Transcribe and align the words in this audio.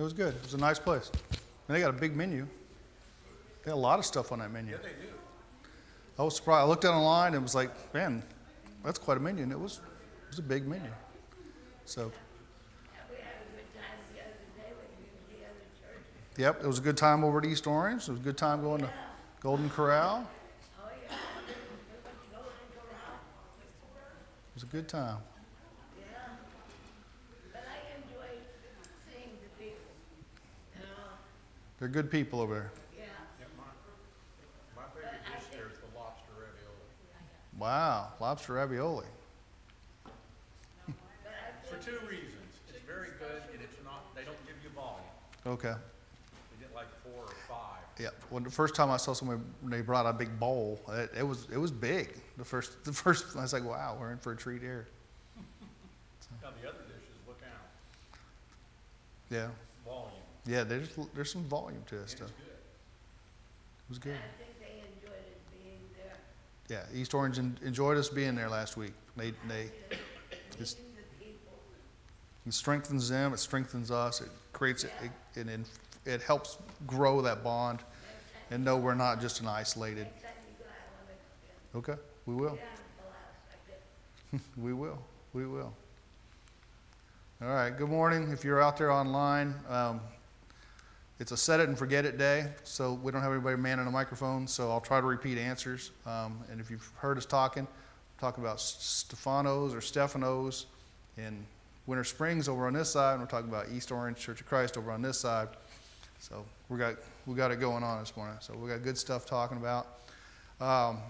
It 0.00 0.02
was 0.02 0.14
good. 0.14 0.34
It 0.34 0.42
was 0.42 0.54
a 0.54 0.58
nice 0.58 0.78
place. 0.78 1.10
And 1.68 1.76
they 1.76 1.80
got 1.80 1.90
a 1.90 1.92
big 1.92 2.16
menu. 2.16 2.46
They 3.62 3.70
got 3.70 3.74
a 3.74 3.76
lot 3.76 3.98
of 3.98 4.06
stuff 4.06 4.32
on 4.32 4.38
that 4.38 4.50
menu. 4.50 4.72
Yeah, 4.72 4.78
they 4.82 4.88
do. 4.88 5.12
I 6.18 6.22
was 6.22 6.36
surprised. 6.36 6.64
I 6.64 6.64
looked 6.64 6.86
at 6.86 6.92
the 6.92 6.96
line 6.96 7.34
and 7.34 7.42
was 7.42 7.54
like, 7.54 7.70
man, 7.92 8.22
that's 8.82 8.98
quite 8.98 9.18
a 9.18 9.20
menu. 9.20 9.42
And 9.42 9.52
it 9.52 9.60
was, 9.60 9.76
it 10.24 10.30
was 10.30 10.38
a 10.38 10.42
big 10.42 10.66
menu. 10.66 10.88
So, 11.84 12.10
We 13.10 13.16
had 13.16 13.26
a 13.26 13.52
good 13.54 13.74
time 13.74 13.98
the 14.14 14.20
other 14.22 14.30
day 14.56 14.72
when 14.72 14.88
we 14.96 15.04
were 15.04 15.38
the 15.38 15.44
other 15.44 15.68
church. 15.78 16.02
yep, 16.38 16.64
it 16.64 16.66
was 16.66 16.78
a 16.78 16.82
good 16.82 16.96
time 16.96 17.22
over 17.22 17.38
at 17.38 17.44
East 17.44 17.66
Orange. 17.66 18.08
It 18.08 18.12
was 18.12 18.20
a 18.20 18.22
good 18.22 18.38
time 18.38 18.62
going 18.62 18.80
to 18.80 18.90
Golden 19.40 19.68
Corral. 19.68 20.26
Oh, 20.80 20.88
yeah. 20.88 21.08
To 21.08 21.54
Golden 22.32 22.50
Corral. 22.72 23.16
It 24.48 24.54
was 24.54 24.62
a 24.62 24.66
good 24.66 24.88
time. 24.88 25.18
Yeah. 25.98 26.04
But 27.52 27.64
I 27.68 27.96
enjoy 27.96 28.40
seeing 29.10 29.36
the 29.42 29.48
people. 29.62 29.92
You 30.76 30.82
know, 30.82 31.18
They're 31.80 31.88
good 31.88 32.10
people 32.10 32.40
over 32.40 32.54
there. 32.54 32.70
yeah. 32.96 33.04
Yeah, 33.40 33.46
my, 33.56 34.82
my 34.82 34.88
favorite 34.94 35.20
dish 35.24 35.46
there 35.50 35.68
is 35.72 35.78
the 35.78 35.98
lobster 35.98 36.30
ravioli. 36.36 37.58
Wow, 37.58 38.12
lobster 38.20 38.52
ravioli. 38.54 39.06
For 40.86 41.76
two 41.76 41.98
reasons. 42.06 42.34
It's 42.68 42.78
very 42.86 43.08
good 43.18 43.42
and 43.52 43.62
it's 43.62 43.76
not, 43.84 44.14
they 44.14 44.22
don't 44.24 44.36
give 44.46 44.56
you 44.62 44.68
volume. 44.74 45.00
Okay. 45.46 45.72
They 45.72 46.66
get 46.66 46.74
like 46.74 46.88
four 47.02 47.22
or 47.24 47.34
five. 47.48 47.78
Yeah. 47.98 48.08
When 48.28 48.42
the 48.42 48.50
first 48.50 48.74
time 48.74 48.90
I 48.90 48.96
saw 48.98 49.14
somebody, 49.14 49.40
they 49.64 49.80
brought 49.80 50.04
a 50.04 50.12
big 50.12 50.38
bowl. 50.38 50.80
It, 50.90 51.10
it 51.18 51.22
was 51.26 51.46
it 51.52 51.58
was 51.58 51.70
big. 51.70 52.14
The 52.36 52.44
first 52.44 52.84
the 52.84 52.92
first 52.92 53.36
I 53.36 53.42
was 53.42 53.52
like, 53.52 53.64
wow, 53.64 53.96
we're 53.98 54.10
in 54.12 54.18
for 54.18 54.32
a 54.32 54.36
treat 54.36 54.60
here. 54.62 54.86
Now, 56.42 56.48
the 56.62 56.68
other 56.68 56.78
dishes, 56.88 57.16
look 57.26 57.38
out, 57.44 58.18
Yeah. 59.30 59.48
Volume. 60.44 60.58
Yeah. 60.58 60.64
There's 60.64 60.88
there's 61.14 61.32
some 61.32 61.44
volume 61.44 61.82
to 61.86 61.96
it 61.96 62.00
And 62.00 62.08
stuff. 62.08 62.28
good. 62.28 62.46
It 62.46 63.88
was 63.88 63.98
good. 63.98 64.14
I 64.14 64.42
think 64.42 64.58
they 64.60 64.78
enjoyed 64.78 65.18
it 65.18 65.40
being 65.52 65.80
there. 65.96 66.16
Yeah. 66.92 66.98
East 67.00 67.14
Orange 67.14 67.38
en- 67.38 67.58
enjoyed 67.64 67.96
us 67.96 68.08
being 68.08 68.34
there 68.34 68.48
last 68.48 68.76
week. 68.76 68.92
They 69.16 69.32
they 69.48 69.70
it's, 70.58 70.74
the 70.74 70.80
it 72.46 72.54
strengthens 72.54 73.08
them. 73.08 73.32
It 73.32 73.38
strengthens 73.38 73.90
us. 73.90 74.20
It 74.20 74.28
creates 74.52 74.84
it. 74.84 74.92
It, 75.34 75.46
it, 75.48 75.60
it 76.06 76.22
helps 76.22 76.56
grow 76.86 77.20
that 77.22 77.44
bond, 77.44 77.80
and 78.50 78.64
know 78.64 78.76
we're 78.78 78.94
not 78.94 79.20
just 79.20 79.40
an 79.40 79.46
isolated. 79.48 80.04
Next 80.06 80.22
time 80.22 80.32
you 80.48 80.64
go, 80.64 80.70
I 80.70 81.78
want 81.78 81.84
to 81.84 81.92
Okay. 81.92 82.00
We 82.26 82.34
will. 82.34 82.54
get 82.54 82.62
on 82.62 82.68
the 82.98 83.04
last 83.10 84.40
second. 84.48 84.62
We 84.64 84.72
will. 84.72 84.98
We 85.34 85.46
will. 85.46 85.72
All 87.42 87.48
right. 87.48 87.70
Good 87.76 87.88
morning. 87.90 88.30
If 88.32 88.42
you're 88.44 88.62
out 88.62 88.76
there 88.76 88.90
online, 88.90 89.54
um, 89.68 90.00
it's 91.20 91.32
a 91.32 91.36
set 91.36 91.60
it 91.60 91.68
and 91.68 91.76
forget 91.76 92.06
it 92.06 92.16
day, 92.16 92.46
so 92.64 92.94
we 92.94 93.12
don't 93.12 93.20
have 93.20 93.30
anybody 93.30 93.54
manning 93.58 93.86
a 93.86 93.90
microphone. 93.90 94.46
So 94.46 94.70
I'll 94.70 94.80
try 94.80 95.02
to 95.02 95.06
repeat 95.06 95.36
answers. 95.36 95.90
Um, 96.06 96.40
and 96.50 96.62
if 96.62 96.70
you've 96.70 96.90
heard 96.96 97.18
us 97.18 97.26
talking, 97.26 97.68
talking 98.18 98.42
about 98.42 98.56
Stefanos 98.56 99.76
or 99.76 99.82
Stephanos 99.82 100.64
in 101.18 101.44
Winter 101.86 102.04
Springs 102.04 102.48
over 102.48 102.66
on 102.66 102.72
this 102.72 102.90
side, 102.90 103.12
and 103.12 103.20
we're 103.20 103.28
talking 103.28 103.50
about 103.50 103.66
East 103.70 103.92
Orange 103.92 104.16
Church 104.16 104.40
of 104.40 104.46
Christ 104.46 104.78
over 104.78 104.90
on 104.90 105.02
this 105.02 105.18
side. 105.18 105.48
So 106.20 106.42
we 106.70 106.78
got 106.78 106.96
we 107.26 107.34
got 107.34 107.50
it 107.50 107.60
going 107.60 107.84
on 107.84 108.00
this 108.00 108.16
morning. 108.16 108.36
So 108.40 108.54
we 108.54 108.70
got 108.70 108.82
good 108.82 108.96
stuff 108.96 109.26
talking 109.26 109.58
about. 109.58 109.86
Um, 110.58 111.00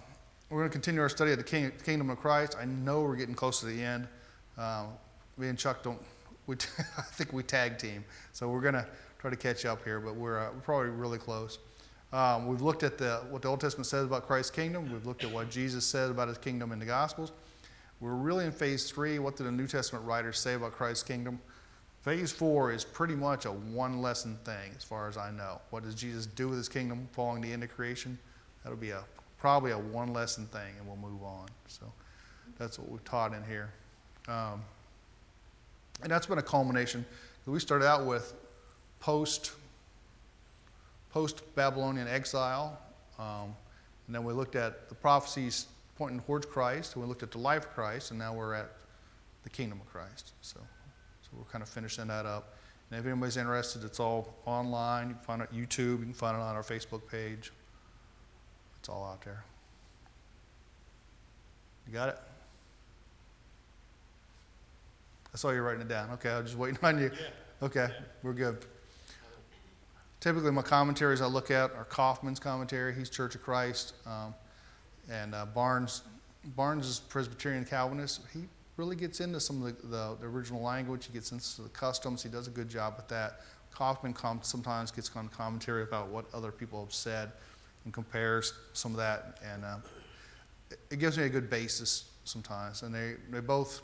we're 0.48 0.58
going 0.58 0.70
to 0.70 0.72
continue 0.72 1.00
our 1.00 1.08
study 1.08 1.30
of 1.30 1.39
the 1.39 1.45
king, 1.45 1.70
kingdom 1.84 2.11
of 2.11 2.19
Christ. 2.19 2.56
I 2.61 2.64
know 2.64 3.02
we're 3.02 3.14
getting 3.14 3.36
close 3.36 3.61
to 3.61 3.67
the 3.67 3.80
end. 3.80 4.08
Um, 4.58 4.89
me 5.39 5.47
and 5.47 5.56
Chuck 5.56 5.84
don't. 5.84 6.00
We 6.48 6.56
I 6.98 7.02
think 7.02 7.33
we 7.33 7.45
tag 7.45 7.78
team, 7.78 8.05
so 8.33 8.48
we're 8.48 8.61
going 8.61 8.74
to 8.74 8.86
try 9.20 9.29
to 9.29 9.36
catch 9.36 9.67
up 9.67 9.85
here, 9.85 10.01
but 10.01 10.17
we're, 10.17 10.39
uh, 10.39 10.51
probably 10.63 10.89
really 10.89 11.19
close. 11.19 11.58
Um, 12.11 12.47
we've 12.47 12.63
looked 12.63 12.83
at 12.83 12.97
the, 12.97 13.20
what 13.29 13.42
the 13.42 13.48
Old 13.48 13.61
Testament 13.61 13.86
says 13.86 14.07
about 14.07 14.27
Christ's 14.27 14.51
kingdom. 14.51 14.91
We've 14.91 15.05
looked 15.05 15.25
at 15.25 15.31
what 15.31 15.51
Jesus 15.51 15.85
said 15.85 16.11
about 16.11 16.29
his 16.29 16.39
kingdom 16.39 16.73
in 16.73 16.79
the 16.79 16.86
Gospels. 16.86 17.33
We're 18.01 18.14
really 18.14 18.47
in 18.47 18.53
phase 18.53 18.91
three. 18.91 19.19
What 19.19 19.36
did 19.36 19.45
the 19.45 19.53
New 19.53 19.67
Testament 19.67 20.07
writers 20.07 20.39
say 20.39 20.55
about 20.55 20.73
Christ's 20.73 21.03
kingdom? 21.03 21.39
Phase 22.03 22.33
four 22.33 22.73
is 22.73 22.83
pretty 22.83 23.14
much 23.14 23.45
a 23.45 23.53
one 23.53 24.01
lesson 24.01 24.39
thing, 24.42 24.73
as 24.75 24.83
far 24.83 25.07
as 25.07 25.19
I 25.19 25.31
know. 25.31 25.61
What 25.69 25.83
does 25.83 25.95
Jesus 25.95 26.25
do 26.25 26.48
with 26.48 26.57
his 26.57 26.69
kingdom 26.69 27.07
following 27.13 27.42
the 27.42 27.52
end 27.52 27.63
of 27.63 27.69
creation? 27.70 28.19
That'll 28.64 28.79
be 28.79 28.91
a 28.91 29.05
probably 29.39 29.73
a 29.73 29.79
one 29.79 30.14
lesson 30.14 30.47
thing, 30.47 30.75
and 30.79 30.87
we'll 30.87 30.97
move 30.97 31.23
on. 31.23 31.47
So 31.69 31.92
that's 32.58 32.79
what 32.79 32.91
we've 32.91 33.05
taught 33.05 33.35
in 33.35 33.45
here, 33.45 33.70
um, 34.29 34.63
and 36.02 36.11
that's 36.11 36.27
been 36.27 36.39
a 36.39 36.42
culmination. 36.42 37.05
We 37.45 37.61
started 37.61 37.87
out 37.87 38.07
with 38.07 38.33
post 39.00 39.52
post 41.12 41.42
Babylonian 41.55 42.06
exile, 42.06 42.78
um, 43.18 43.55
and 44.06 44.14
then 44.14 44.24
we 44.24 44.33
looked 44.33 44.55
at 44.55 44.88
the 44.88 44.94
prophecies 44.94 45.66
pointing 45.96 46.20
towards 46.20 46.46
Christ, 46.46 46.94
and 46.94 47.02
we 47.02 47.08
looked 47.08 47.22
at 47.22 47.30
the 47.30 47.39
life 47.39 47.64
of 47.64 47.70
Christ, 47.70 48.10
and 48.10 48.18
now 48.18 48.33
we're 48.33 48.55
at 48.55 48.70
the 49.42 49.50
kingdom 49.50 49.80
of 49.80 49.90
Christ. 49.90 50.33
So, 50.40 50.60
so 51.22 51.28
we're 51.36 51.44
kind 51.44 51.62
of 51.62 51.68
finishing 51.68 52.06
that 52.06 52.27
up. 52.27 52.56
And 52.90 52.98
if 52.98 53.06
anybody's 53.06 53.36
interested, 53.36 53.84
it's 53.84 54.00
all 54.00 54.34
online. 54.46 55.08
You 55.08 55.14
can 55.14 55.22
find 55.22 55.42
it 55.42 55.48
on 55.52 55.58
YouTube. 55.58 55.98
You 55.98 56.05
can 56.05 56.12
find 56.12 56.36
it 56.36 56.40
on 56.40 56.56
our 56.56 56.62
Facebook 56.62 57.06
page. 57.08 57.52
It's 58.78 58.89
all 58.89 59.05
out 59.05 59.22
there. 59.22 59.44
You 61.86 61.92
got 61.92 62.08
it? 62.08 62.18
I 65.33 65.36
saw 65.36 65.50
you 65.50 65.62
writing 65.62 65.83
it 65.83 65.89
down. 65.89 66.10
Okay, 66.12 66.30
I 66.30 66.40
was 66.40 66.46
just 66.46 66.58
waiting 66.58 66.78
on 66.83 66.98
you. 66.98 67.10
Yeah. 67.12 67.66
Okay, 67.66 67.89
we're 68.22 68.33
good. 68.33 68.64
Typically, 70.20 70.53
my 70.53 70.63
commentaries 70.63 71.23
I 71.23 71.27
look 71.27 71.51
at 71.51 71.73
are 71.73 71.86
Coffman's 71.86 72.39
commentary. 72.39 72.95
He's 72.95 73.08
Church 73.08 73.35
of 73.35 73.42
Christ, 73.42 73.95
um, 74.07 74.35
and 75.11 75.35
uh, 75.35 75.47
Barnes. 75.47 76.03
Barnes 76.45 76.86
is 76.86 77.01
Presbyterian 77.01 77.64
Calvinist. 77.64 78.20
He 78.33 78.45
really 78.77 78.97
gets 78.97 79.20
into 79.20 79.41
some 79.41 79.63
of 79.63 79.81
the, 79.81 79.86
the, 79.86 80.17
the 80.20 80.27
original 80.27 80.61
language. 80.61 81.07
He 81.07 81.13
gets 81.13 81.33
into 81.33 81.63
the 81.63 81.70
customs. 81.70 82.23
He 82.23 82.29
does 82.29 82.48
a 82.48 82.51
good 82.51 82.69
job 82.69 82.95
with 82.97 83.08
that. 83.08 83.41
Coffman 83.75 84.13
com- 84.14 84.41
sometimes 84.42 84.91
gets 84.91 85.11
on 85.17 85.29
commentary 85.29 85.83
about 85.83 86.08
what 86.08 86.27
other 86.35 86.52
people 86.52 86.85
have 86.85 86.92
said 86.92 87.33
and 87.85 87.92
compares 87.95 88.52
some 88.75 88.92
of 88.92 88.98
that, 88.98 89.39
and 89.42 89.64
uh, 89.64 89.77
it, 90.91 90.98
gives 90.98 91.17
me 91.17 91.25
a 91.25 91.29
good 91.31 91.48
basis 91.48 92.11
sometimes. 92.25 92.83
And 92.83 92.95
they, 92.95 93.14
they 93.31 93.41
both 93.41 93.81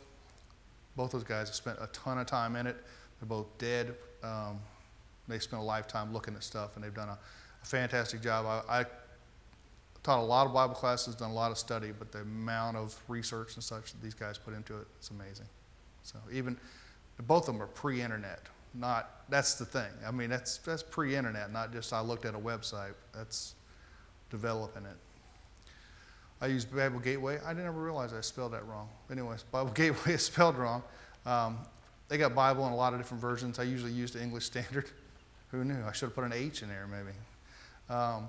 both 0.96 1.12
those 1.12 1.24
guys 1.24 1.48
have 1.48 1.54
spent 1.54 1.78
a 1.80 1.86
ton 1.88 2.18
of 2.18 2.26
time 2.26 2.56
in 2.56 2.66
it. 2.66 2.76
They're 3.20 3.28
both 3.28 3.46
dead. 3.58 3.94
Um, 4.22 4.60
they 5.28 5.38
spent 5.38 5.62
a 5.62 5.64
lifetime 5.64 6.12
looking 6.12 6.34
at 6.34 6.42
stuff, 6.42 6.76
and 6.76 6.84
they've 6.84 6.94
done 6.94 7.08
a, 7.08 7.18
a 7.62 7.66
fantastic 7.66 8.22
job. 8.22 8.46
I, 8.46 8.80
I 8.80 8.84
taught 10.02 10.20
a 10.20 10.22
lot 10.22 10.46
of 10.46 10.54
Bible 10.54 10.74
classes, 10.74 11.14
done 11.14 11.30
a 11.30 11.34
lot 11.34 11.50
of 11.50 11.58
study, 11.58 11.92
but 11.96 12.12
the 12.12 12.20
amount 12.20 12.76
of 12.76 12.96
research 13.08 13.54
and 13.56 13.64
such 13.64 13.92
that 13.92 14.02
these 14.02 14.14
guys 14.14 14.38
put 14.38 14.54
into 14.54 14.76
it, 14.76 14.86
it's 14.98 15.10
amazing. 15.10 15.46
So 16.02 16.18
even 16.32 16.56
both 17.26 17.48
of 17.48 17.54
them 17.54 17.62
are 17.62 17.66
pre-internet. 17.66 18.40
Not 18.74 19.10
that's 19.28 19.54
the 19.54 19.64
thing. 19.64 19.90
I 20.06 20.10
mean, 20.10 20.30
that's 20.30 20.58
that's 20.58 20.82
pre-internet, 20.82 21.52
not 21.52 21.72
just 21.72 21.92
I 21.92 22.00
looked 22.00 22.24
at 22.24 22.34
a 22.34 22.38
website. 22.38 22.92
That's 23.14 23.54
developing 24.30 24.84
it. 24.84 24.96
I 26.40 26.48
use 26.48 26.64
Bible 26.64 27.00
Gateway. 27.00 27.38
I 27.44 27.54
didn't 27.54 27.66
ever 27.66 27.80
realize 27.80 28.12
I 28.12 28.20
spelled 28.20 28.52
that 28.52 28.66
wrong. 28.66 28.88
Anyways, 29.10 29.42
Bible 29.44 29.70
Gateway 29.74 30.12
is 30.12 30.24
spelled 30.24 30.56
wrong. 30.56 30.82
Um, 31.24 31.58
they 32.08 32.18
got 32.18 32.34
Bible 32.34 32.66
in 32.66 32.72
a 32.72 32.76
lot 32.76 32.92
of 32.92 33.00
different 33.00 33.20
versions. 33.20 33.58
I 33.58 33.64
usually 33.64 33.92
use 33.92 34.12
the 34.12 34.22
English 34.22 34.44
Standard. 34.46 34.90
Who 35.56 35.64
knew? 35.64 35.82
I 35.88 35.92
should 35.92 36.06
have 36.06 36.14
put 36.14 36.24
an 36.24 36.34
H 36.34 36.62
in 36.62 36.68
there 36.68 36.86
maybe. 36.86 37.16
Um, 37.88 38.28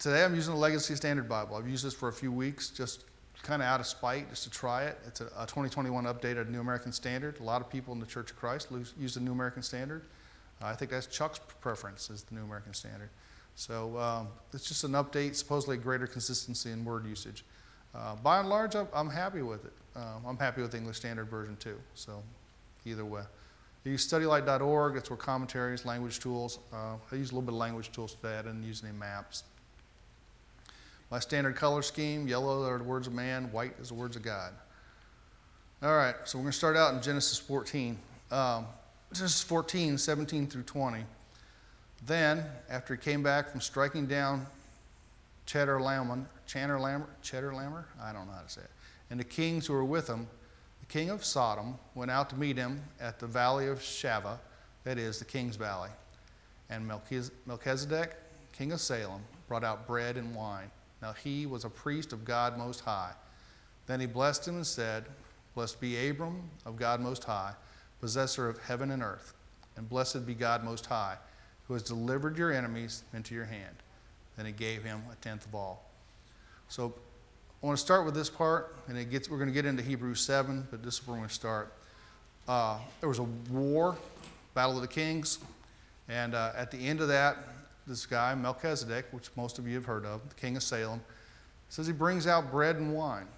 today 0.00 0.24
I'm 0.24 0.34
using 0.34 0.52
the 0.52 0.58
Legacy 0.58 0.96
Standard 0.96 1.28
Bible. 1.28 1.54
I've 1.54 1.68
used 1.68 1.86
this 1.86 1.94
for 1.94 2.08
a 2.08 2.12
few 2.12 2.32
weeks, 2.32 2.70
just 2.70 3.04
kind 3.44 3.62
of 3.62 3.68
out 3.68 3.78
of 3.78 3.86
spite, 3.86 4.28
just 4.28 4.42
to 4.42 4.50
try 4.50 4.82
it. 4.82 4.98
It's 5.06 5.20
a, 5.20 5.26
a 5.26 5.46
2021 5.46 6.04
update 6.06 6.38
of 6.38 6.46
the 6.46 6.52
New 6.52 6.60
American 6.60 6.90
Standard. 6.90 7.38
A 7.38 7.44
lot 7.44 7.60
of 7.60 7.70
people 7.70 7.94
in 7.94 8.00
the 8.00 8.06
Church 8.06 8.32
of 8.32 8.36
Christ 8.36 8.66
use 8.98 9.14
the 9.14 9.20
New 9.20 9.30
American 9.30 9.62
Standard. 9.62 10.02
Uh, 10.60 10.66
I 10.66 10.74
think 10.74 10.90
that's 10.90 11.06
Chuck's 11.06 11.38
preference 11.60 12.10
is 12.10 12.24
the 12.24 12.34
New 12.34 12.42
American 12.42 12.74
Standard. 12.74 13.10
So 13.54 13.96
um, 13.96 14.28
it's 14.52 14.66
just 14.66 14.82
an 14.82 14.92
update, 14.92 15.36
supposedly 15.36 15.76
greater 15.76 16.08
consistency 16.08 16.72
in 16.72 16.84
word 16.84 17.06
usage. 17.06 17.44
Uh, 17.94 18.16
by 18.16 18.40
and 18.40 18.48
large, 18.48 18.74
I'm, 18.74 18.88
I'm 18.92 19.10
happy 19.10 19.42
with 19.42 19.64
it. 19.66 19.72
Um, 19.94 20.24
I'm 20.26 20.38
happy 20.38 20.62
with 20.62 20.72
the 20.72 20.78
English 20.78 20.96
Standard 20.96 21.28
Version 21.28 21.56
too. 21.60 21.78
So 21.94 22.24
either 22.84 23.04
way. 23.04 23.22
I 23.84 23.88
use 23.88 24.08
studylight.org. 24.08 24.94
That's 24.94 25.10
where 25.10 25.16
commentaries, 25.16 25.84
language 25.84 26.20
tools. 26.20 26.58
Uh, 26.72 26.94
I 27.10 27.16
use 27.16 27.30
a 27.30 27.34
little 27.34 27.42
bit 27.42 27.54
of 27.54 27.58
language 27.58 27.90
tools 27.90 28.14
today. 28.14 28.38
I 28.38 28.42
didn't 28.42 28.62
use 28.62 28.82
any 28.84 28.92
maps. 28.96 29.44
My 31.10 31.18
standard 31.18 31.56
color 31.56 31.82
scheme 31.82 32.26
yellow 32.26 32.64
are 32.66 32.78
the 32.78 32.84
words 32.84 33.06
of 33.06 33.12
man, 33.12 33.52
white 33.52 33.74
is 33.80 33.88
the 33.88 33.94
words 33.94 34.16
of 34.16 34.22
God. 34.22 34.52
All 35.82 35.94
right, 35.94 36.14
so 36.24 36.38
we're 36.38 36.44
going 36.44 36.52
to 36.52 36.58
start 36.58 36.76
out 36.76 36.94
in 36.94 37.02
Genesis 37.02 37.38
14. 37.38 37.98
Um, 38.30 38.66
Genesis 39.12 39.42
14, 39.42 39.98
17 39.98 40.46
through 40.46 40.62
20. 40.62 41.04
Then, 42.06 42.44
after 42.70 42.94
he 42.94 43.00
came 43.00 43.22
back 43.22 43.50
from 43.50 43.60
striking 43.60 44.06
down 44.06 44.46
Cheddar 45.44 45.78
Channer 45.80 46.80
Lammer, 46.80 47.06
Cheddar 47.20 47.50
Lammer, 47.50 47.84
I 48.00 48.12
don't 48.12 48.26
know 48.26 48.32
how 48.32 48.42
to 48.42 48.48
say 48.48 48.62
it, 48.62 48.70
and 49.10 49.20
the 49.20 49.24
kings 49.24 49.66
who 49.66 49.74
were 49.74 49.84
with 49.84 50.08
him, 50.08 50.28
king 50.92 51.08
of 51.08 51.24
Sodom 51.24 51.78
went 51.94 52.10
out 52.10 52.28
to 52.28 52.36
meet 52.36 52.58
him 52.58 52.82
at 53.00 53.18
the 53.18 53.26
valley 53.26 53.66
of 53.66 53.78
Shaveh, 53.78 54.36
that 54.84 54.98
is, 54.98 55.18
the 55.18 55.24
king's 55.24 55.56
valley. 55.56 55.88
And 56.68 56.86
Melchizedek, 57.46 58.14
king 58.52 58.72
of 58.72 58.80
Salem, 58.80 59.22
brought 59.48 59.64
out 59.64 59.86
bread 59.86 60.18
and 60.18 60.34
wine. 60.34 60.70
Now 61.00 61.14
he 61.14 61.46
was 61.46 61.64
a 61.64 61.70
priest 61.70 62.12
of 62.12 62.26
God 62.26 62.58
Most 62.58 62.80
High. 62.80 63.12
Then 63.86 64.00
he 64.00 64.06
blessed 64.06 64.46
him 64.46 64.56
and 64.56 64.66
said, 64.66 65.06
Blessed 65.54 65.80
be 65.80 66.10
Abram 66.10 66.50
of 66.66 66.76
God 66.76 67.00
Most 67.00 67.24
High, 67.24 67.54
possessor 67.98 68.50
of 68.50 68.58
heaven 68.58 68.90
and 68.90 69.02
earth, 69.02 69.32
and 69.78 69.88
blessed 69.88 70.26
be 70.26 70.34
God 70.34 70.62
Most 70.62 70.84
High, 70.84 71.16
who 71.68 71.72
has 71.72 71.82
delivered 71.82 72.36
your 72.36 72.52
enemies 72.52 73.02
into 73.14 73.34
your 73.34 73.46
hand. 73.46 73.76
Then 74.36 74.44
he 74.44 74.52
gave 74.52 74.84
him 74.84 75.00
a 75.10 75.16
tenth 75.16 75.46
of 75.46 75.54
all. 75.54 75.88
So 76.68 76.92
I 77.62 77.66
want 77.66 77.78
to 77.78 77.84
start 77.84 78.04
with 78.04 78.14
this 78.14 78.28
part, 78.28 78.74
and 78.88 78.98
it 78.98 79.08
gets, 79.08 79.30
we're 79.30 79.36
going 79.36 79.48
to 79.48 79.54
get 79.54 79.66
into 79.66 79.84
Hebrews 79.84 80.20
7, 80.20 80.66
but 80.72 80.82
this 80.82 80.94
is 80.94 81.06
where 81.06 81.14
we're 81.14 81.20
going 81.20 81.28
to 81.28 81.34
start. 81.34 81.72
Uh, 82.48 82.78
there 82.98 83.08
was 83.08 83.20
a 83.20 83.26
war, 83.52 83.96
Battle 84.52 84.74
of 84.74 84.82
the 84.82 84.88
Kings, 84.88 85.38
and 86.08 86.34
uh, 86.34 86.50
at 86.56 86.72
the 86.72 86.78
end 86.78 87.00
of 87.00 87.06
that, 87.06 87.36
this 87.86 88.04
guy, 88.04 88.34
Melchizedek, 88.34 89.04
which 89.12 89.28
most 89.36 89.60
of 89.60 89.68
you 89.68 89.76
have 89.76 89.84
heard 89.84 90.04
of, 90.04 90.28
the 90.28 90.34
king 90.34 90.56
of 90.56 90.64
Salem, 90.64 91.00
says 91.68 91.86
he 91.86 91.92
brings 91.92 92.26
out 92.26 92.50
bread 92.50 92.76
and 92.76 92.92
wine. 92.92 93.28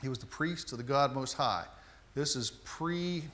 He 0.00 0.08
was 0.08 0.18
the 0.18 0.26
priest 0.26 0.72
of 0.72 0.78
the 0.78 0.84
God 0.84 1.14
Most 1.14 1.34
High. 1.34 1.66
This 2.14 2.34
is 2.34 2.50
pre 2.64 3.24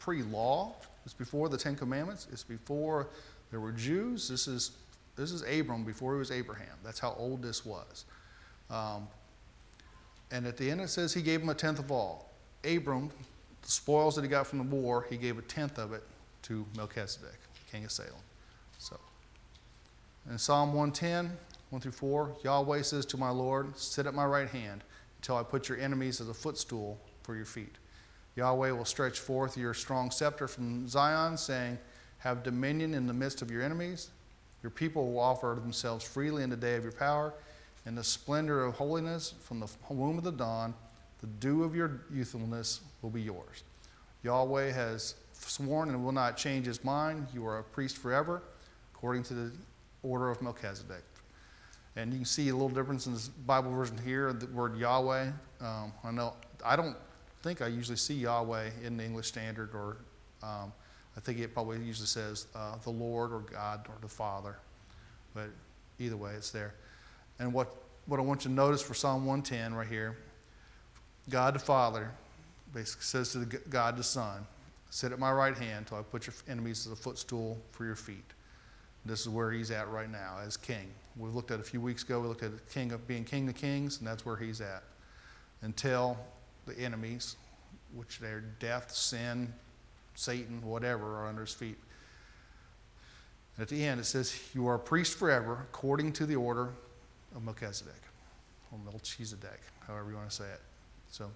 pre 0.00 0.24
law. 0.24 0.74
It's 1.04 1.14
before 1.14 1.48
the 1.48 1.58
Ten 1.58 1.76
Commandments. 1.76 2.26
It's 2.32 2.42
before 2.42 3.06
there 3.52 3.60
were 3.60 3.72
Jews. 3.72 4.28
This 4.28 4.48
is 4.48 4.72
this 5.18 5.32
is 5.32 5.42
Abram 5.42 5.84
before 5.84 6.14
he 6.14 6.18
was 6.18 6.30
Abraham. 6.30 6.76
That's 6.84 7.00
how 7.00 7.14
old 7.18 7.42
this 7.42 7.66
was. 7.66 8.04
Um, 8.70 9.08
and 10.30 10.46
at 10.46 10.56
the 10.56 10.70
end 10.70 10.80
it 10.80 10.88
says 10.88 11.12
he 11.12 11.22
gave 11.22 11.42
him 11.42 11.48
a 11.48 11.54
tenth 11.54 11.80
of 11.80 11.90
all. 11.90 12.30
Abram, 12.64 13.10
the 13.62 13.68
spoils 13.68 14.14
that 14.14 14.22
he 14.22 14.28
got 14.28 14.46
from 14.46 14.58
the 14.58 14.76
war, 14.76 15.06
he 15.10 15.16
gave 15.16 15.36
a 15.36 15.42
tenth 15.42 15.78
of 15.78 15.92
it 15.92 16.04
to 16.42 16.64
Melchizedek, 16.76 17.38
king 17.70 17.84
of 17.84 17.90
Salem. 17.90 18.12
So, 18.78 18.96
in 20.30 20.38
Psalm 20.38 20.68
110, 20.68 21.36
1 21.70 21.80
through 21.80 21.92
4, 21.92 22.36
Yahweh 22.44 22.82
says 22.82 23.04
to 23.06 23.16
my 23.16 23.30
Lord, 23.30 23.76
Sit 23.76 24.06
at 24.06 24.14
my 24.14 24.24
right 24.24 24.48
hand 24.48 24.84
until 25.18 25.36
I 25.36 25.42
put 25.42 25.68
your 25.68 25.78
enemies 25.78 26.20
as 26.20 26.28
a 26.28 26.34
footstool 26.34 26.98
for 27.22 27.34
your 27.34 27.44
feet. 27.44 27.76
Yahweh 28.36 28.70
will 28.70 28.84
stretch 28.84 29.18
forth 29.18 29.56
your 29.56 29.74
strong 29.74 30.12
scepter 30.12 30.46
from 30.46 30.86
Zion, 30.86 31.36
saying, 31.36 31.78
Have 32.18 32.44
dominion 32.44 32.94
in 32.94 33.08
the 33.08 33.12
midst 33.12 33.42
of 33.42 33.50
your 33.50 33.62
enemies. 33.62 34.10
Your 34.62 34.70
people 34.70 35.12
will 35.12 35.20
offer 35.20 35.56
themselves 35.60 36.04
freely 36.04 36.42
in 36.42 36.50
the 36.50 36.56
day 36.56 36.74
of 36.74 36.82
your 36.82 36.92
power. 36.92 37.34
In 37.86 37.94
the 37.94 38.04
splendor 38.04 38.64
of 38.64 38.74
holiness, 38.74 39.34
from 39.42 39.60
the 39.60 39.68
womb 39.88 40.18
of 40.18 40.24
the 40.24 40.32
dawn, 40.32 40.74
the 41.20 41.26
dew 41.26 41.64
of 41.64 41.74
your 41.74 42.02
youthfulness 42.12 42.80
will 43.02 43.10
be 43.10 43.22
yours. 43.22 43.64
Yahweh 44.22 44.70
has 44.72 45.14
sworn 45.32 45.88
and 45.88 46.04
will 46.04 46.12
not 46.12 46.36
change 46.36 46.66
his 46.66 46.84
mind. 46.84 47.26
You 47.32 47.46
are 47.46 47.58
a 47.58 47.62
priest 47.62 47.96
forever, 47.96 48.42
according 48.94 49.22
to 49.24 49.34
the 49.34 49.52
order 50.02 50.30
of 50.30 50.42
Melchizedek. 50.42 51.02
And 51.96 52.12
you 52.12 52.18
can 52.18 52.26
see 52.26 52.48
a 52.48 52.52
little 52.52 52.68
difference 52.68 53.06
in 53.06 53.14
this 53.14 53.28
Bible 53.28 53.70
version 53.72 53.98
here, 54.04 54.32
the 54.32 54.46
word 54.46 54.76
Yahweh. 54.76 55.30
Um, 55.60 55.92
I 56.04 56.10
know 56.10 56.34
I 56.64 56.76
don't 56.76 56.96
think 57.42 57.62
I 57.62 57.68
usually 57.68 57.96
see 57.96 58.14
Yahweh 58.14 58.70
in 58.84 58.96
the 58.96 59.04
English 59.04 59.26
Standard, 59.26 59.70
or 59.74 59.96
um, 60.42 60.72
I 61.18 61.20
think 61.20 61.40
it 61.40 61.52
probably 61.52 61.78
usually 61.80 62.06
says 62.06 62.46
uh, 62.54 62.76
the 62.84 62.90
Lord 62.90 63.32
or 63.32 63.40
God 63.40 63.86
or 63.88 63.96
the 64.00 64.08
Father. 64.08 64.56
But 65.34 65.50
either 65.98 66.16
way, 66.16 66.30
it's 66.34 66.52
there. 66.52 66.74
And 67.40 67.52
what, 67.52 67.74
what 68.06 68.20
I 68.20 68.22
want 68.22 68.44
you 68.44 68.50
to 68.50 68.54
notice 68.54 68.80
for 68.80 68.94
Psalm 68.94 69.26
110 69.26 69.74
right 69.74 69.88
here 69.88 70.16
God 71.28 71.54
the 71.56 71.58
Father 71.58 72.12
basically 72.72 73.02
says 73.02 73.32
to 73.32 73.38
the 73.38 73.58
God 73.68 73.96
the 73.96 74.04
Son, 74.04 74.46
Sit 74.90 75.10
at 75.10 75.18
my 75.18 75.32
right 75.32 75.58
hand 75.58 75.88
till 75.88 75.98
I 75.98 76.02
put 76.02 76.26
your 76.26 76.34
enemies 76.48 76.86
as 76.86 76.92
a 76.92 76.96
footstool 76.96 77.58
for 77.72 77.84
your 77.84 77.96
feet. 77.96 78.24
This 79.04 79.20
is 79.20 79.28
where 79.28 79.50
he's 79.50 79.72
at 79.72 79.90
right 79.90 80.10
now 80.10 80.36
as 80.46 80.56
king. 80.56 80.88
We 81.16 81.30
looked 81.30 81.50
at 81.50 81.58
a 81.58 81.64
few 81.64 81.80
weeks 81.80 82.04
ago, 82.04 82.20
we 82.20 82.28
looked 82.28 82.44
at 82.44 82.52
the 82.52 82.72
king 82.72 82.92
of 82.92 83.08
being 83.08 83.24
king 83.24 83.48
of 83.48 83.56
kings, 83.56 83.98
and 83.98 84.06
that's 84.06 84.24
where 84.24 84.36
he's 84.36 84.60
at. 84.60 84.84
Until 85.62 86.16
the 86.64 86.78
enemies, 86.78 87.36
which 87.92 88.20
they're 88.20 88.44
death, 88.60 88.92
sin, 88.92 89.52
Satan, 90.18 90.60
whatever, 90.62 91.20
are 91.20 91.28
under 91.28 91.42
his 91.42 91.54
feet. 91.54 91.76
At 93.56 93.68
the 93.68 93.84
end, 93.84 94.00
it 94.00 94.04
says, 94.04 94.36
You 94.52 94.66
are 94.66 94.74
a 94.74 94.78
priest 94.78 95.16
forever, 95.16 95.66
according 95.70 96.12
to 96.14 96.26
the 96.26 96.34
order 96.34 96.70
of 97.36 97.44
Melchizedek, 97.44 98.02
or 98.72 98.80
Melchizedek, 98.84 99.60
however 99.86 100.10
you 100.10 100.16
want 100.16 100.28
to 100.28 100.34
say 100.34 100.44
it. 100.52 100.60
So, 101.08 101.30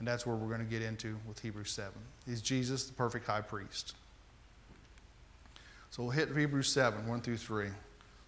and 0.00 0.08
that's 0.08 0.26
where 0.26 0.34
we're 0.34 0.48
going 0.48 0.66
to 0.66 0.70
get 0.70 0.82
into 0.82 1.16
with 1.28 1.38
Hebrews 1.38 1.70
7. 1.70 1.92
Is 2.26 2.42
Jesus 2.42 2.86
the 2.86 2.92
perfect 2.92 3.24
high 3.24 3.40
priest? 3.40 3.94
So 5.90 6.02
we'll 6.02 6.10
hit 6.10 6.36
Hebrews 6.36 6.72
7, 6.72 7.06
1 7.06 7.20
through 7.20 7.36
3. 7.36 7.68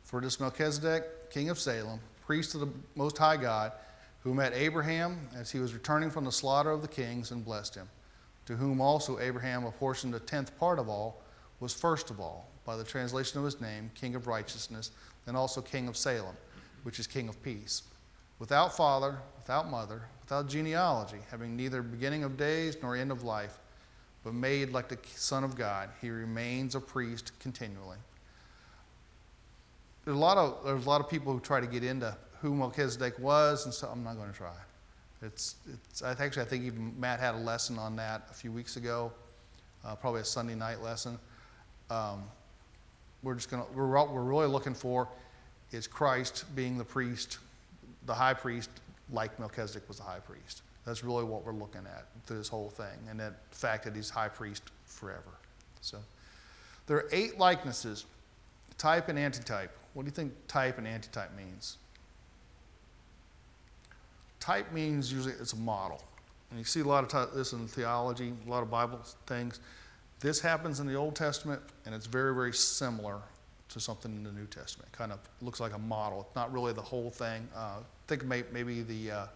For 0.04 0.20
this 0.20 0.38
Melchizedek, 0.38 1.30
king 1.30 1.50
of 1.50 1.58
Salem, 1.58 1.98
priest 2.24 2.54
of 2.54 2.60
the 2.60 2.68
Most 2.94 3.18
High 3.18 3.38
God, 3.38 3.72
who 4.22 4.34
met 4.34 4.52
Abraham 4.54 5.18
as 5.36 5.50
he 5.50 5.58
was 5.58 5.74
returning 5.74 6.10
from 6.10 6.24
the 6.24 6.32
slaughter 6.32 6.70
of 6.70 6.80
the 6.80 6.88
kings 6.88 7.32
and 7.32 7.44
blessed 7.44 7.74
him, 7.74 7.88
to 8.46 8.56
whom 8.56 8.80
also 8.80 9.18
Abraham 9.18 9.64
apportioned 9.64 10.14
a 10.14 10.20
tenth 10.20 10.56
part 10.58 10.78
of 10.78 10.88
all, 10.88 11.22
was 11.60 11.74
first 11.74 12.10
of 12.10 12.20
all, 12.20 12.48
by 12.64 12.76
the 12.76 12.84
translation 12.84 13.38
of 13.38 13.44
his 13.44 13.60
name, 13.60 13.90
king 13.94 14.14
of 14.14 14.26
righteousness, 14.26 14.90
and 15.26 15.36
also 15.36 15.60
king 15.60 15.88
of 15.88 15.96
Salem, 15.96 16.36
which 16.82 16.98
is 16.98 17.06
king 17.06 17.28
of 17.28 17.42
peace. 17.42 17.82
Without 18.38 18.76
father, 18.76 19.18
without 19.38 19.70
mother, 19.70 20.02
without 20.20 20.48
genealogy, 20.48 21.18
having 21.30 21.56
neither 21.56 21.82
beginning 21.82 22.24
of 22.24 22.36
days 22.36 22.76
nor 22.82 22.96
end 22.96 23.10
of 23.10 23.22
life, 23.22 23.58
but 24.22 24.34
made 24.34 24.70
like 24.72 24.88
the 24.88 24.98
Son 25.14 25.44
of 25.44 25.56
God, 25.56 25.88
he 26.00 26.10
remains 26.10 26.74
a 26.74 26.80
priest 26.80 27.32
continually. 27.38 27.98
There's 30.04 30.16
a 30.16 30.20
lot 30.20 30.36
of 30.36 30.64
there's 30.64 30.84
a 30.84 30.88
lot 30.88 31.00
of 31.00 31.08
people 31.08 31.32
who 31.32 31.40
try 31.40 31.60
to 31.60 31.66
get 31.66 31.82
into 31.82 32.16
who 32.40 32.54
Melchizedek 32.54 33.18
was, 33.18 33.64
and 33.64 33.72
so 33.72 33.88
I'm 33.88 34.04
not 34.04 34.16
going 34.16 34.30
to 34.30 34.36
try. 34.36 34.54
It's 35.22 35.56
it's 35.72 36.02
I 36.02 36.10
actually 36.10 36.42
I 36.42 36.46
think 36.46 36.64
even 36.64 36.98
Matt 36.98 37.20
had 37.20 37.34
a 37.34 37.38
lesson 37.38 37.78
on 37.78 37.96
that 37.96 38.28
a 38.30 38.34
few 38.34 38.52
weeks 38.52 38.76
ago, 38.76 39.12
uh, 39.84 39.94
probably 39.96 40.20
a 40.20 40.24
Sunday 40.24 40.54
night 40.54 40.82
lesson. 40.82 41.18
Um, 41.90 42.24
we're 43.22 43.34
just 43.34 43.50
going 43.50 43.62
to 43.64 43.72
we're 43.72 43.96
all- 43.96 44.12
we're 44.12 44.22
really 44.22 44.46
looking 44.46 44.74
for 44.74 45.08
is 45.72 45.86
Christ 45.86 46.44
being 46.54 46.78
the 46.78 46.84
priest, 46.84 47.38
the 48.04 48.14
high 48.14 48.34
priest, 48.34 48.70
like 49.10 49.38
Melchizedek 49.38 49.88
was 49.88 49.98
the 49.98 50.04
high 50.04 50.20
priest. 50.20 50.62
That's 50.84 51.02
really 51.02 51.24
what 51.24 51.44
we're 51.44 51.52
looking 51.52 51.86
at 51.86 52.06
through 52.26 52.38
this 52.38 52.48
whole 52.48 52.70
thing, 52.70 53.08
and 53.10 53.18
that 53.18 53.34
fact 53.50 53.84
that 53.84 53.96
he's 53.96 54.10
high 54.10 54.28
priest 54.28 54.62
forever. 54.84 55.32
So 55.80 55.98
there 56.86 56.98
are 56.98 57.08
eight 57.10 57.38
likenesses 57.38 58.04
type 58.78 59.08
and 59.08 59.18
antitype. 59.18 59.70
What 59.94 60.02
do 60.02 60.06
you 60.06 60.12
think 60.12 60.32
type 60.46 60.78
and 60.78 60.86
antitype 60.86 61.36
means? 61.36 61.78
Type 64.46 64.70
means 64.70 65.12
usually 65.12 65.34
it's 65.40 65.54
a 65.54 65.58
model. 65.58 66.00
And 66.50 66.58
you 66.60 66.64
see 66.64 66.78
a 66.78 66.84
lot 66.84 67.12
of 67.12 67.34
this 67.34 67.52
in 67.52 67.66
theology, 67.66 68.32
a 68.46 68.48
lot 68.48 68.62
of 68.62 68.70
Bible 68.70 69.00
things. 69.26 69.58
This 70.20 70.40
happens 70.40 70.78
in 70.78 70.86
the 70.86 70.94
Old 70.94 71.16
Testament, 71.16 71.60
and 71.84 71.92
it's 71.92 72.06
very, 72.06 72.32
very 72.32 72.52
similar 72.52 73.18
to 73.70 73.80
something 73.80 74.12
in 74.12 74.22
the 74.22 74.30
New 74.30 74.46
Testament. 74.46 74.92
Kind 74.92 75.10
of 75.10 75.18
looks 75.42 75.58
like 75.58 75.74
a 75.74 75.78
model. 75.78 76.20
It's 76.20 76.36
not 76.36 76.52
really 76.52 76.72
the 76.72 76.80
whole 76.80 77.10
thing. 77.10 77.48
Uh, 77.56 77.78
think 78.06 78.24
may, 78.24 78.44
maybe 78.52 78.82
the 78.82 79.10
uh, 79.10 79.26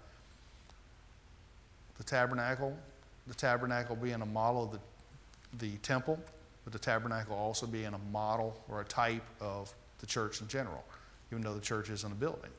the 1.98 2.04
tabernacle, 2.04 2.78
the 3.26 3.34
tabernacle 3.34 3.96
being 3.96 4.22
a 4.22 4.26
model 4.26 4.62
of 4.62 4.70
the, 4.70 5.66
the 5.66 5.76
temple, 5.78 6.20
but 6.62 6.72
the 6.72 6.78
tabernacle 6.78 7.34
also 7.34 7.66
being 7.66 7.94
a 7.94 8.12
model 8.12 8.62
or 8.68 8.80
a 8.80 8.84
type 8.84 9.24
of 9.40 9.74
the 9.98 10.06
church 10.06 10.40
in 10.40 10.46
general, 10.46 10.84
even 11.32 11.42
though 11.42 11.54
the 11.54 11.60
church 11.60 11.90
isn't 11.90 12.12
a 12.12 12.14
building. 12.14 12.52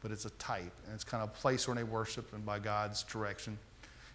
But 0.00 0.12
it's 0.12 0.24
a 0.24 0.30
type, 0.30 0.72
and 0.86 0.94
it's 0.94 1.04
kind 1.04 1.22
of 1.22 1.30
a 1.30 1.32
place 1.32 1.66
where 1.66 1.74
they 1.74 1.82
worship 1.82 2.32
and 2.32 2.46
by 2.46 2.58
God's 2.58 3.02
direction. 3.02 3.58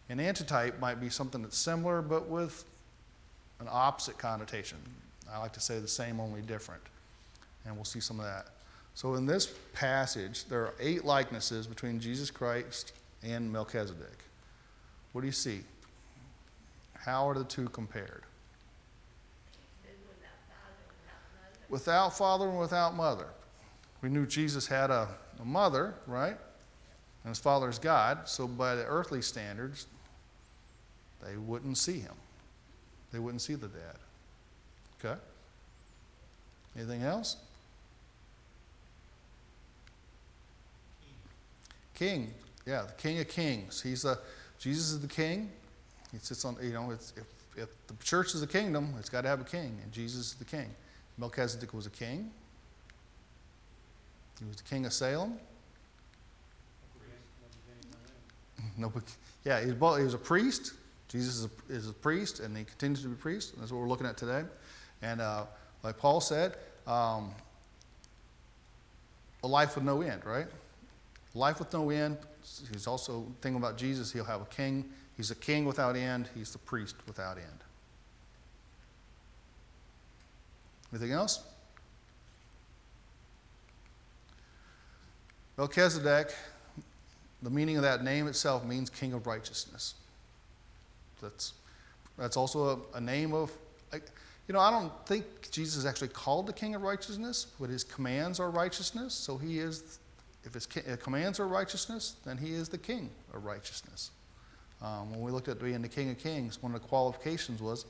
An 0.10 0.20
antitype 0.20 0.80
might 0.80 1.02
be 1.02 1.10
something 1.10 1.42
that's 1.42 1.58
similar, 1.58 2.02
but 2.02 2.28
with 2.28 2.64
an 3.60 3.68
opposite 3.70 4.18
connotation. 4.18 4.78
I 5.32 5.40
like 5.40 5.54
to 5.54 5.60
say 5.60 5.80
the 5.80 5.88
same, 5.88 6.20
only 6.20 6.42
different. 6.42 6.82
And 7.66 7.76
we'll 7.76 7.86
see 7.86 8.00
some 8.00 8.20
of 8.20 8.26
that. 8.26 8.48
So 8.96 9.16
in 9.16 9.26
this 9.26 9.54
passage, 9.74 10.46
there 10.46 10.62
are 10.62 10.74
eight 10.80 11.04
likenesses 11.04 11.66
between 11.66 12.00
Jesus 12.00 12.30
Christ 12.30 12.94
and 13.24 13.52
Melchizedek. 13.52 14.20
What 15.14 15.22
do 15.22 15.28
you 15.28 15.34
see? 15.34 15.62
How 16.94 17.28
are 17.28 17.34
the 17.34 17.44
two 17.44 17.70
compared? 17.70 18.24
Without 19.84 20.38
father, 20.48 20.84
without 20.90 21.36
mother. 21.36 21.66
Without 21.70 22.18
father 22.18 22.50
and 22.50 22.60
without 22.60 22.96
mother. 22.96 23.28
We 24.04 24.10
knew 24.10 24.26
Jesus 24.26 24.68
had 24.68 24.92
a, 24.92 25.08
a 25.40 25.46
mother, 25.46 25.96
right? 26.06 26.36
And 27.24 27.30
his 27.30 27.40
father 27.40 27.70
is 27.70 27.80
God, 27.80 28.28
so 28.28 28.48
by 28.48 28.76
the 28.76 28.84
earthly 28.84 29.22
standards, 29.22 29.88
they 31.26 31.38
wouldn't 31.38 31.78
see 31.78 32.00
him. 32.00 32.14
They 33.14 33.20
wouldn't 33.20 33.42
see 33.42 33.56
the 33.56 33.70
dad. 33.70 33.96
Okay? 35.00 35.20
Anything 36.76 37.04
else? 37.04 37.38
King. 41.96 42.34
Yeah, 42.66 42.82
the 42.82 43.02
King 43.02 43.20
of 43.20 43.30
Kings. 43.30 43.82
He's 43.82 44.04
a 44.04 44.18
Jesus 44.60 44.92
is 44.92 45.00
the 45.00 45.08
king. 45.08 45.50
He 46.12 46.20
sits 46.20 46.44
on, 46.44 46.58
you 46.62 46.74
know, 46.74 46.92
if 46.92 47.12
if 47.56 47.70
the 47.88 47.94
church 48.04 48.34
is 48.34 48.42
the 48.42 48.48
kingdom, 48.48 48.96
it's 49.00 49.10
got 49.10 49.22
to 49.22 49.30
have 49.30 49.40
a 49.40 49.46
king, 49.46 49.78
and 49.82 49.92
Jesus 49.94 50.28
is 50.28 50.34
the 50.34 50.46
king. 50.46 50.70
Melchizedek 51.18 51.74
was 51.74 51.86
a 51.86 51.92
king. 51.92 52.32
He 54.44 54.48
was 54.50 54.58
the 54.58 54.64
king 54.64 54.86
of 54.86 54.92
Salem. 54.92 55.40
Yeah, 59.46 59.62
he 59.62 59.68
was, 59.68 59.76
both, 59.76 59.98
he 60.00 60.04
was 60.04 60.14
a 60.14 60.18
priest. 60.18 60.74
Jesus 61.08 61.36
is 61.36 61.46
a, 61.46 61.74
is 61.74 61.90
a 61.90 61.94
priest, 61.94 62.40
and 62.40 62.58
he 62.58 62.66
continues 62.66 63.02
to 63.04 63.08
be 63.08 63.14
a 63.14 63.18
priest. 63.18 63.54
And 63.54 63.62
that's 63.62 63.72
what 63.72 63.80
we're 63.80 63.88
looking 63.88 64.08
at 64.08 64.18
today. 64.18 64.44
And 65.02 65.22
uh, 65.22 65.46
like 65.84 65.98
Paul 65.98 66.20
said, 66.20 66.56
um, 66.88 67.32
a 69.44 69.48
life 69.48 69.76
with 69.76 69.84
no 69.84 70.02
end, 70.02 70.26
right? 70.26 70.48
Life 71.36 71.60
with 71.60 71.72
no 71.72 71.90
end. 71.90 72.18
He's 72.72 72.88
also 72.88 73.26
thinking 73.42 73.62
about 73.62 73.78
Jesus. 73.78 74.12
He'll 74.12 74.24
have 74.26 74.42
a 74.42 74.46
king. 74.46 74.90
He's 75.16 75.32
a 75.32 75.36
king 75.36 75.66
without 75.66 75.96
end. 75.96 76.30
He's 76.36 76.52
the 76.52 76.58
priest 76.58 76.96
without 77.08 77.38
end. 77.38 77.64
Anything 80.92 81.12
else? 81.12 81.44
Melchizedek, 85.58 86.34
the 87.42 87.50
meaning 87.50 87.78
of 87.78 87.84
that 87.84 88.04
name 88.04 88.28
itself 88.28 88.66
means 88.66 88.90
king 88.90 89.14
of 89.14 89.28
righteousness. 89.28 89.96
That's, 91.22 91.54
that's 92.18 92.38
also 92.38 92.88
a, 92.94 92.98
a 92.98 93.02
name 93.02 93.34
of, 93.34 93.52
you 94.48 94.54
know, 94.54 94.60
I 94.60 94.72
don't 94.72 94.92
think 95.06 95.26
Jesus 95.52 95.78
is 95.78 95.86
actually 95.86 96.10
called 96.10 96.48
the 96.48 96.54
king 96.54 96.76
of 96.76 96.82
righteousness, 96.82 97.48
but 97.60 97.70
his 97.70 97.84
commands 97.84 98.40
are 98.40 98.50
righteousness. 98.50 99.14
So 99.14 99.38
he 99.38 99.60
is, 99.60 100.00
if 100.44 100.54
his 100.54 100.68
uh, 100.76 100.98
commands 100.98 101.40
are 101.40 101.48
righteousness, 101.48 102.16
then 102.26 102.38
he 102.38 102.54
is 102.54 102.68
the 102.70 102.78
king 102.78 103.10
of 103.34 103.46
righteousness. 103.46 104.12
Um, 104.82 105.12
when 105.12 105.22
we 105.22 105.32
looked 105.32 105.48
at 105.48 105.62
being 105.62 105.82
the 105.82 105.88
king 105.88 106.10
of 106.10 106.18
kings, 106.18 106.62
one 106.62 106.76
of 106.76 106.82
the 106.82 106.88
qualifications 106.88 107.62
was 107.62 107.86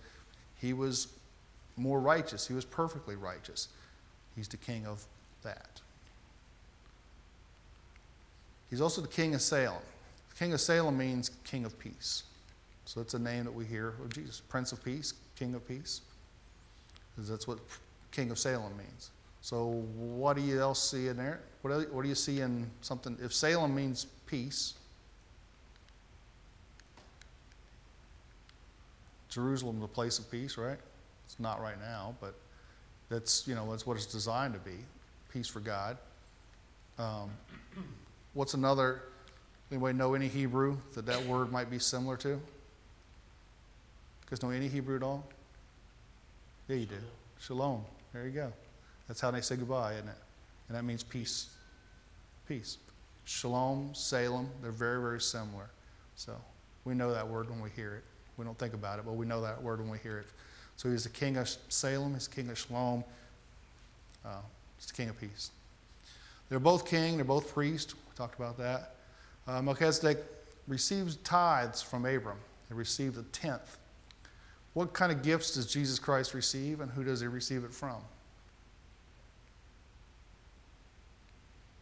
he 0.59 0.73
was 0.73 1.07
more 1.75 1.99
righteous. 1.99 2.47
He 2.47 2.53
was 2.53 2.65
perfectly 2.65 3.15
righteous. 3.15 3.69
He's 4.35 4.47
the 4.47 4.57
king 4.57 4.85
of 4.85 5.05
that. 5.41 5.81
He's 8.73 8.81
also 8.81 9.01
the 9.01 9.07
king 9.07 9.35
of 9.35 9.41
Salem. 9.43 9.83
The 10.31 10.35
king 10.35 10.51
of 10.51 10.59
Salem 10.59 10.97
means 10.97 11.29
king 11.43 11.63
of 11.63 11.77
peace. 11.77 12.23
So 12.85 13.01
that's 13.01 13.13
a 13.13 13.19
name 13.19 13.43
that 13.43 13.53
we 13.53 13.65
hear 13.65 13.89
of 14.03 14.11
Jesus 14.11 14.39
Prince 14.39 14.71
of 14.71 14.83
Peace, 14.83 15.13
King 15.35 15.53
of 15.53 15.67
Peace. 15.67 16.01
Because 17.11 17.29
that's 17.29 17.47
what 17.47 17.59
King 18.11 18.31
of 18.31 18.39
Salem 18.39 18.75
means. 18.75 19.11
So 19.41 19.85
what 19.95 20.35
do 20.35 20.41
you 20.41 20.59
else 20.59 20.89
see 20.89 21.07
in 21.07 21.17
there? 21.17 21.41
What, 21.61 21.93
what 21.93 22.01
do 22.01 22.09
you 22.09 22.15
see 22.15 22.41
in 22.41 22.67
something? 22.81 23.15
If 23.21 23.31
Salem 23.31 23.75
means 23.75 24.07
peace, 24.25 24.73
Jerusalem, 29.29 29.81
the 29.81 29.87
place 29.87 30.17
of 30.17 30.31
peace, 30.31 30.57
right? 30.57 30.79
It's 31.25 31.39
not 31.39 31.61
right 31.61 31.79
now, 31.79 32.15
but 32.19 32.33
that's 33.07 33.47
you 33.47 33.53
know 33.53 33.69
that's 33.69 33.85
what 33.85 33.97
it's 33.97 34.07
designed 34.07 34.55
to 34.55 34.59
be, 34.61 34.77
peace 35.31 35.47
for 35.47 35.59
God. 35.59 35.95
Um, 36.97 37.29
what's 38.33 38.53
another? 38.53 39.03
Anybody 39.71 39.97
know 39.97 40.13
any 40.13 40.27
Hebrew 40.27 40.77
that 40.93 41.05
that 41.05 41.25
word 41.25 41.51
might 41.51 41.69
be 41.69 41.79
similar 41.79 42.17
to? 42.17 42.39
Guys 44.29 44.43
know 44.43 44.49
any 44.49 44.67
Hebrew 44.67 44.95
at 44.95 45.03
all? 45.03 45.25
Yeah, 46.67 46.77
you 46.77 46.85
do. 46.85 46.95
Shalom. 47.39 47.83
There 48.13 48.25
you 48.25 48.31
go. 48.31 48.53
That's 49.07 49.19
how 49.19 49.31
they 49.31 49.41
say 49.41 49.55
goodbye, 49.55 49.93
isn't 49.93 50.07
it? 50.07 50.15
And 50.67 50.77
that 50.77 50.83
means 50.83 51.03
peace. 51.03 51.49
Peace. 52.47 52.77
Shalom, 53.25 53.91
Salem, 53.93 54.49
they're 54.61 54.71
very, 54.71 55.01
very 55.01 55.21
similar. 55.21 55.69
So 56.15 56.35
we 56.85 56.93
know 56.93 57.13
that 57.13 57.27
word 57.27 57.49
when 57.49 57.61
we 57.61 57.69
hear 57.69 57.95
it. 57.95 58.03
We 58.37 58.45
don't 58.45 58.57
think 58.57 58.73
about 58.73 58.99
it, 58.99 59.05
but 59.05 59.13
we 59.13 59.25
know 59.25 59.41
that 59.41 59.61
word 59.61 59.79
when 59.79 59.89
we 59.89 59.97
hear 59.99 60.19
it. 60.19 60.27
So 60.75 60.89
he's 60.89 61.03
the 61.03 61.09
king 61.09 61.37
of 61.37 61.49
Salem, 61.69 62.13
he's 62.13 62.27
the 62.27 62.35
king 62.35 62.49
of 62.49 62.57
Shalom, 62.57 63.03
uh, 64.25 64.37
he's 64.77 64.87
the 64.87 64.93
king 64.93 65.09
of 65.09 65.19
peace. 65.19 65.51
They're 66.53 66.59
both 66.59 66.85
king, 66.85 67.15
they're 67.15 67.25
both 67.25 67.51
priest. 67.51 67.95
We 67.95 68.15
talked 68.15 68.37
about 68.37 68.59
that. 68.59 68.93
Uh, 69.47 69.59
Melchizedek 69.63 70.19
receives 70.67 71.15
tithes 71.15 71.81
from 71.81 72.05
Abram. 72.05 72.37
He 72.67 72.75
received 72.75 73.17
a 73.17 73.23
tenth. 73.23 73.79
What 74.75 74.93
kind 74.93 75.11
of 75.11 75.23
gifts 75.23 75.55
does 75.55 75.65
Jesus 75.65 75.97
Christ 75.97 76.35
receive, 76.35 76.79
and 76.79 76.91
who 76.91 77.03
does 77.03 77.21
he 77.21 77.25
receive 77.25 77.63
it 77.63 77.73
from? 77.73 77.95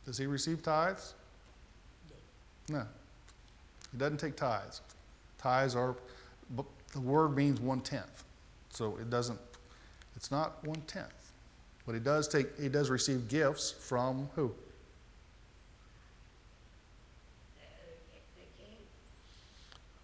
Does 0.05 0.17
he 0.17 0.25
receive 0.25 0.63
tithes? 0.63 1.15
No. 2.69 2.85
He 3.91 3.97
doesn't 3.97 4.21
take 4.21 4.37
tithes. 4.37 4.79
Tithes 5.37 5.75
are, 5.75 5.97
the 6.93 7.01
word 7.01 7.35
means 7.35 7.59
one 7.59 7.81
tenth. 7.81 8.23
So 8.69 8.95
it 9.01 9.09
doesn't, 9.09 9.39
it's 10.15 10.31
not 10.31 10.63
one 10.63 10.79
tenth. 10.87 11.20
But 11.91 11.97
he 11.97 12.03
does 12.05 12.29
take, 12.29 12.57
he 12.57 12.69
does 12.69 12.89
receive 12.89 13.27
gifts 13.27 13.71
from 13.71 14.29
who? 14.35 14.55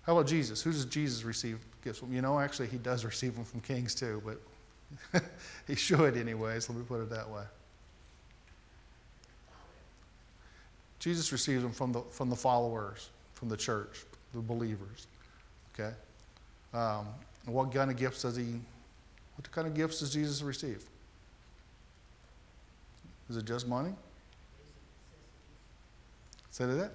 How 0.02 0.18
about 0.18 0.28
Jesus? 0.28 0.62
Who 0.62 0.74
does 0.74 0.84
Jesus 0.84 1.24
receive 1.24 1.60
gifts 1.82 2.00
from? 2.00 2.12
You 2.12 2.22
know, 2.22 2.42
actually, 2.42 2.68
he 2.68 2.78
does 2.78 3.06
receive 3.06 3.36
them 3.36 3.46
from 3.46 3.62
kings 3.62 3.96
too, 3.96 4.22
but 5.14 5.24
he 5.68 5.76
should, 5.76 6.18
anyways. 6.18 6.68
Let 6.68 6.78
me 6.78 6.84
put 6.86 7.00
it 7.00 7.10
that 7.10 7.30
way. 7.30 7.44
Jesus 11.00 11.32
receives 11.32 11.64
them 11.64 11.72
from 11.72 11.94
the, 11.94 12.02
from 12.02 12.30
the 12.30 12.36
followers, 12.36 13.12
from 13.34 13.48
the 13.48 13.56
church, 13.56 14.04
the 14.34 14.42
believers. 14.42 15.08
Okay? 15.74 15.94
Um, 16.74 17.08
what 17.46 17.72
kind 17.72 17.90
of 17.90 17.96
gifts 17.96 18.24
does 18.24 18.36
he, 18.36 18.60
what 19.38 19.50
kind 19.54 19.68
of 19.68 19.74
gifts 19.74 20.02
does 20.02 20.12
Jesus 20.12 20.42
receive? 20.42 20.84
Is 23.30 23.38
it 23.38 23.46
just 23.46 23.68
money? 23.68 23.94
Say 26.50 26.66
that? 26.66 26.92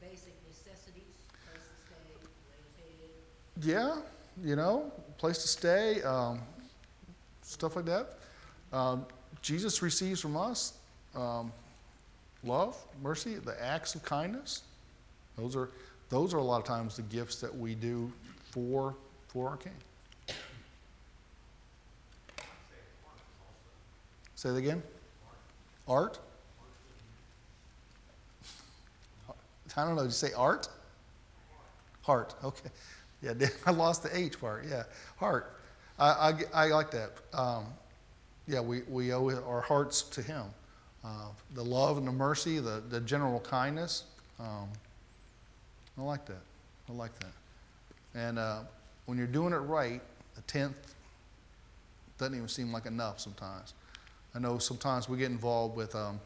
basic 0.00 0.32
necessities, 0.48 1.02
place 1.44 1.64
to 1.68 3.60
stay, 3.60 3.70
Yeah, 3.70 3.96
you 4.42 4.56
know, 4.56 4.90
place 5.18 5.38
to 5.38 5.48
stay, 5.48 6.02
um, 6.02 6.40
stuff 7.42 7.76
like 7.76 7.84
that. 7.84 8.18
Um, 8.72 9.04
Jesus 9.42 9.82
receives 9.82 10.20
from 10.20 10.36
us 10.36 10.74
um, 11.14 11.52
love, 12.42 12.76
mercy, 13.02 13.34
the 13.34 13.62
acts 13.62 13.94
of 13.94 14.02
kindness. 14.02 14.62
Those 15.36 15.56
are 15.56 15.68
those 16.08 16.34
are 16.34 16.38
a 16.38 16.42
lot 16.42 16.58
of 16.58 16.64
times 16.64 16.96
the 16.96 17.02
gifts 17.02 17.36
that 17.36 17.54
we 17.54 17.74
do 17.74 18.12
for 18.50 18.94
for 19.28 19.50
our 19.50 19.56
King. 19.56 19.72
Say 24.34 24.48
it 24.50 24.56
again. 24.56 24.82
Art. 25.88 26.18
I 29.76 29.84
don't 29.84 29.96
know. 29.96 30.02
Did 30.02 30.08
you 30.08 30.12
say 30.12 30.32
art? 30.36 30.68
Heart. 32.02 32.34
Okay. 32.44 32.68
Yeah, 33.22 33.34
I 33.66 33.70
lost 33.70 34.02
the 34.02 34.16
H 34.16 34.40
part. 34.40 34.64
Yeah, 34.68 34.84
heart. 35.16 35.56
I, 35.98 36.34
I, 36.54 36.64
I 36.64 36.66
like 36.66 36.90
that. 36.90 37.12
Um, 37.32 37.66
yeah, 38.46 38.60
we, 38.60 38.82
we 38.82 39.12
owe 39.12 39.30
our 39.46 39.60
hearts 39.60 40.02
to 40.02 40.22
Him. 40.22 40.44
Uh, 41.04 41.28
the 41.54 41.64
love 41.64 41.98
and 41.98 42.06
the 42.06 42.12
mercy, 42.12 42.58
the, 42.58 42.82
the 42.88 43.00
general 43.00 43.40
kindness. 43.40 44.04
Um, 44.38 44.68
I 45.98 46.02
like 46.02 46.24
that. 46.26 46.42
I 46.88 46.92
like 46.92 47.12
that. 47.20 48.18
And 48.18 48.38
uh, 48.38 48.60
when 49.06 49.18
you're 49.18 49.26
doing 49.26 49.52
it 49.52 49.58
right, 49.58 50.00
a 50.36 50.40
tenth 50.42 50.94
doesn't 52.18 52.34
even 52.34 52.48
seem 52.48 52.72
like 52.72 52.86
enough 52.86 53.20
sometimes. 53.20 53.74
I 54.34 54.38
know 54.38 54.58
sometimes 54.58 55.08
we 55.08 55.18
get 55.18 55.30
involved 55.30 55.76
with 55.76 55.94
um, 55.94 56.20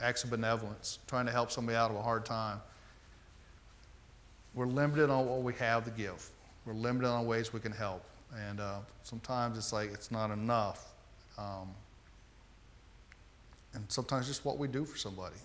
acts 0.00 0.24
of 0.24 0.30
benevolence, 0.30 0.98
trying 1.06 1.26
to 1.26 1.32
help 1.32 1.50
somebody 1.50 1.76
out 1.76 1.90
of 1.90 1.96
a 1.96 2.02
hard 2.02 2.24
time. 2.24 2.60
We're 4.54 4.66
limited 4.66 5.10
on 5.10 5.26
what 5.26 5.42
we 5.42 5.54
have 5.54 5.84
to 5.84 5.90
give. 5.90 6.28
We're 6.66 6.74
limited 6.74 7.08
on 7.08 7.26
ways 7.26 7.52
we 7.52 7.60
can 7.60 7.72
help. 7.72 8.04
And 8.48 8.60
uh, 8.60 8.78
sometimes 9.02 9.58
it's 9.58 9.72
like 9.72 9.92
it's 9.92 10.10
not 10.10 10.30
enough. 10.30 10.92
Um, 11.38 11.70
and 13.74 13.84
sometimes 13.88 14.26
just 14.26 14.44
what 14.44 14.58
we 14.58 14.68
do 14.68 14.84
for 14.84 14.96
somebody. 14.98 15.36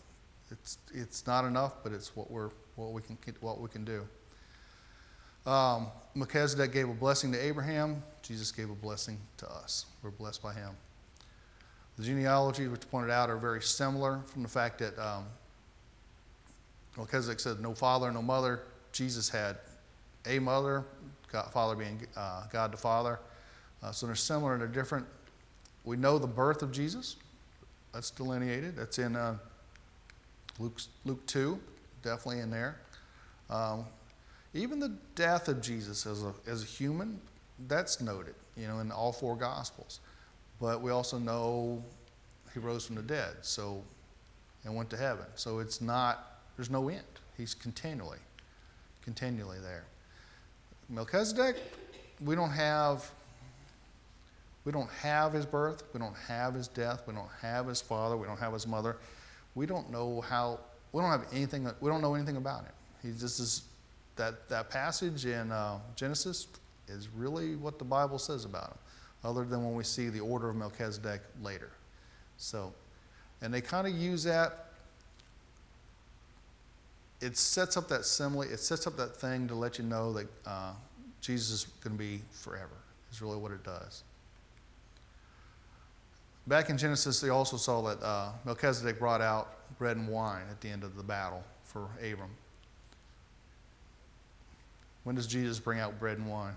It's, 0.52 0.78
it's 0.94 1.26
not 1.26 1.46
enough, 1.46 1.84
but 1.84 1.92
it's 1.92 2.16
what, 2.16 2.30
we're, 2.30 2.50
what, 2.76 2.92
we 2.92 3.02
can, 3.02 3.18
what 3.42 3.60
we 3.60 3.70
can 3.70 3.84
do. 3.84 4.08
Um, 5.50 5.88
Melchizedek 6.14 6.74
gave 6.74 6.90
a 6.90 6.94
blessing 6.94 7.32
to 7.32 7.40
Abraham. 7.40 8.04
Jesus 8.22 8.52
gave 8.52 8.70
a 8.70 8.76
blessing 8.76 9.18
to 9.38 9.50
us. 9.50 9.86
We're 10.04 10.12
blessed 10.12 10.44
by 10.44 10.54
him. 10.54 10.72
The 11.98 12.04
genealogies, 12.04 12.70
which 12.70 12.90
pointed 12.90 13.12
out, 13.12 13.30
are 13.30 13.38
very 13.38 13.62
similar 13.62 14.22
from 14.28 14.44
the 14.44 14.50
fact 14.50 14.80
that 14.80 14.98
um, 15.00 15.26
Melchizedek 16.96 17.40
said, 17.40 17.60
no 17.60 17.74
father, 17.74 18.12
no 18.12 18.22
mother. 18.22 18.62
Jesus 18.92 19.30
had 19.30 19.58
a 20.26 20.40
mother, 20.40 20.86
God, 21.32 21.52
father 21.52 21.76
being 21.76 22.06
uh, 22.16 22.44
God 22.52 22.72
the 22.72 22.78
Father. 22.78 23.20
Uh, 23.82 23.92
so 23.92 24.06
they're 24.06 24.16
similar 24.16 24.54
and 24.54 24.62
they're 24.62 24.68
different. 24.68 25.06
We 25.86 25.98
know 25.98 26.18
the 26.18 26.28
birth 26.28 26.62
of 26.62 26.72
Jesus. 26.72 27.16
That's 27.94 28.12
delineated. 28.12 28.76
That's 28.76 29.00
in 29.00 29.16
uh, 29.16 29.38
Luke, 30.60 30.80
Luke 31.06 31.26
2, 31.28 31.60
definitely 32.04 32.42
in 32.42 32.52
there. 32.52 32.78
Um, 33.50 33.86
even 34.54 34.80
the 34.80 34.94
death 35.16 35.48
of 35.48 35.62
Jesus 35.62 36.06
as 36.06 36.24
a, 36.24 36.34
as 36.46 36.64
a 36.64 36.66
human 36.66 37.20
that's 37.68 38.02
noted, 38.02 38.36
you 38.56 38.68
know, 38.68 38.80
in 38.80 38.92
all 38.92 39.12
four 39.12 39.36
Gospels. 39.36 40.00
But 40.60 40.82
we 40.82 40.92
also 40.92 41.20
know 41.20 41.84
he 42.54 42.60
rose 42.60 42.86
from 42.86 42.96
the 42.96 43.02
dead, 43.02 43.36
so 43.42 43.84
and 44.64 44.76
went 44.76 44.90
to 44.90 44.98
heaven. 44.98 45.26
So 45.36 45.60
it's 45.60 45.82
not 45.82 46.40
there's 46.56 46.70
no 46.70 46.90
end. 46.90 47.04
He's 47.38 47.54
continually, 47.54 48.18
continually 49.04 49.60
there. 49.60 49.86
Melchizedek, 50.90 51.58
we 52.24 52.36
don't 52.36 52.50
have 52.50 53.10
we 54.66 54.74
don't 54.74 54.90
have 55.02 55.32
his 55.32 55.46
birth, 55.46 55.84
we 55.94 56.00
don't 56.00 56.18
have 56.28 56.54
his 56.54 56.68
death, 56.68 57.04
we 57.08 57.14
don't 57.14 57.30
have 57.42 57.68
his 57.68 57.80
father, 57.80 58.18
we 58.18 58.28
don't 58.28 58.40
have 58.40 58.52
his 58.52 58.68
mother. 58.68 58.98
We 59.56 59.66
don't 59.66 59.90
know 59.92 60.22
how 60.22 60.60
we 60.92 61.02
don't 61.02 61.12
have 61.12 61.26
anything 61.32 61.70
we 61.80 61.90
don't 61.90 62.02
know 62.02 62.16
anything 62.16 62.38
about 62.38 62.64
him. 62.64 62.74
He 63.02 63.12
just 63.12 63.40
is 63.40 63.64
that 64.18 64.50
that 64.50 64.70
passage 64.70 65.26
in 65.26 65.52
uh, 65.52 65.80
Genesis 65.96 66.48
is 66.88 67.08
really 67.10 67.56
what 67.56 67.80
the 67.80 67.86
Bible 67.86 68.20
says 68.20 68.46
about 68.46 68.72
him, 68.72 68.78
other 69.24 69.44
than 69.44 69.64
when 69.64 69.76
we 69.76 69.84
see 69.84 70.10
the 70.10 70.20
order 70.20 70.50
of 70.50 70.56
Melchizedek 70.56 71.22
later. 71.42 71.72
So, 72.38 72.74
and 73.42 73.54
they 73.54 73.62
kind 73.62 73.88
of 73.88 73.94
use 73.94 74.24
that. 74.24 74.66
It 77.20 77.36
sets 77.36 77.78
up 77.78 77.88
that 77.90 78.06
simile. 78.06 78.44
It 78.44 78.60
sets 78.60 78.86
up 78.86 78.96
that 78.98 79.16
thing 79.16 79.48
to 79.48 79.56
let 79.56 79.80
you 79.80 79.84
know 79.84 80.14
that 80.14 80.28
uh, 80.46 80.74
Jesus 81.20 81.52
is 81.52 81.64
going 81.82 81.98
to 81.98 82.00
be 82.00 82.22
forever. 82.32 82.78
Is 83.12 83.22
really 83.22 83.38
what 83.38 83.52
it 83.52 83.64
does. 83.64 84.04
Back 86.46 86.70
in 86.70 86.78
Genesis, 86.78 87.20
they 87.20 87.30
also 87.30 87.58
saw 87.58 87.82
that 87.82 88.04
uh, 88.04 88.32
Melchizedek 88.46 89.00
brought 89.00 89.22
out 89.22 89.78
bread 89.78 89.98
and 89.98 90.08
wine 90.08 90.44
at 90.50 90.62
the 90.62 90.70
end 90.70 90.84
of 90.84 90.96
the 90.96 91.04
battle 91.04 91.44
for 91.64 91.90
Abram. 91.98 92.30
When 95.04 95.16
does 95.16 95.28
Jesus 95.28 95.60
bring 95.60 95.80
out 95.80 96.00
bread 96.00 96.18
and 96.18 96.30
wine? 96.30 96.56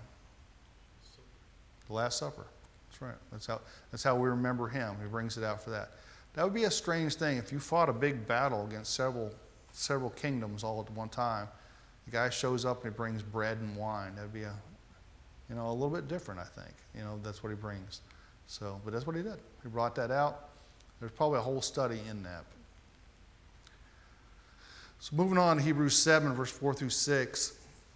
The 1.91 1.97
Last 1.97 2.19
Supper. 2.19 2.45
That's 2.89 3.01
right. 3.01 3.15
That's 3.31 3.45
how, 3.45 3.61
that's 3.91 4.03
how 4.03 4.15
we 4.15 4.29
remember 4.29 4.67
him. 4.67 4.95
He 5.01 5.07
brings 5.07 5.37
it 5.37 5.43
out 5.43 5.61
for 5.61 5.69
that. 5.71 5.91
That 6.33 6.43
would 6.45 6.53
be 6.53 6.63
a 6.63 6.71
strange 6.71 7.15
thing 7.15 7.37
if 7.37 7.51
you 7.51 7.59
fought 7.59 7.89
a 7.89 7.93
big 7.93 8.25
battle 8.25 8.65
against 8.65 8.93
several, 8.93 9.33
several 9.73 10.09
kingdoms 10.11 10.63
all 10.63 10.81
at 10.81 10.89
one 10.91 11.09
time. 11.09 11.47
The 12.05 12.11
guy 12.11 12.29
shows 12.29 12.65
up 12.65 12.83
and 12.83 12.93
he 12.93 12.95
brings 12.95 13.21
bread 13.21 13.57
and 13.57 13.75
wine. 13.75 14.15
That'd 14.15 14.33
be 14.33 14.43
a, 14.43 14.53
you 15.49 15.55
know, 15.55 15.67
a 15.67 15.73
little 15.73 15.89
bit 15.89 16.07
different, 16.07 16.39
I 16.39 16.45
think. 16.45 16.73
You 16.95 17.01
know, 17.01 17.19
that's 17.21 17.43
what 17.43 17.49
he 17.49 17.55
brings. 17.55 18.01
So, 18.47 18.79
but 18.85 18.93
that's 18.93 19.05
what 19.05 19.15
he 19.15 19.21
did. 19.21 19.37
He 19.63 19.69
brought 19.69 19.95
that 19.95 20.11
out. 20.11 20.49
There's 20.99 21.11
probably 21.11 21.39
a 21.39 21.43
whole 21.43 21.61
study 21.61 21.99
in 22.09 22.23
that. 22.23 22.45
So 24.99 25.15
moving 25.15 25.37
on 25.37 25.57
to 25.57 25.63
Hebrews 25.63 25.97
7, 25.97 26.33
verse 26.33 26.51
4 26.51 26.73
through 26.73 26.89
6. 26.89 27.53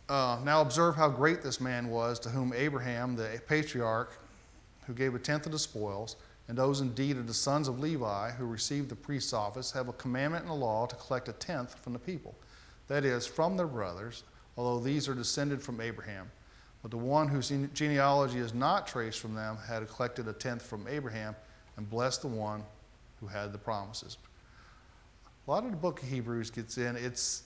Uh, 0.07 0.39
now 0.43 0.61
observe 0.61 0.95
how 0.95 1.09
great 1.09 1.41
this 1.41 1.59
man 1.59 1.89
was 1.89 2.19
to 2.19 2.29
whom 2.29 2.53
Abraham, 2.53 3.15
the 3.15 3.41
patriarch, 3.47 4.19
who 4.85 4.93
gave 4.93 5.15
a 5.15 5.19
tenth 5.19 5.47
of 5.47 5.51
the 5.51 5.59
spoils, 5.59 6.15
and 6.47 6.55
those 6.55 6.79
indeed 6.79 7.17
of 7.17 7.25
the 7.25 7.33
sons 7.33 7.67
of 7.67 7.79
Levi 7.79 8.31
who 8.31 8.45
received 8.45 8.89
the 8.89 8.95
priest's 8.95 9.33
office 9.33 9.71
have 9.71 9.87
a 9.87 9.93
commandment 9.93 10.43
in 10.43 10.49
the 10.49 10.55
law 10.55 10.85
to 10.85 10.95
collect 10.95 11.27
a 11.27 11.33
tenth 11.33 11.79
from 11.79 11.93
the 11.93 11.99
people, 11.99 12.35
that 12.87 13.03
is, 13.03 13.25
from 13.25 13.57
their 13.57 13.65
brothers, 13.65 14.23
although 14.57 14.83
these 14.83 15.09
are 15.09 15.15
descended 15.15 15.61
from 15.61 15.81
Abraham. 15.81 16.29
But 16.83 16.91
the 16.91 16.97
one 16.97 17.27
whose 17.27 17.51
genealogy 17.73 18.37
is 18.37 18.53
not 18.53 18.85
traced 18.85 19.19
from 19.19 19.33
them 19.33 19.57
had 19.67 19.87
collected 19.89 20.27
a 20.27 20.33
tenth 20.33 20.61
from 20.61 20.87
Abraham 20.87 21.35
and 21.77 21.89
blessed 21.89 22.21
the 22.21 22.27
one 22.27 22.63
who 23.19 23.25
had 23.25 23.51
the 23.51 23.57
promises. 23.57 24.17
A 25.47 25.51
lot 25.51 25.63
of 25.63 25.71
the 25.71 25.77
book 25.77 26.03
of 26.03 26.09
Hebrews 26.09 26.51
gets 26.51 26.77
in, 26.77 26.95
it's 26.95 27.41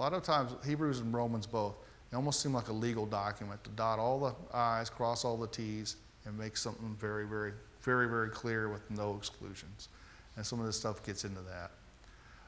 a 0.00 0.02
lot 0.02 0.14
of 0.14 0.22
times, 0.22 0.52
Hebrews 0.64 1.00
and 1.00 1.12
Romans 1.12 1.46
both, 1.46 1.74
they 2.10 2.16
almost 2.16 2.40
seem 2.40 2.54
like 2.54 2.68
a 2.68 2.72
legal 2.72 3.04
document 3.04 3.62
to 3.64 3.70
dot 3.70 3.98
all 3.98 4.18
the 4.18 4.56
I's, 4.56 4.88
cross 4.88 5.26
all 5.26 5.36
the 5.36 5.46
T's, 5.46 5.96
and 6.24 6.38
make 6.38 6.56
something 6.56 6.96
very, 6.98 7.26
very, 7.26 7.52
very, 7.82 8.08
very 8.08 8.30
clear 8.30 8.70
with 8.70 8.90
no 8.90 9.14
exclusions. 9.16 9.90
And 10.36 10.46
some 10.46 10.58
of 10.58 10.64
this 10.64 10.78
stuff 10.78 11.04
gets 11.04 11.24
into 11.24 11.42
that. 11.42 11.70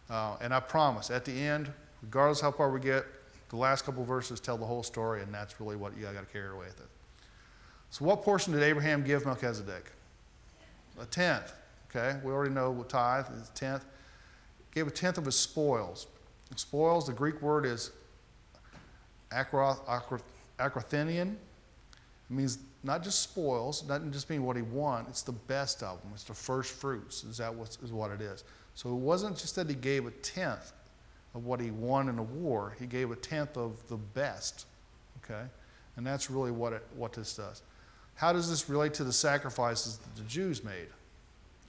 Uh, 0.08 0.36
and 0.40 0.54
I 0.54 0.60
promise, 0.60 1.10
at 1.10 1.26
the 1.26 1.32
end, 1.32 1.70
regardless 2.00 2.40
how 2.40 2.52
far 2.52 2.70
we 2.70 2.80
get, 2.80 3.04
the 3.50 3.56
last 3.56 3.84
couple 3.84 4.02
verses 4.02 4.40
tell 4.40 4.56
the 4.56 4.64
whole 4.64 4.82
story, 4.82 5.20
and 5.20 5.32
that's 5.32 5.60
really 5.60 5.76
what 5.76 5.94
you 5.94 6.04
got 6.04 6.12
to 6.12 6.32
carry 6.32 6.48
away 6.48 6.66
with 6.66 6.80
it. 6.80 6.88
So, 7.90 8.06
what 8.06 8.22
portion 8.22 8.54
did 8.54 8.62
Abraham 8.62 9.04
give 9.04 9.26
Melchizedek? 9.26 9.92
A 10.98 11.04
tenth. 11.04 11.52
Okay, 11.90 12.18
we 12.24 12.32
already 12.32 12.54
know 12.54 12.70
what 12.70 12.88
tithe 12.88 13.26
is 13.38 13.50
a 13.50 13.52
tenth. 13.52 13.84
Gave 14.74 14.86
a 14.86 14.90
tenth 14.90 15.18
of 15.18 15.26
his 15.26 15.38
spoils. 15.38 16.06
Spoils, 16.56 17.06
the 17.06 17.12
Greek 17.12 17.40
word 17.40 17.64
is 17.64 17.92
akrothinion. 19.32 21.32
It 21.32 22.30
means 22.30 22.58
not 22.84 23.02
just 23.02 23.20
spoils, 23.20 23.82
doesn't 23.82 24.12
just 24.12 24.28
mean 24.28 24.44
what 24.44 24.56
he 24.56 24.62
won, 24.62 25.06
it's 25.08 25.22
the 25.22 25.32
best 25.32 25.82
of 25.82 26.00
them. 26.02 26.10
It's 26.14 26.24
the 26.24 26.34
first 26.34 26.72
fruits, 26.72 27.24
is 27.24 27.38
that 27.38 27.54
what, 27.54 27.76
is 27.82 27.92
what 27.92 28.10
it 28.10 28.20
is. 28.20 28.44
So 28.74 28.90
it 28.90 28.96
wasn't 28.96 29.36
just 29.36 29.54
that 29.56 29.68
he 29.68 29.74
gave 29.74 30.06
a 30.06 30.10
tenth 30.10 30.72
of 31.34 31.44
what 31.44 31.60
he 31.60 31.70
won 31.70 32.08
in 32.08 32.18
a 32.18 32.22
war, 32.22 32.74
he 32.78 32.86
gave 32.86 33.10
a 33.10 33.16
tenth 33.16 33.56
of 33.56 33.76
the 33.88 33.96
best. 33.96 34.66
Okay? 35.24 35.44
And 35.96 36.06
that's 36.06 36.30
really 36.30 36.50
what, 36.50 36.72
it, 36.72 36.84
what 36.96 37.12
this 37.12 37.36
does. 37.36 37.62
How 38.14 38.32
does 38.32 38.50
this 38.50 38.68
relate 38.68 38.94
to 38.94 39.04
the 39.04 39.12
sacrifices 39.12 39.98
that 39.98 40.16
the 40.16 40.28
Jews 40.28 40.64
made? 40.64 40.88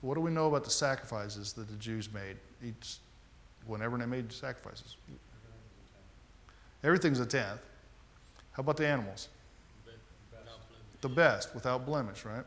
What 0.01 0.15
do 0.15 0.21
we 0.21 0.31
know 0.31 0.47
about 0.47 0.65
the 0.65 0.69
sacrifices 0.69 1.53
that 1.53 1.69
the 1.69 1.77
Jews 1.77 2.11
made 2.11 2.35
each, 2.61 2.97
whenever 3.65 3.97
they 3.97 4.05
made 4.05 4.31
sacrifices? 4.31 4.97
Everything's 6.83 7.19
a 7.19 7.25
tenth. 7.25 7.59
How 8.51 8.61
about 8.61 8.77
the 8.77 8.87
animals? 8.87 9.29
The 11.01 11.09
best, 11.09 11.53
without 11.55 11.85
blemish, 11.85 12.25
right? 12.25 12.45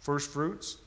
First 0.00 0.30
fruits. 0.30 0.78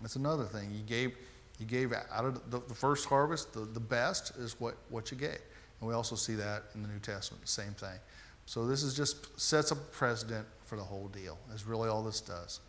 That's 0.00 0.16
another 0.16 0.44
thing. 0.44 0.70
You 0.70 0.82
gave, 0.82 1.16
you 1.58 1.66
gave 1.66 1.92
out 1.92 2.24
of 2.24 2.50
the, 2.50 2.60
the 2.68 2.74
first 2.74 3.06
harvest, 3.08 3.52
the, 3.52 3.60
the 3.60 3.80
best 3.80 4.36
is 4.36 4.58
what, 4.60 4.76
what 4.88 5.10
you 5.10 5.16
gave. 5.16 5.40
And 5.80 5.88
we 5.88 5.94
also 5.94 6.16
see 6.16 6.34
that 6.34 6.64
in 6.74 6.82
the 6.82 6.88
New 6.88 6.98
Testament, 7.00 7.42
the 7.42 7.48
same 7.48 7.72
thing. 7.72 7.98
So 8.46 8.66
this 8.66 8.82
is 8.82 8.94
just 8.94 9.38
sets 9.38 9.70
a 9.70 9.76
precedent 9.76 10.46
for 10.64 10.76
the 10.76 10.82
whole 10.82 11.08
deal, 11.08 11.38
is 11.54 11.66
really 11.66 11.88
all 11.88 12.02
this 12.02 12.20
does. 12.20 12.60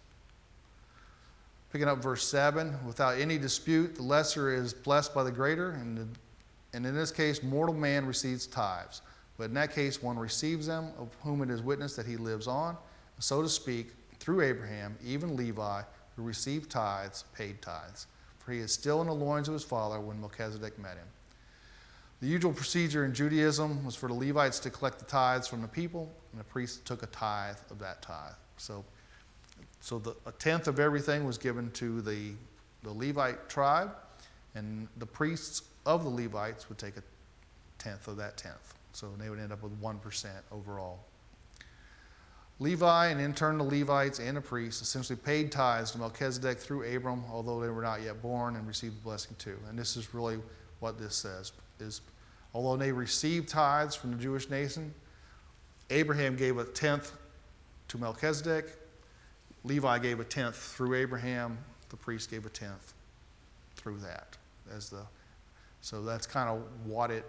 Picking 1.71 1.87
up 1.87 1.99
verse 1.99 2.27
7, 2.27 2.85
without 2.85 3.19
any 3.19 3.37
dispute, 3.37 3.95
the 3.95 4.01
lesser 4.01 4.51
is 4.51 4.73
blessed 4.73 5.13
by 5.13 5.23
the 5.23 5.31
greater, 5.31 5.71
and, 5.71 5.97
the, 5.97 6.07
and 6.73 6.85
in 6.85 6.95
this 6.95 7.11
case, 7.11 7.43
mortal 7.43 7.75
man 7.75 8.05
receives 8.05 8.47
tithes. 8.47 9.01
But 9.37 9.45
in 9.45 9.53
that 9.53 9.73
case, 9.73 10.01
one 10.01 10.17
receives 10.17 10.67
them, 10.67 10.91
of 10.97 11.15
whom 11.21 11.41
it 11.41 11.49
is 11.49 11.61
witnessed 11.61 11.95
that 11.97 12.07
he 12.07 12.17
lives 12.17 12.47
on, 12.47 12.75
so 13.19 13.41
to 13.41 13.49
speak, 13.49 13.93
through 14.19 14.41
Abraham, 14.41 14.97
even 15.05 15.35
Levi, 15.35 15.83
who 16.15 16.23
received 16.23 16.71
tithes, 16.71 17.23
paid 17.35 17.61
tithes. 17.61 18.07
For 18.39 18.51
he 18.51 18.59
is 18.59 18.73
still 18.73 19.01
in 19.01 19.07
the 19.07 19.13
loins 19.13 19.47
of 19.47 19.53
his 19.53 19.63
father 19.63 19.99
when 19.99 20.19
Melchizedek 20.19 20.79
met 20.79 20.97
him. 20.97 21.07
The 22.21 22.27
usual 22.27 22.51
procedure 22.51 23.05
in 23.05 23.13
Judaism 23.13 23.85
was 23.85 23.95
for 23.95 24.07
the 24.07 24.13
Levites 24.13 24.59
to 24.59 24.69
collect 24.69 24.99
the 24.99 25.05
tithes 25.05 25.47
from 25.47 25.61
the 25.61 25.67
people, 25.67 26.11
and 26.31 26.39
the 26.39 26.45
priest 26.45 26.85
took 26.85 27.03
a 27.03 27.07
tithe 27.07 27.57
of 27.69 27.79
that 27.79 28.01
tithe. 28.01 28.33
So 28.57 28.83
so 29.79 29.99
the, 29.99 30.15
a 30.25 30.31
tenth 30.33 30.67
of 30.67 30.79
everything 30.79 31.25
was 31.25 31.37
given 31.37 31.71
to 31.71 32.01
the, 32.01 32.31
the 32.83 32.91
Levite 32.91 33.49
tribe, 33.49 33.91
and 34.55 34.87
the 34.97 35.05
priests 35.05 35.63
of 35.85 36.03
the 36.03 36.09
Levites 36.09 36.69
would 36.69 36.77
take 36.77 36.97
a 36.97 37.03
tenth 37.77 38.07
of 38.07 38.17
that 38.17 38.37
tenth. 38.37 38.73
So 38.91 39.09
they 39.17 39.29
would 39.29 39.39
end 39.39 39.51
up 39.51 39.63
with 39.63 39.79
1% 39.81 40.27
overall. 40.51 40.99
Levi, 42.61 43.07
and 43.07 43.21
in 43.21 43.33
turn 43.33 43.57
the 43.57 43.63
Levites 43.63 44.19
and 44.19 44.35
the 44.35 44.41
priests, 44.41 44.81
essentially 44.81 45.17
paid 45.17 45.49
tithes 45.49 45.91
to 45.91 45.97
Melchizedek 45.97 46.59
through 46.59 46.93
Abram, 46.93 47.23
although 47.31 47.61
they 47.61 47.69
were 47.69 47.81
not 47.81 48.01
yet 48.01 48.21
born, 48.21 48.57
and 48.57 48.67
received 48.67 48.97
the 48.97 49.01
blessing 49.01 49.35
too. 49.39 49.57
And 49.69 49.79
this 49.79 49.95
is 49.95 50.13
really 50.13 50.39
what 50.81 50.99
this 50.99 51.15
says: 51.15 51.53
is 51.79 52.01
although 52.53 52.75
they 52.75 52.91
received 52.91 53.47
tithes 53.47 53.95
from 53.95 54.11
the 54.11 54.17
Jewish 54.17 54.49
nation, 54.49 54.93
Abraham 55.89 56.35
gave 56.35 56.57
a 56.57 56.65
tenth 56.65 57.13
to 57.87 57.97
Melchizedek, 57.97 58.65
Levi 59.63 59.99
gave 59.99 60.19
a 60.19 60.23
tenth 60.23 60.55
through 60.55 60.95
Abraham, 60.95 61.57
the 61.89 61.97
priest 61.97 62.31
gave 62.31 62.45
a 62.45 62.49
tenth 62.49 62.93
through 63.75 63.97
that 63.99 64.37
as 64.75 64.89
the 64.89 65.01
so 65.81 66.03
that's 66.03 66.27
kind 66.27 66.49
of 66.49 66.61
what 66.85 67.11
it 67.11 67.25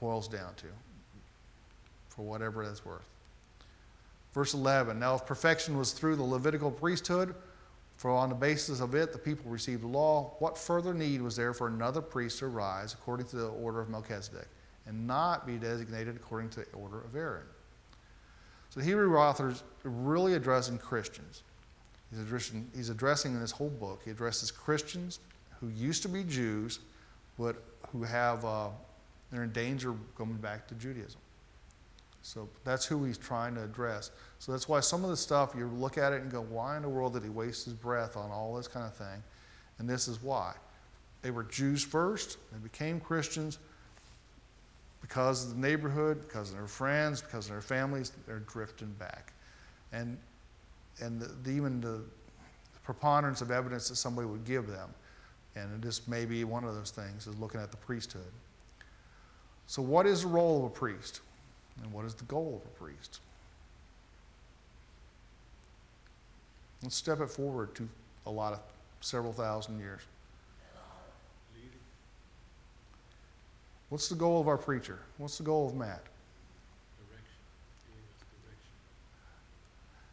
boils 0.00 0.28
down 0.28 0.54
to 0.56 0.66
for 2.08 2.22
whatever 2.22 2.66
that's 2.66 2.84
worth. 2.84 3.08
Verse 4.32 4.54
11 4.54 4.98
Now, 4.98 5.14
if 5.14 5.26
perfection 5.26 5.76
was 5.76 5.92
through 5.92 6.16
the 6.16 6.22
Levitical 6.22 6.70
priesthood, 6.70 7.34
for 7.96 8.10
on 8.10 8.30
the 8.30 8.34
basis 8.34 8.80
of 8.80 8.94
it 8.94 9.12
the 9.12 9.18
people 9.18 9.50
received 9.50 9.82
the 9.82 9.88
law, 9.88 10.34
what 10.38 10.56
further 10.56 10.94
need 10.94 11.22
was 11.22 11.36
there 11.36 11.52
for 11.54 11.68
another 11.68 12.00
priest 12.00 12.38
to 12.38 12.46
arise 12.46 12.94
according 12.94 13.26
to 13.26 13.36
the 13.36 13.48
order 13.48 13.80
of 13.80 13.88
Melchizedek 13.88 14.48
and 14.86 15.06
not 15.06 15.46
be 15.46 15.56
designated 15.56 16.16
according 16.16 16.50
to 16.50 16.60
the 16.60 16.66
order 16.72 17.00
of 17.00 17.14
Aaron? 17.14 17.46
So 18.70 18.80
the 18.80 18.86
Hebrew 18.86 19.16
authors 19.16 19.62
really 19.84 20.34
addressing 20.34 20.78
Christians. 20.78 21.42
He's 22.12 22.20
addressing, 22.20 22.70
he's 22.76 22.90
addressing 22.90 23.32
in 23.32 23.40
this 23.40 23.52
whole 23.52 23.70
book, 23.70 24.02
he 24.04 24.10
addresses 24.10 24.50
Christians 24.50 25.18
who 25.60 25.68
used 25.68 26.02
to 26.02 26.08
be 26.08 26.24
Jews, 26.24 26.78
but 27.38 27.56
who 27.90 28.02
have, 28.02 28.44
uh, 28.44 28.68
they're 29.30 29.44
in 29.44 29.52
danger 29.52 29.90
of 29.90 30.14
going 30.14 30.34
back 30.34 30.68
to 30.68 30.74
Judaism. 30.74 31.20
So 32.22 32.48
that's 32.64 32.84
who 32.84 33.04
he's 33.04 33.18
trying 33.18 33.54
to 33.54 33.64
address. 33.64 34.10
So 34.38 34.52
that's 34.52 34.68
why 34.68 34.80
some 34.80 35.04
of 35.04 35.10
the 35.10 35.16
stuff 35.16 35.54
you 35.56 35.66
look 35.66 35.96
at 35.96 36.12
it 36.12 36.22
and 36.22 36.30
go, 36.30 36.42
why 36.42 36.76
in 36.76 36.82
the 36.82 36.88
world 36.88 37.14
did 37.14 37.22
he 37.22 37.30
waste 37.30 37.64
his 37.64 37.74
breath 37.74 38.16
on 38.16 38.30
all 38.30 38.54
this 38.54 38.68
kind 38.68 38.86
of 38.86 38.94
thing? 38.94 39.22
And 39.78 39.88
this 39.88 40.06
is 40.06 40.22
why. 40.22 40.54
They 41.22 41.30
were 41.30 41.44
Jews 41.44 41.82
first, 41.82 42.36
they 42.52 42.58
became 42.58 43.00
Christians 43.00 43.58
because 45.00 45.44
of 45.44 45.50
the 45.54 45.60
neighborhood, 45.60 46.20
because 46.26 46.50
of 46.50 46.56
their 46.56 46.68
friends, 46.68 47.22
because 47.22 47.46
of 47.46 47.52
their 47.52 47.60
families, 47.60 48.12
they're 48.26 48.40
drifting 48.40 48.92
back. 48.98 49.32
And, 49.92 50.16
and 51.00 51.20
the, 51.20 51.26
the- 51.42 51.50
even 51.50 51.80
the 51.80 52.00
preponderance 52.84 53.40
of 53.40 53.50
evidence 53.50 53.88
that 53.88 53.96
somebody 53.96 54.26
would 54.26 54.44
give 54.44 54.66
them, 54.66 54.90
and 55.54 55.82
this 55.82 56.06
may 56.08 56.24
be 56.24 56.44
one 56.44 56.64
of 56.64 56.74
those 56.74 56.90
things, 56.90 57.26
is 57.26 57.36
looking 57.38 57.60
at 57.60 57.70
the 57.70 57.76
priesthood. 57.76 58.32
So, 59.66 59.82
what 59.82 60.06
is 60.06 60.22
the 60.22 60.28
role 60.28 60.58
of 60.58 60.64
a 60.64 60.74
priest? 60.74 61.20
And 61.82 61.92
what 61.92 62.04
is 62.04 62.14
the 62.14 62.24
goal 62.24 62.60
of 62.62 62.70
a 62.70 62.74
priest? 62.74 63.20
Let's 66.82 66.96
step 66.96 67.20
it 67.20 67.30
forward 67.30 67.74
to 67.76 67.88
a 68.26 68.30
lot 68.30 68.52
of 68.52 68.60
several 69.00 69.32
thousand 69.32 69.78
years. 69.78 70.00
What's 73.88 74.08
the 74.08 74.14
goal 74.14 74.40
of 74.40 74.48
our 74.48 74.56
preacher? 74.58 74.98
What's 75.18 75.38
the 75.38 75.44
goal 75.44 75.68
of 75.68 75.74
Matt? 75.74 76.02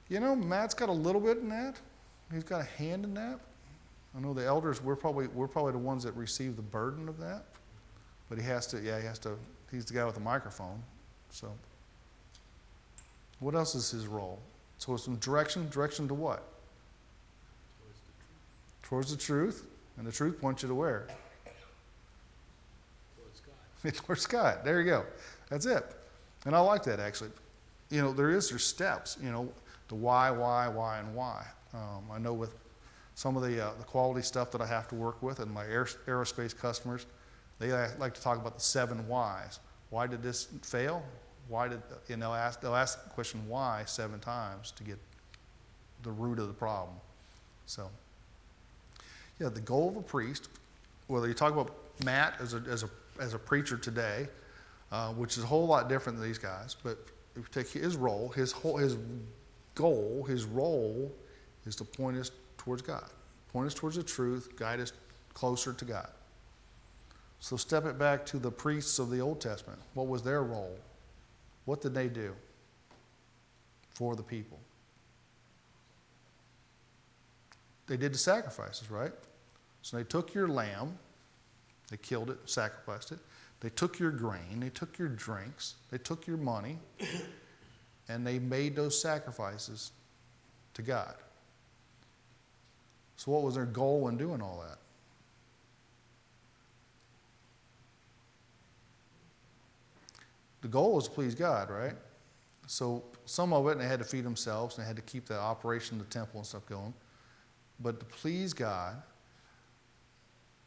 You 0.10 0.20
know, 0.20 0.36
Matt's 0.36 0.74
got 0.74 0.90
a 0.90 0.94
little 0.94 1.22
bit 1.22 1.38
in 1.38 1.50
that. 1.50 1.76
He's 2.34 2.44
got 2.44 2.62
a 2.62 2.66
hand 2.66 3.06
in 3.06 3.14
that. 3.14 3.40
I 4.16 4.20
know 4.20 4.34
the 4.34 4.46
elders, 4.46 4.82
we're 4.82 4.96
probably, 4.96 5.28
we're 5.28 5.48
probably 5.48 5.72
the 5.72 5.78
ones 5.78 6.04
that 6.04 6.16
receive 6.16 6.56
the 6.56 6.64
burden 6.64 7.08
of 7.08 7.20
that. 7.20 7.44
But 8.28 8.40
he 8.40 8.44
has 8.46 8.66
to, 8.68 8.80
yeah, 8.80 9.00
he 9.00 9.06
has 9.06 9.20
to, 9.20 9.38
he's 9.72 9.86
the 9.86 9.94
guy 9.94 10.06
with 10.06 10.16
the 10.16 10.22
microphone. 10.22 10.82
So, 11.30 11.52
what 13.40 13.56
else 13.56 13.76
is 13.76 13.92
his 13.92 14.08
role? 14.08 14.40
So, 14.80 14.98
some 14.98 15.18
direction. 15.18 15.70
Direction 15.70 16.08
to 16.08 16.14
what? 16.14 16.44
Towards 18.84 19.12
the 19.12 19.16
truth. 19.16 19.44
Towards 19.44 19.62
the 19.62 19.64
truth. 19.64 19.66
And 19.98 20.08
the 20.08 20.12
truth 20.12 20.42
points 20.42 20.64
you 20.64 20.70
to 20.70 20.76
where? 20.76 21.08
Towards 23.94 24.26
God. 24.26 24.60
There 24.64 24.80
you 24.80 24.86
go. 24.86 25.06
That's 25.50 25.66
it. 25.66 25.86
And 26.46 26.56
I 26.56 26.60
like 26.60 26.84
that 26.84 27.00
actually. 27.00 27.32
You 27.90 28.02
know, 28.02 28.14
there 28.14 28.30
is 28.30 28.50
there's 28.50 28.64
steps. 28.64 29.18
You 29.22 29.32
know, 29.32 29.50
the 29.90 29.96
why, 29.96 30.32
why, 30.32 30.68
why, 30.68 31.00
and 31.00 31.14
why. 31.14 31.46
Um, 31.74 32.06
I 32.12 32.18
know 32.18 32.34
with 32.34 32.56
some 33.16 33.36
of 33.36 33.44
the 33.44 33.68
uh, 33.68 33.72
the 33.78 33.84
quality 33.84 34.22
stuff 34.22 34.52
that 34.52 34.62
I 34.62 34.66
have 34.66 34.88
to 34.90 34.96
work 34.96 35.22
with, 35.22 35.40
and 35.40 35.52
my 35.52 35.66
aer- 35.66 35.86
aerospace 36.08 36.58
customers, 36.58 37.06
they 37.60 37.72
like 38.00 38.14
to 38.14 38.22
talk 38.22 38.40
about 38.40 38.56
the 38.56 38.62
seven 38.64 39.08
whys. 39.08 39.60
Why 39.90 40.08
did 40.08 40.24
this 40.24 40.48
fail? 40.64 41.04
Why 41.48 41.68
did 41.68 41.82
and 42.10 42.22
they'll 42.22 42.34
ask 42.34 42.62
they'll 42.62 42.76
ask 42.76 43.04
the 43.04 43.10
question 43.10 43.48
why 43.48 43.84
seven 43.86 44.20
times 44.20 44.72
to 44.72 44.84
get 44.84 44.98
the 46.04 46.12
root 46.12 46.40
of 46.40 46.48
the 46.48 46.54
problem. 46.54 46.96
So, 47.66 47.90
yeah, 49.40 49.50
the 49.50 49.62
goal 49.62 49.90
of 49.90 49.98
a 49.98 50.02
priest, 50.02 50.50
whether 51.08 51.28
you 51.28 51.34
talk 51.34 51.54
about 51.54 51.76
Matt 52.04 52.36
as 52.40 52.54
a, 52.54 52.64
as 52.70 52.84
a, 52.84 52.90
as 53.20 53.34
a 53.34 53.40
preacher 53.40 53.78
today, 53.78 54.28
uh, 54.92 55.12
which 55.14 55.38
is 55.38 55.44
a 55.44 55.48
whole 55.48 55.68
lot 55.68 55.90
different 55.90 56.18
than 56.20 56.28
these 56.28 56.38
guys, 56.38 56.76
but 56.82 56.98
if 57.36 57.38
you 57.38 57.46
take 57.52 57.70
his 57.70 57.96
role, 57.96 58.30
his, 58.30 58.52
whole, 58.52 58.78
his 58.78 58.98
goal, 59.80 60.26
his 60.28 60.44
role 60.44 61.10
is 61.66 61.74
to 61.78 61.86
point 61.86 62.18
us 62.18 62.32
towards 62.58 62.82
God, 62.82 63.10
point 63.54 63.66
us 63.66 63.74
towards 63.74 63.96
the 63.96 64.04
truth, 64.04 64.58
guide 64.58 64.82
us 64.82 64.92
closer 65.34 65.72
to 65.72 65.86
God. 65.86 66.10
So 67.40 67.56
step 67.56 67.86
it 67.86 67.98
back 67.98 68.26
to 68.28 68.40
the 68.40 68.52
priests 68.52 69.00
of 69.00 69.10
the 69.10 69.22
Old 69.22 69.40
Testament. 69.40 69.80
What 69.94 70.08
was 70.08 70.22
their 70.22 70.44
role? 70.44 70.78
What 71.64 71.82
did 71.82 71.94
they 71.94 72.10
do 72.10 72.36
for 73.92 74.18
the 74.18 74.24
people? 74.24 74.60
They 77.88 77.96
did 77.96 78.14
the 78.14 78.18
sacrifices, 78.18 78.92
right? 78.92 79.14
So 79.82 79.96
they 79.96 80.04
took 80.04 80.34
your 80.34 80.50
lamb, 80.50 81.00
they 81.90 81.96
killed 81.98 82.30
it, 82.32 82.38
sacrificed 82.46 83.14
it. 83.14 83.20
They 83.62 83.70
took 83.70 83.98
your 83.98 84.12
grain, 84.12 84.60
they 84.60 84.70
took 84.70 85.00
your 85.00 85.08
drinks, 85.08 85.76
they 85.90 85.98
took 85.98 86.28
your 86.28 86.38
money, 86.38 86.80
and 88.10 88.26
they 88.26 88.40
made 88.40 88.76
those 88.76 89.00
sacrifices 89.00 89.92
to 90.74 90.82
God. 90.82 91.14
So, 93.16 93.32
what 93.32 93.44
was 93.44 93.56
their 93.56 93.66
goal 93.66 94.08
in 94.10 94.18
doing 94.18 94.42
all 94.42 94.64
that? 94.68 94.80
The 100.62 100.68
goal 100.68 100.96
was 100.96 101.08
to 101.08 101.12
please 101.12 101.36
God, 101.36 101.70
right? 101.70 101.94
So, 102.68 103.04
some 103.26 103.54
of 103.54 103.68
it, 103.68 103.78
they 103.78 103.86
had 103.86 104.00
to 104.00 104.06
feed 104.06 104.24
themselves, 104.24 104.78
and 104.78 104.84
they 104.84 104.88
had 104.88 104.96
to 104.96 105.04
keep 105.04 105.26
the 105.26 105.40
operation 105.40 106.00
of 106.00 106.08
the 106.08 106.12
temple 106.12 106.40
and 106.40 106.48
stuff 106.48 106.66
going. 106.66 106.94
But 107.80 108.00
to 108.00 108.06
please 108.06 108.54
God 108.54 109.02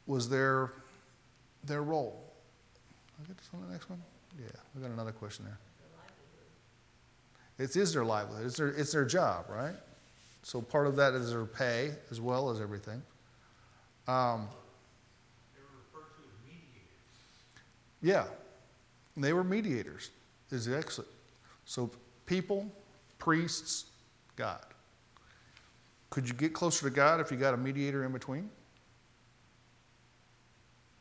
was 0.07 0.29
their, 0.29 0.73
their 1.65 1.83
role. 1.83 2.23
I 3.21 3.27
get 3.27 3.37
this 3.37 3.49
on 3.53 3.67
the 3.67 3.73
next 3.73 3.91
one? 3.91 4.03
Yeah, 4.39 4.47
we 4.75 4.83
got 4.83 4.91
another 4.91 5.13
question 5.13 5.45
there. 5.45 5.59
It 7.63 7.77
is 7.77 7.93
their 7.95 8.05
livelihood. 8.05 8.47
It's 8.47 8.57
their, 8.57 8.69
it's 8.69 8.93
their 8.93 9.05
job, 9.05 9.45
right? 9.49 9.77
So 10.43 10.61
part 10.61 10.89
of 10.89 10.97
that 10.97 11.15
is 11.15 11.31
their 11.31 11.45
pay 11.45 11.93
as 12.11 12.21
well 12.21 12.51
as 12.51 12.61
everything. 12.61 13.01
Um, 14.09 14.49
They 15.55 15.61
were 15.63 15.79
referred 15.79 16.11
to 16.17 16.23
as 16.23 16.35
mediators. 16.45 16.91
yeah, 18.03 18.25
they 19.17 19.33
were 19.33 19.45
mediators. 19.45 20.11
Is 20.51 20.69
excellent. 20.69 21.09
So 21.65 21.91
people, 22.27 22.67
priests, 23.19 23.85
God. 24.35 24.61
Could 26.11 26.29
you 26.29 26.35
get 26.35 26.53
closer 26.53 26.89
to 26.89 26.95
God 26.95 27.21
if 27.21 27.31
you 27.31 27.37
got 27.37 27.55
a 27.55 27.57
mediator 27.57 28.05
in 28.05 28.11
between? 28.13 28.51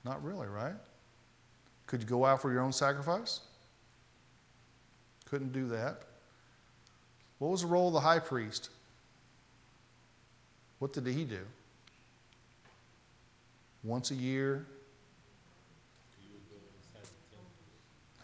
Not 0.05 0.23
really, 0.23 0.47
right? 0.47 0.75
Could 1.87 2.01
you 2.01 2.07
go 2.07 2.23
out 2.23 2.39
for 2.39 2.51
your 2.51 2.61
own 2.61 2.71
sacrifice? 2.71 3.41
Couldn't 5.25 5.53
do 5.53 5.67
that. 5.69 6.03
What 7.41 7.49
was 7.49 7.61
the 7.61 7.67
role 7.67 7.87
of 7.87 7.93
the 7.93 8.01
high 8.01 8.19
priest? 8.19 8.69
What 10.77 10.93
did 10.93 11.07
he 11.07 11.23
do? 11.23 11.39
Once 13.83 14.11
a 14.11 14.13
year, 14.13 14.67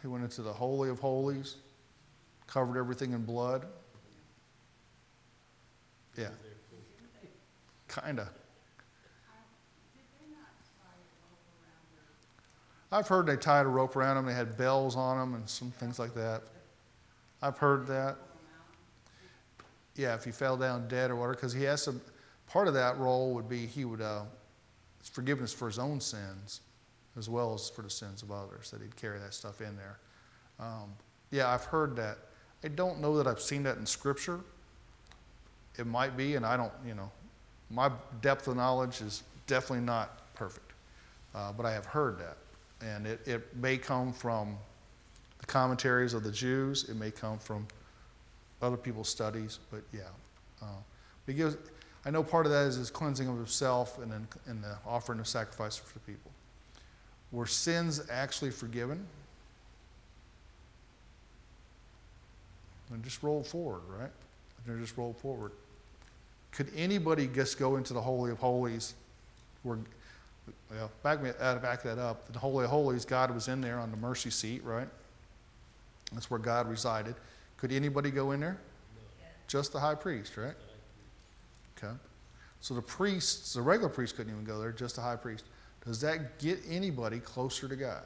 he 0.04 0.08
went 0.08 0.24
into 0.24 0.44
the 0.44 0.54
Holy 0.54 0.92
of 0.92 1.00
Holies, 1.00 1.56
covered 2.46 2.78
everything 2.78 3.14
in 3.14 3.26
blood. 3.26 3.66
Yeah. 6.16 6.28
Kind 7.88 8.20
of. 8.20 8.30
I've 12.92 13.08
heard 13.08 13.26
they 13.26 13.36
tied 13.36 13.66
a 13.66 13.70
rope 13.70 13.96
around 13.96 14.18
them, 14.18 14.28
they 14.28 14.36
had 14.36 14.58
bells 14.58 14.96
on 14.96 15.18
them 15.18 15.34
and 15.34 15.50
some 15.50 15.72
things 15.72 15.98
like 15.98 16.14
that. 16.14 16.44
I've 17.42 17.58
heard 17.58 17.88
that. 17.88 18.18
Yeah, 19.98 20.14
if 20.16 20.24
he 20.24 20.32
fell 20.32 20.56
down 20.56 20.88
dead 20.88 21.12
or 21.12 21.16
whatever, 21.16 21.34
because 21.34 21.54
he 21.54 21.64
has 21.64 21.82
some, 21.82 22.00
part 22.48 22.68
of 22.68 22.74
that 22.76 22.98
role 22.98 23.34
would 23.34 23.50
be 23.50 23.66
he 23.66 23.84
would, 23.84 24.02
uh, 24.02 24.22
forgiveness 25.12 25.52
for 25.54 25.68
his 25.68 25.80
own 25.80 26.00
sins 26.00 26.62
as 27.18 27.30
well 27.30 27.54
as 27.54 27.70
for 27.70 27.82
the 27.82 27.90
sins 27.90 28.22
of 28.22 28.32
others, 28.32 28.70
that 28.72 28.82
he'd 28.82 28.96
carry 28.96 29.20
that 29.20 29.34
stuff 29.34 29.60
in 29.60 29.76
there. 29.76 29.98
Um, 30.60 30.94
yeah, 31.32 31.50
I've 31.50 31.66
heard 31.66 31.96
that. 31.96 32.18
I 32.64 32.68
don't 32.68 33.02
know 33.02 33.18
that 33.18 33.28
I've 33.28 33.42
seen 33.42 33.64
that 33.64 33.78
in 33.78 33.86
Scripture. 33.86 34.40
It 35.78 35.88
might 35.88 36.16
be, 36.16 36.36
and 36.36 36.46
I 36.46 36.58
don't, 36.58 36.74
you 36.86 36.94
know, 36.94 37.12
my 37.70 37.92
depth 38.22 38.48
of 38.48 38.56
knowledge 38.56 39.02
is 39.02 39.24
definitely 39.48 39.86
not 39.86 40.34
perfect, 40.36 40.74
uh, 41.36 41.52
but 41.52 41.66
I 41.66 41.74
have 41.74 41.86
heard 41.86 42.20
that. 42.20 42.38
And 42.82 43.08
it, 43.08 43.28
it 43.28 43.56
may 43.56 43.78
come 43.78 44.14
from 44.14 44.58
the 45.40 45.46
commentaries 45.46 46.14
of 46.14 46.24
the 46.24 46.32
Jews, 46.32 46.88
it 46.90 46.96
may 46.96 47.12
come 47.12 47.40
from 47.40 47.68
other 48.62 48.78
people's 48.78 49.10
studies, 49.10 49.60
but 49.72 49.82
yeah. 49.94 50.02
Uh, 50.62 50.66
because 51.26 51.58
I 52.06 52.10
know 52.10 52.24
part 52.24 52.46
of 52.46 52.52
that 52.52 52.68
is 52.68 52.76
his 52.76 52.90
cleansing 52.90 53.28
of 53.28 53.36
himself 53.36 54.02
and 54.02 54.12
then 54.12 54.28
and 54.48 54.64
the 54.64 54.78
offering 54.86 55.20
of 55.20 55.28
sacrifice 55.28 55.78
for 55.78 55.94
the 55.94 56.00
people. 56.00 56.32
Were 57.32 57.46
sins 57.46 58.02
actually 58.10 58.52
forgiven? 58.52 59.06
And 62.92 63.04
just 63.04 63.22
roll 63.22 63.44
forward, 63.44 63.82
right? 63.90 64.12
And 64.66 64.82
just 64.82 64.98
roll 64.98 65.14
forward. 65.14 65.52
Could 66.52 66.72
anybody 66.76 67.28
just 67.28 67.60
go 67.60 67.76
into 67.76 67.94
the 67.94 68.02
Holy 68.02 68.32
of 68.32 68.40
Holies 68.40 68.94
where 69.64 69.78
well, 70.72 70.92
back, 71.04 71.22
me, 71.22 71.32
uh, 71.40 71.56
back 71.56 71.84
that 71.84 71.98
up. 71.98 72.32
The 72.32 72.40
Holy 72.40 72.66
of 72.66 72.70
Holies, 72.70 73.06
God 73.06 73.32
was 73.32 73.48
in 73.48 73.62
there 73.62 73.80
on 73.80 73.92
the 73.92 73.98
mercy 73.98 74.30
seat, 74.30 74.64
right? 74.64 74.88
That's 76.14 76.30
where 76.30 76.40
God 76.40 76.70
resided. 76.70 77.16
Could 77.58 77.72
anybody 77.72 78.12
go 78.12 78.32
in 78.32 78.40
there? 78.40 78.58
Just 79.48 79.74
the 79.74 79.80
high 79.80 79.96
priest, 79.96 80.38
right? 80.38 80.56
Okay. 81.78 81.94
So 82.60 82.74
the 82.74 82.82
priests, 82.82 83.54
the 83.54 83.62
regular 83.62 83.90
priest 83.90 84.16
couldn't 84.16 84.34
even 84.34 84.44
go 84.44 84.60
there, 84.60 84.72
just 84.72 84.96
the 84.96 85.02
high 85.02 85.16
priest. 85.16 85.46
Does 85.86 86.02
that 86.02 86.40
get 86.40 86.60
anybody 86.70 87.20
closer 87.20 87.68
to 87.68 87.76
God? 87.76 88.04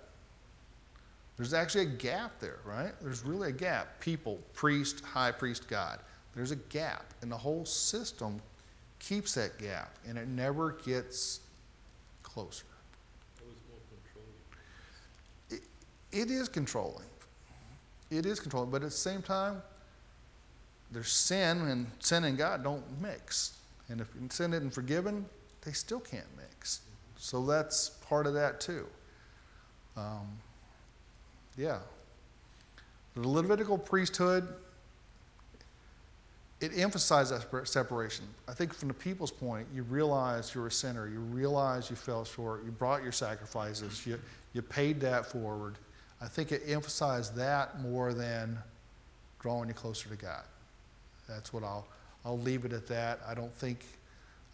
There's 1.37 1.53
actually 1.53 1.85
a 1.85 1.89
gap 1.89 2.39
there, 2.39 2.59
right? 2.65 2.91
There's 3.01 3.23
really 3.23 3.49
a 3.49 3.53
gap. 3.53 3.99
People, 3.99 4.39
priest, 4.53 5.03
high 5.03 5.31
priest, 5.31 5.67
God. 5.67 5.99
There's 6.35 6.51
a 6.51 6.57
gap, 6.57 7.13
and 7.21 7.31
the 7.31 7.37
whole 7.37 7.65
system 7.65 8.39
keeps 8.99 9.33
that 9.33 9.57
gap, 9.57 9.95
and 10.07 10.17
it 10.17 10.27
never 10.27 10.73
gets 10.85 11.39
closer. 12.21 12.65
It, 15.49 15.61
it 16.11 16.29
is 16.29 16.47
controlling. 16.47 17.07
It 18.11 18.25
is 18.25 18.39
controlling, 18.39 18.69
but 18.69 18.83
at 18.83 18.89
the 18.89 18.91
same 18.91 19.21
time, 19.21 19.63
there's 20.91 21.11
sin, 21.11 21.61
and 21.61 21.87
sin 21.99 22.25
and 22.25 22.37
God 22.37 22.63
don't 22.63 22.83
mix. 23.01 23.57
And 23.87 24.01
if 24.01 24.07
sin 24.29 24.53
isn't 24.53 24.71
forgiven, 24.71 25.25
they 25.63 25.71
still 25.71 26.01
can't 26.01 26.27
mix. 26.37 26.81
So 27.17 27.45
that's 27.45 27.89
part 27.89 28.27
of 28.27 28.33
that 28.33 28.59
too. 28.59 28.85
Um, 29.95 30.27
yeah. 31.57 31.79
The 33.15 33.27
Levitical 33.27 33.77
priesthood, 33.77 34.47
it 36.59 36.71
emphasized 36.77 37.33
that 37.33 37.67
separation. 37.67 38.25
I 38.47 38.53
think 38.53 38.73
from 38.73 38.87
the 38.89 38.93
people's 38.93 39.31
point, 39.31 39.67
you 39.73 39.83
realize 39.83 40.53
you're 40.53 40.67
a 40.67 40.71
sinner. 40.71 41.07
You 41.07 41.19
realize 41.19 41.89
you 41.89 41.95
fell 41.95 42.25
short. 42.25 42.63
You 42.65 42.71
brought 42.71 43.03
your 43.03 43.11
sacrifices. 43.11 44.05
You, 44.05 44.19
you 44.53 44.61
paid 44.61 44.99
that 45.01 45.25
forward. 45.25 45.77
I 46.21 46.27
think 46.27 46.51
it 46.51 46.63
emphasized 46.67 47.35
that 47.35 47.79
more 47.81 48.13
than 48.13 48.57
drawing 49.39 49.69
you 49.69 49.73
closer 49.73 50.07
to 50.09 50.15
God. 50.15 50.43
That's 51.27 51.51
what 51.51 51.63
I'll, 51.63 51.87
I'll 52.23 52.37
leave 52.37 52.63
it 52.65 52.73
at 52.73 52.87
that. 52.87 53.19
I 53.27 53.33
don't 53.33 53.53
think, 53.53 53.83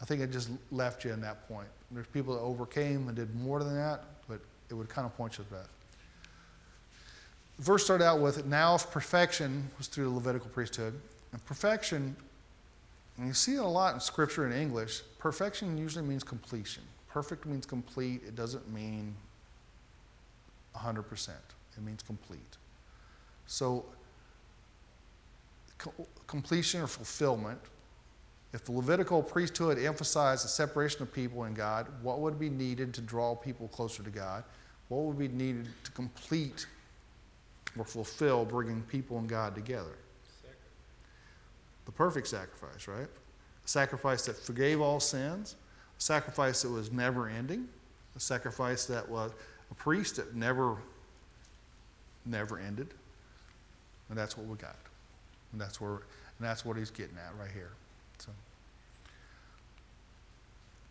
I 0.02 0.06
think 0.06 0.22
it 0.22 0.32
just 0.32 0.50
left 0.72 1.04
you 1.04 1.12
in 1.12 1.22
that 1.22 1.48
point. 1.48 1.68
There's 1.92 2.08
people 2.08 2.36
that 2.36 2.42
overcame 2.42 3.08
and 3.08 3.16
did 3.16 3.36
more 3.36 3.64
than 3.64 3.76
that, 3.76 4.04
but 4.30 4.40
it 4.70 4.76
would 4.76 4.88
kind 4.88 5.06
of 5.06 5.16
point 5.18 5.38
you 5.38 5.44
to 5.44 5.50
that. 5.52 5.68
The 7.58 7.64
verse 7.64 7.84
started 7.84 8.06
out 8.06 8.20
with, 8.20 8.46
now 8.46 8.76
if 8.76 8.90
perfection 8.92 9.70
was 9.78 9.88
through 9.88 10.06
the 10.06 10.16
Levitical 10.16 10.50
priesthood. 10.50 10.94
And 11.34 11.44
perfection, 11.46 12.16
and 13.18 13.28
you 13.28 13.34
see 13.34 13.56
it 13.56 13.60
a 13.60 13.68
lot 13.68 13.94
in 13.94 14.00
scripture 14.00 14.46
in 14.46 14.54
English, 14.54 15.02
perfection 15.20 15.78
usually 15.78 16.06
means 16.06 16.24
completion. 16.24 16.84
Perfect 17.10 17.46
means 17.46 17.66
complete, 17.66 18.22
it 18.26 18.36
doesn't 18.36 18.72
mean 18.72 19.16
100%. 20.76 21.30
It 21.78 21.84
means 21.84 22.02
complete. 22.02 22.58
So, 23.46 23.86
co- 25.78 26.08
completion 26.26 26.82
or 26.82 26.88
fulfillment. 26.88 27.60
If 28.54 28.64
the 28.66 28.72
Levitical 28.72 29.22
priesthood 29.22 29.78
emphasized 29.78 30.44
the 30.44 30.50
separation 30.50 31.02
of 31.02 31.14
people 31.14 31.44
and 31.44 31.56
God, 31.56 31.88
what 32.02 32.20
would 32.20 32.40
be 32.40 32.50
needed 32.50 32.94
to 32.96 33.02
draw 33.02 33.36
people 33.36 33.68
closer 33.68 34.04
to 34.04 34.10
God? 34.10 34.44
What 34.88 35.04
would 35.04 35.20
be 35.20 35.28
needed 35.28 35.68
to 35.84 35.92
complete 35.92 36.66
or 37.78 37.86
fulfill 37.86 38.46
bringing 38.46 38.82
people 38.84 39.18
and 39.18 39.28
God 39.28 39.54
together? 39.54 39.98
The 41.86 41.92
perfect 41.92 42.28
sacrifice, 42.28 42.88
right? 42.88 43.08
A 43.66 43.68
sacrifice 43.68 44.26
that 44.26 44.38
forgave 44.38 44.82
all 44.82 45.00
sins, 45.00 45.56
a 45.98 46.02
sacrifice 46.02 46.62
that 46.62 46.70
was 46.70 46.92
never 46.92 47.30
ending, 47.30 47.68
a 48.16 48.20
sacrifice 48.20 48.86
that 48.86 49.08
was 49.08 49.32
a 49.72 49.76
priest 49.76 50.16
that 50.18 50.36
never, 50.36 50.78
never 52.28 52.60
ended. 52.60 52.88
And 54.10 54.18
that's 54.18 54.38
what 54.38 54.48
we 54.48 54.56
got. 54.56 54.76
And 55.52 55.62
that's 55.62 55.82
where, 55.82 55.92
and 55.92 56.02
that's 56.42 56.66
what 56.66 56.78
he's 56.78 56.92
getting 56.92 57.18
at 57.18 57.34
right 57.40 57.52
here. 57.52 57.72
So, 58.20 58.32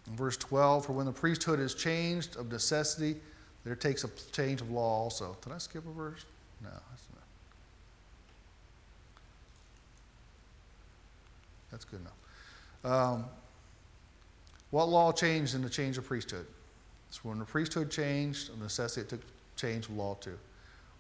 in 0.07 0.17
verse 0.17 0.37
12, 0.37 0.87
for 0.87 0.93
when 0.93 1.07
the 1.07 1.13
priesthood 1.13 1.61
is 1.61 1.75
changed 1.75 2.37
of 2.37 2.51
necessity, 2.51 3.17
there 3.65 3.75
takes 3.75 4.05
a 4.05 4.09
change 4.33 4.61
of 4.61 4.71
law 4.71 5.03
also. 5.03 5.37
Did 5.43 5.53
I 5.53 5.59
skip 5.59 5.85
a 5.87 5.93
verse? 5.93 6.25
No, 6.63 6.71
that's 6.71 7.07
not. 7.13 7.23
That's 11.71 11.85
good 11.85 12.01
enough. 12.01 12.13
Um, 12.85 13.25
what 14.71 14.89
law 14.89 15.13
changed 15.13 15.55
in 15.55 15.63
the 15.63 15.71
change 15.71 15.99
of 15.99 16.07
priesthood? 16.07 16.47
So 17.11 17.21
when 17.23 17.39
the 17.39 17.45
priesthood 17.45 17.91
changed, 17.91 18.51
of 18.51 18.61
necessity 18.61 19.01
it 19.03 19.09
took 19.09 19.21
change 19.57 19.87
of 19.87 19.97
law 19.97 20.17
too. 20.21 20.39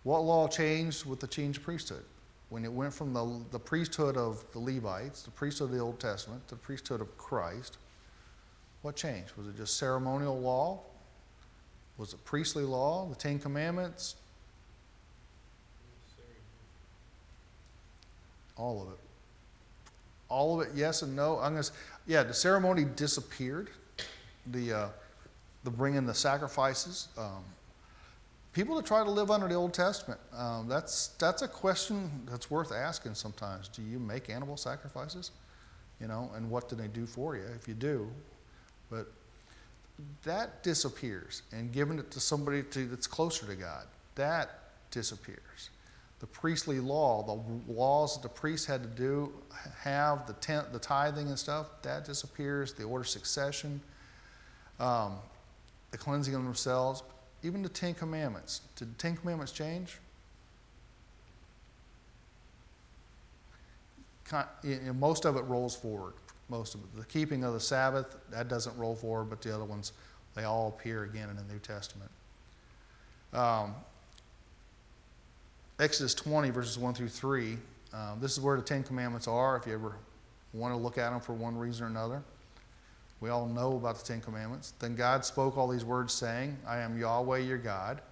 What 0.07 0.21
law 0.21 0.47
changed 0.47 1.05
with 1.05 1.19
the 1.19 1.27
change 1.27 1.57
of 1.57 1.65
priesthood? 1.65 2.05
When 2.49 2.65
it 2.65 2.73
went 2.73 2.95
from 2.95 3.13
the, 3.13 3.43
the 3.51 3.59
priesthood 3.59 4.17
of 4.17 4.45
the 4.53 4.61
Levites, 4.61 5.25
the 5.25 5.33
priesthood 5.33 5.71
of 5.71 5.75
the 5.75 5.81
Old 5.81 5.99
Testament, 5.99 6.47
to 6.47 6.55
the 6.55 6.61
priesthood 6.61 7.01
of 7.01 7.19
Christ, 7.19 7.79
what 8.83 8.95
changed? 8.95 9.33
Was 9.37 9.49
it 9.49 9.57
just 9.57 9.77
ceremonial 9.79 10.39
law? 10.39 10.79
Was 11.99 12.13
it 12.13 12.25
priestly 12.25 12.63
law? 12.63 13.09
The 13.09 13.17
Ten 13.17 13.41
Commandments? 13.41 14.15
All 18.57 18.83
of 18.83 18.93
it. 18.93 18.99
All 20.29 20.61
of 20.61 20.69
it, 20.69 20.73
yes 20.77 21.03
and 21.03 21.17
no. 21.17 21.41
I'm 21.41 21.55
gonna, 21.55 21.67
yeah, 22.07 22.23
the 22.23 22.33
ceremony 22.33 22.85
disappeared. 22.85 23.71
The, 24.53 24.73
uh, 24.73 24.89
the 25.65 25.71
bringing 25.71 26.07
the 26.07 26.15
sacrifices. 26.15 27.09
Um, 27.19 27.43
people 28.57 28.75
that 28.75 28.87
try 28.87 29.05
to 29.05 29.11
live 29.11 29.31
under 29.31 29.47
the 29.47 29.55
Old 29.55 29.75
Testament, 29.75 30.19
um, 30.35 30.67
that's, 30.67 31.09
that's 31.19 31.43
a 31.43 31.49
question 31.49 32.23
that's 32.25 32.51
worth 32.51 32.73
asking 32.73 33.13
sometimes. 33.13 33.69
Do 33.69 33.83
you 33.83 33.99
make 33.99 34.31
animal 34.31 34.57
sacrifices? 34.57 35.31
You 36.01 36.09
know, 36.09 36.31
and 36.35 36.49
what 36.49 36.71
do 36.71 36.75
they 36.75 36.89
do 36.89 37.05
for 37.05 37.37
you 37.37 37.43
if 37.55 37.69
you 37.69 37.75
do? 37.75 38.11
But 38.91 39.13
that 40.25 40.63
disappears, 40.63 41.43
and 41.53 41.71
giving 41.71 41.99
it 41.99 42.11
to 42.13 42.21
somebody 42.21 42.63
to, 42.63 42.87
that's 42.87 43.07
closer 43.07 43.45
to 43.45 43.55
God, 43.55 43.85
that 44.15 44.61
disappears. 44.91 45.69
The 46.21 46.27
priestly 46.27 46.81
law, 46.81 47.23
the 47.23 47.71
laws 47.71 48.17
that 48.17 48.23
the 48.23 48.35
priests 48.35 48.67
had 48.67 48.83
to 48.83 48.89
do, 48.89 49.35
have 49.81 50.27
the 50.27 50.33
tent, 50.33 50.73
the 50.73 50.79
tithing 50.79 51.29
and 51.29 51.39
stuff, 51.39 51.67
that 51.83 52.07
disappears. 52.07 52.73
The 52.73 52.85
order 52.85 53.03
of 53.03 53.09
succession, 53.09 53.83
um, 54.81 55.17
the 55.91 55.99
cleansing 55.99 56.35
of 56.35 56.43
themselves, 56.43 57.03
even 57.43 57.63
the 57.63 57.69
Ten 57.69 57.95
Commandments. 57.95 58.63
Did 58.77 58.91
the 58.95 58.99
Ten 58.99 59.17
Commandments 59.17 59.53
change? 59.53 59.99
Most 64.95 65.25
of 65.25 65.37
it 65.37 65.43
rolls 65.43 65.77
forward. 65.77 66.15
Most 66.49 66.75
of 66.75 66.81
it. 66.81 66.97
The 66.97 67.05
keeping 67.05 67.45
of 67.45 67.55
the 67.55 67.61
Sabbath, 67.61 68.17
that 68.31 68.49
doesn't 68.49 68.77
roll 68.77 68.95
forward, 68.95 69.31
but 69.31 69.41
the 69.43 69.55
other 69.55 69.65
ones, 69.65 69.93
they 70.35 70.45
all 70.45 70.69
appear 70.69 71.05
again 71.05 71.29
in 71.31 71.37
the 71.37 71.53
New 71.53 71.59
Testament. 71.59 72.11
Um, 73.33 73.75
Exodus 75.79 76.15
20, 76.15 76.51
verses 76.51 76.79
1 76.79 76.95
through 76.95 77.09
3. 77.09 77.59
Um, 77.93 78.19
this 78.21 78.33
is 78.33 78.41
where 78.41 78.57
the 78.57 78.63
Ten 78.63 78.83
Commandments 78.83 79.29
are, 79.29 79.57
if 79.57 79.67
you 79.67 79.75
ever 79.75 79.97
want 80.53 80.73
to 80.75 80.79
look 80.79 80.99
at 80.99 81.11
them 81.11 81.21
for 81.21 81.33
one 81.33 81.57
reason 81.57 81.85
or 81.85 81.89
another. 81.89 82.23
We 83.21 83.31
all 83.31 83.47
know 83.47 83.77
about 83.77 83.97
the 83.97 84.05
Ten 84.05 84.21
Commandments. 84.21 84.75
Then 84.79 84.95
God 84.95 85.25
spoke 85.25 85.57
all 85.57 85.69
these 85.69 85.85
words, 85.85 86.13
saying, 86.13 86.57
I 86.67 86.79
am 86.79 86.99
Yahweh 86.99 87.39
your 87.39 87.59
God, 87.59 88.03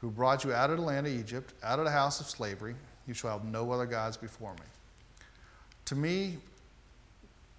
who 0.00 0.10
brought 0.10 0.44
you 0.44 0.52
out 0.52 0.70
of 0.70 0.78
the 0.78 0.82
land 0.82 1.06
of 1.06 1.12
Egypt, 1.12 1.54
out 1.62 1.78
of 1.78 1.84
the 1.84 1.90
house 1.90 2.20
of 2.20 2.26
slavery. 2.26 2.74
You 3.06 3.14
shall 3.14 3.38
have 3.38 3.44
no 3.44 3.70
other 3.70 3.86
gods 3.86 4.16
before 4.16 4.52
me. 4.54 4.66
To 5.86 5.94
me, 5.94 6.38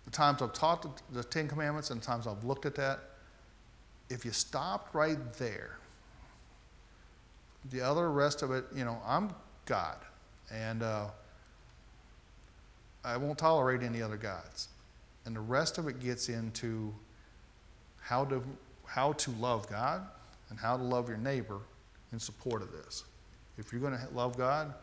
the 0.03 0.11
times 0.11 0.41
I've 0.41 0.53
taught 0.53 1.01
the, 1.13 1.23
Ten 1.23 1.47
Commandments 1.47 1.89
and 1.89 2.01
the 2.01 2.05
times 2.05 2.27
I've 2.27 2.43
looked 2.43 2.65
at 2.65 2.75
that, 2.75 2.99
if 4.09 4.25
you 4.25 4.31
stopped 4.31 4.93
right 4.93 5.17
there, 5.33 5.77
the 7.71 7.81
other 7.81 8.11
rest 8.11 8.41
of 8.41 8.51
it, 8.51 8.65
you 8.73 8.85
know, 8.85 9.01
I'm 9.05 9.31
God, 9.65 9.97
and 10.51 10.83
uh, 10.83 11.07
I 13.03 13.17
won't 13.17 13.37
tolerate 13.37 13.83
any 13.83 14.01
other 14.01 14.15
gods. 14.15 14.69
And 15.27 15.35
the 15.35 15.41
rest 15.41 15.77
of 15.77 15.89
it 15.89 15.99
gets 15.99 16.29
into 16.29 16.93
how 17.99 18.23
to 18.25 18.41
how 18.85 19.11
to 19.11 19.31
love 19.31 19.69
God 19.69 20.07
and 20.49 20.57
how 20.57 20.77
to 20.77 20.83
love 20.83 21.09
your 21.09 21.17
neighbor 21.17 21.59
in 22.13 22.19
support 22.19 22.61
of 22.61 22.71
this. 22.71 23.03
If 23.57 23.73
you're 23.73 23.81
going 23.81 23.97
to 23.97 24.07
love 24.13 24.37
God, 24.37 24.73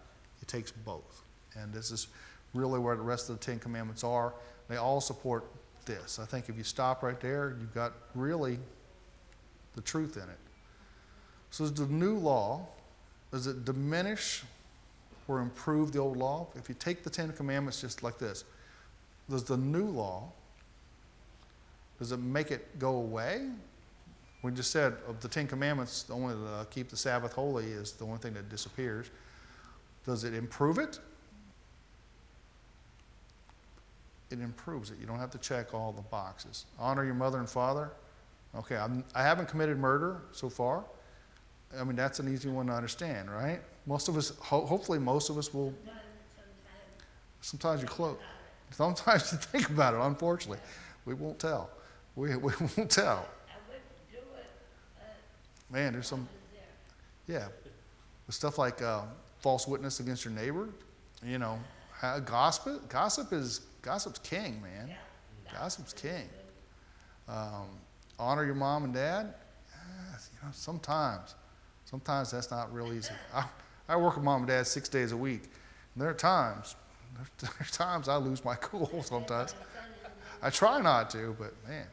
it 0.43 0.49
takes 0.49 0.71
both. 0.71 1.23
And 1.57 1.73
this 1.73 1.91
is 1.91 2.09
really 2.53 2.79
where 2.79 2.95
the 2.95 3.03
rest 3.03 3.31
of 3.31 3.41
the 3.41 3.45
Ten 3.45 3.59
Commandments 3.59 4.05
are. 4.05 4.35
They 4.69 4.77
all 4.77 5.01
support 5.01 5.47
this. 5.87 6.19
I 6.19 6.27
think 6.27 6.51
if 6.51 6.59
you 6.59 6.65
stop 6.65 7.03
right 7.03 7.19
there, 7.19 7.57
you've 7.59 7.75
got 7.75 7.95
really 8.15 8.59
the 9.77 9.81
truth 9.81 10.19
in 10.19 10.25
it. 10.25 10.39
So, 11.51 11.65
is 11.65 11.73
the 11.73 11.87
new 11.87 12.19
law, 12.19 12.67
does 13.33 13.47
it 13.47 13.65
diminish 13.65 14.43
or 15.27 15.41
improve 15.41 15.93
the 15.93 16.01
old 16.01 16.19
law? 16.19 16.49
If 16.55 16.69
you 16.69 16.75
take 16.79 17.03
the 17.03 17.09
Ten 17.09 17.33
Commandments 17.33 17.81
just 17.81 18.03
like 18.03 18.19
this, 18.19 18.45
does 19.31 19.45
the 19.45 19.57
new 19.57 19.87
law, 19.87 20.31
does 21.99 22.13
it 22.13 22.19
make 22.19 22.51
it 22.51 22.79
go 22.79 22.97
away? 22.97 23.49
We 24.43 24.53
just 24.53 24.71
said 24.71 24.95
of 25.09 25.21
the 25.21 25.29
Ten 25.29 25.47
Commandments, 25.47 26.03
the 26.03 26.15
only 26.15 26.35
the 26.35 26.67
keep 26.71 26.91
the 26.91 26.97
Sabbath 26.97 27.33
holy 27.33 27.65
is 27.65 27.93
the 27.93 28.05
only 28.05 28.19
thing 28.19 28.35
that 28.35 28.51
disappears. 28.51 29.11
Does 30.05 30.25
it 30.25 30.35
improve 30.35 30.79
it? 30.79 30.99
It 34.31 34.41
improves 34.41 34.91
it. 34.91 34.99
You 35.01 35.07
don't 35.07 35.19
have 35.19 35.31
to 35.31 35.39
check 35.39 35.73
all 35.73 35.93
the 35.93 36.03
boxes. 36.03 36.67
Honor 36.79 37.05
your 37.05 37.15
mother 37.15 37.39
and 37.39 37.49
father. 37.49 37.91
Okay, 38.57 38.77
I'm, 38.77 39.03
I 39.15 39.23
haven't 39.23 39.49
committed 39.49 39.79
murder 39.79 40.19
so 40.33 40.49
far. 40.49 40.85
I 41.79 41.83
mean, 41.85 41.97
that's 41.97 42.21
an 42.21 42.33
easy 42.33 42.49
one 42.49 42.67
to 42.67 42.73
understand, 42.73 43.31
right? 43.31 43.61
Most 43.87 44.09
of 44.09 44.17
us, 44.17 44.31
ho- 44.41 44.67
hopefully, 44.67 44.99
most 44.99 45.31
of 45.31 45.39
us 45.39 45.53
will. 45.53 45.73
Sometimes 47.41 47.83
you 47.83 47.89
close. 47.89 48.17
Sometimes 48.77 49.33
you 49.33 49.39
think 49.39 49.71
about 49.71 49.95
it. 49.95 50.01
Unfortunately, 50.01 50.59
we 51.05 51.15
won't 51.15 51.39
tell. 51.39 51.71
We, 52.17 52.35
we 52.37 52.53
won't 52.77 52.91
tell. 52.91 53.27
I 53.49 53.57
wouldn't 53.69 53.85
do 54.11 54.19
it, 54.37 54.47
but 54.99 55.75
Man, 55.75 55.93
there's 55.93 56.09
some. 56.09 56.29
Yeah, 57.27 57.47
stuff 58.29 58.59
like 58.59 58.83
uh, 58.83 59.03
false 59.39 59.67
witness 59.67 60.01
against 60.01 60.25
your 60.25 60.35
neighbor. 60.35 60.69
You 61.25 61.39
know, 61.39 61.59
gossip. 62.25 62.89
Gossip 62.89 63.33
is 63.33 63.61
gossip's 63.81 64.19
king, 64.19 64.61
man. 64.61 64.95
Gossip's 65.53 65.93
king. 65.93 66.29
Um, 67.29 67.69
honor 68.19 68.45
your 68.45 68.55
mom 68.55 68.85
and 68.85 68.93
dad. 68.93 69.35
Yes, 70.11 70.31
you 70.33 70.39
know, 70.45 70.53
sometimes, 70.53 71.35
sometimes 71.85 72.33
that's 72.33 72.51
not 72.51 72.75
real 72.75 72.93
easy. 72.93 73.13
I, 73.33 73.45
I 73.89 73.97
work 73.97 74.17
with 74.17 74.25
mom 74.25 74.43
and 74.43 74.49
dad 74.49 74.67
six 74.67 74.89
days 74.89 75.13
a 75.13 75.17
week. 75.17 75.45
And 75.95 76.03
there 76.03 76.09
are 76.11 76.15
times, 76.15 76.77
there 77.39 77.51
are 77.61 77.65
times 77.71 78.09
I 78.09 78.17
lose 78.17 78.45
my 78.45 78.55
cool. 78.57 79.03
Sometimes 79.05 79.55
I 80.43 80.51
try 80.51 80.81
not 80.81 81.11
to, 81.11 81.35
but 81.39 81.55
man. 81.69 81.87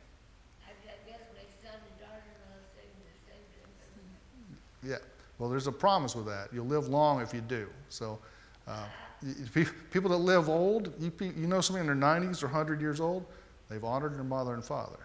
Yeah, 4.84 4.98
well, 5.38 5.50
there's 5.50 5.68
a 5.68 5.72
promise 5.72 6.16
with 6.16 6.26
that. 6.26 6.50
You'll 6.52 6.66
live 6.66 6.88
long 6.88 7.22
if 7.22 7.34
you 7.34 7.42
do. 7.42 7.68
So, 7.90 8.20
uh, 8.68 8.86
people 9.92 10.10
that 10.10 10.18
live 10.18 10.50
old, 10.50 10.92
you, 11.00 11.12
you 11.20 11.48
know 11.48 11.62
somebody 11.62 11.88
in 11.88 12.00
their 12.00 12.10
90s 12.10 12.42
or 12.42 12.48
100 12.48 12.82
years 12.82 13.00
old, 13.00 13.26
they've 13.70 13.84
honored 13.84 14.16
their 14.16 14.24
mother 14.24 14.54
and 14.54 14.64
father. 14.64 15.00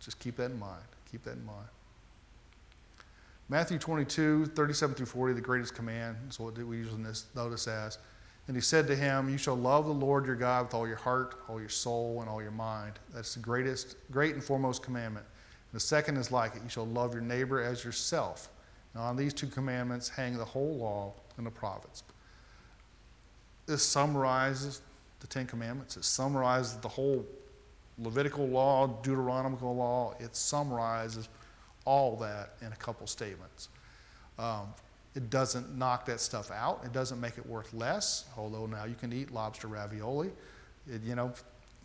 Just 0.00 0.18
keep 0.18 0.36
that 0.36 0.50
in 0.50 0.58
mind. 0.58 0.82
Keep 1.10 1.24
that 1.24 1.36
in 1.36 1.44
mind. 1.44 1.68
Matthew 3.50 3.78
22, 3.78 4.46
37 4.46 4.94
through 4.94 5.06
40, 5.06 5.34
the 5.34 5.40
greatest 5.40 5.74
command 5.74 6.16
is 6.28 6.38
what 6.38 6.56
we 6.56 6.76
usually 6.76 7.02
this- 7.02 7.26
notice 7.34 7.66
as. 7.66 7.98
And 8.48 8.56
he 8.56 8.62
said 8.62 8.86
to 8.88 8.96
him, 8.96 9.28
You 9.28 9.38
shall 9.38 9.56
love 9.56 9.84
the 9.84 9.92
Lord 9.92 10.26
your 10.26 10.34
God 10.34 10.66
with 10.66 10.74
all 10.74 10.88
your 10.88 10.96
heart, 10.96 11.36
all 11.48 11.60
your 11.60 11.68
soul, 11.68 12.20
and 12.20 12.28
all 12.28 12.42
your 12.42 12.50
mind. 12.50 12.94
That's 13.14 13.34
the 13.34 13.40
greatest, 13.40 13.96
great 14.10 14.34
and 14.34 14.42
foremost 14.42 14.82
commandment. 14.82 15.26
The 15.72 15.80
second 15.80 16.16
is 16.16 16.32
like 16.32 16.56
it 16.56 16.62
you 16.62 16.70
shall 16.70 16.86
love 16.86 17.12
your 17.12 17.22
neighbor 17.22 17.62
as 17.62 17.84
yourself. 17.84 18.48
Now, 18.94 19.02
on 19.02 19.16
these 19.16 19.34
two 19.34 19.48
commandments 19.48 20.08
hang 20.08 20.36
the 20.36 20.44
whole 20.44 20.76
law 20.76 21.12
and 21.36 21.46
the 21.46 21.50
prophets. 21.50 22.02
This 23.66 23.82
summarizes 23.82 24.80
the 25.20 25.26
Ten 25.26 25.46
Commandments, 25.46 25.96
it 25.96 26.04
summarizes 26.04 26.78
the 26.78 26.88
whole 26.88 27.26
Levitical 28.00 28.46
law, 28.46 28.86
Deuteronomical 29.02 29.74
law. 29.74 30.14
It 30.20 30.36
summarizes 30.36 31.28
all 31.84 32.16
that 32.18 32.54
in 32.60 32.68
a 32.68 32.76
couple 32.76 33.06
statements. 33.08 33.68
Um, 34.38 34.72
it 35.18 35.30
doesn't 35.30 35.76
knock 35.76 36.06
that 36.06 36.20
stuff 36.20 36.52
out. 36.52 36.82
It 36.84 36.92
doesn't 36.92 37.20
make 37.20 37.38
it 37.38 37.44
worth 37.44 37.74
less, 37.74 38.26
although 38.36 38.66
now 38.66 38.84
you 38.84 38.94
can 38.94 39.12
eat 39.12 39.32
lobster 39.32 39.66
ravioli, 39.66 40.30
it, 40.88 41.02
you 41.02 41.16
know, 41.16 41.32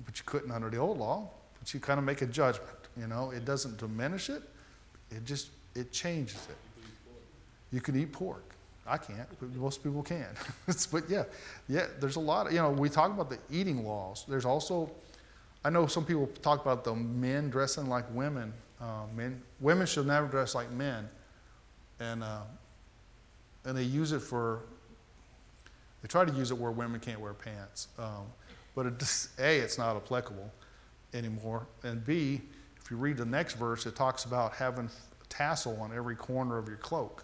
but 0.06 0.20
you 0.20 0.24
couldn't 0.28 0.52
under 0.52 0.70
the 0.70 0.78
old 0.78 1.00
law. 1.00 1.32
But 1.58 1.74
you 1.74 1.80
kind 1.80 1.98
of 1.98 2.06
make 2.06 2.22
a 2.22 2.28
judgment, 2.28 2.78
you 2.96 3.08
know. 3.08 3.32
It 3.32 3.44
doesn't 3.44 3.80
diminish 3.80 4.30
it. 4.30 4.44
It 5.10 5.26
just 5.26 5.50
it 5.74 5.92
changes 5.92 6.48
it. 6.48 6.58
You 7.72 7.82
can 7.82 8.00
eat 8.00 8.12
pork. 8.12 8.54
I 8.86 8.98
can't, 9.00 9.28
but 9.40 9.50
most 9.56 9.82
people 9.82 10.04
can. 10.04 10.28
but 10.92 11.10
yeah, 11.10 11.24
yeah. 11.68 11.88
There's 12.00 12.18
a 12.18 12.20
lot. 12.20 12.46
Of, 12.46 12.54
you 12.54 12.60
know, 12.60 12.70
we 12.70 12.88
talk 12.88 13.12
about 13.12 13.32
the 13.32 13.40
eating 13.50 13.84
laws. 13.84 14.26
There's 14.28 14.46
also, 14.46 14.92
I 15.66 15.72
know 15.72 15.88
some 15.88 16.06
people 16.06 16.28
talk 16.44 16.62
about 16.62 16.84
the 16.84 16.94
men 16.94 17.50
dressing 17.50 17.88
like 17.88 18.06
women. 18.14 18.54
Uh, 18.80 19.06
men, 19.16 19.42
women 19.60 19.88
should 19.88 20.06
never 20.06 20.28
dress 20.28 20.54
like 20.54 20.70
men, 20.70 21.10
and 22.00 22.24
uh, 22.24 22.42
and 23.66 23.78
they 23.78 23.84
use 23.84 24.12
it 24.12 24.20
for. 24.22 24.62
They 26.02 26.08
try 26.08 26.26
to 26.26 26.34
use 26.34 26.52
it 26.52 26.58
where 26.58 26.72
women 26.72 27.00
can't 27.00 27.22
wear 27.22 27.34
pants, 27.34 27.88
um, 27.98 28.26
but 28.76 28.86
it 28.86 29.28
a 29.40 29.60
it's 29.60 29.78
not 29.78 29.96
applicable 29.96 30.52
anymore, 31.14 31.68
and 31.84 32.04
b 32.04 32.42
if 32.84 32.92
you 32.92 32.98
read 32.98 33.16
the 33.16 33.26
next 33.26 33.54
verse, 33.54 33.86
it 33.86 33.96
talks 33.96 34.26
about 34.26 34.54
having 34.56 34.88
a 34.88 35.26
tassel 35.30 35.80
on 35.80 35.96
every 35.96 36.18
corner 36.18 36.58
of 36.58 36.68
your 36.68 36.76
cloak. 36.78 37.24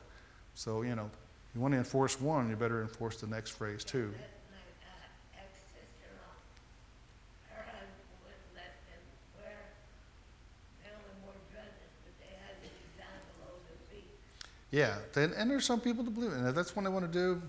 So 0.56 0.84
you 0.84 0.96
know, 0.96 1.12
you 1.54 1.60
want 1.60 1.74
to 1.74 1.78
enforce 1.78 2.22
one, 2.22 2.50
you 2.50 2.56
better 2.56 2.82
enforce 2.82 3.20
the 3.20 3.28
next 3.28 3.50
phrase 3.52 3.84
too. 3.84 4.14
That 4.16 4.32
my 4.50 4.64
uh, 4.88 5.44
ex-sister-in-law, 5.44 6.36
her 7.52 7.64
husband 7.68 8.08
wouldn't 8.24 8.56
let 8.56 8.72
them 8.88 9.04
wear, 9.36 9.76
they 10.80 10.88
only 10.96 11.12
wore 11.28 11.36
dresses, 11.52 11.92
but 12.08 12.16
they 12.24 12.32
had 12.40 12.56
to 12.64 12.70
be 12.72 12.88
down 12.96 13.20
below 13.36 13.60
their 13.68 13.84
feet. 13.92 14.16
Yeah, 14.72 14.96
then, 15.14 15.34
and 15.36 15.50
there's 15.50 15.66
some 15.66 15.80
people 15.82 16.04
that 16.04 16.12
believe 16.12 16.32
it. 16.32 16.38
And 16.38 16.48
if 16.48 16.56
that's 16.56 16.76
what 16.76 16.84
they 16.86 16.92
want 16.92 17.06
to 17.06 17.12
do, 17.12 17.42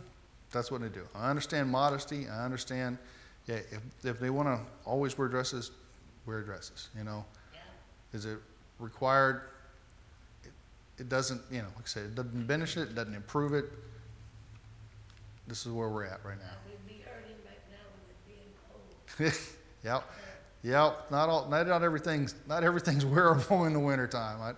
that's 0.53 0.71
what 0.71 0.81
they 0.81 0.89
do. 0.89 1.07
I 1.15 1.31
understand 1.31 1.69
modesty. 1.69 2.29
I 2.29 2.45
understand, 2.45 2.99
yeah, 3.47 3.57
if, 3.57 3.81
if 4.05 4.21
they 4.21 4.31
want 4.31 4.49
to 4.49 4.61
always 4.85 5.17
wear 5.19 5.29
dresses, 5.29 5.71
wear 6.27 6.43
dresses, 6.43 6.89
you 6.97 7.05
know. 7.05 7.25
Yeah, 7.53 7.61
Is 8.15 8.25
it 8.25 8.39
required? 8.79 9.43
It, 10.45 10.53
it 10.99 11.09
doesn't, 11.09 11.43
you 11.51 11.59
know, 11.59 11.69
like 11.77 11.85
I 11.85 11.89
said, 11.89 12.05
it 12.05 12.15
doesn't 12.15 12.47
diminish 12.47 12.77
it, 12.77 12.89
it 12.89 12.95
doesn't 12.95 13.15
improve 13.15 13.53
it. 13.53 13.67
This 15.47 15.67
is 15.67 15.73
where 15.73 15.89
we're 15.89 16.05
at 16.05 16.21
right 16.25 16.39
now 16.39 16.45
now. 16.45 16.51
we'd 16.67 16.87
be 16.87 17.03
hurting 17.03 17.37
right 17.45 17.59
now 17.71 17.87
with 17.95 19.27
it 19.27 19.27
being 19.27 19.33
cold. 19.35 19.35
yep, 19.85 20.05
yep. 20.63 21.11
Not 21.11 21.29
all, 21.29 21.49
not, 21.49 21.67
not 21.67 21.83
everything's, 21.83 22.35
not 22.49 22.65
everything's 22.65 23.05
wearable 23.07 23.65
in 23.65 23.73
the 23.73 23.81
wintertime. 23.81 24.41
I, 24.41 24.53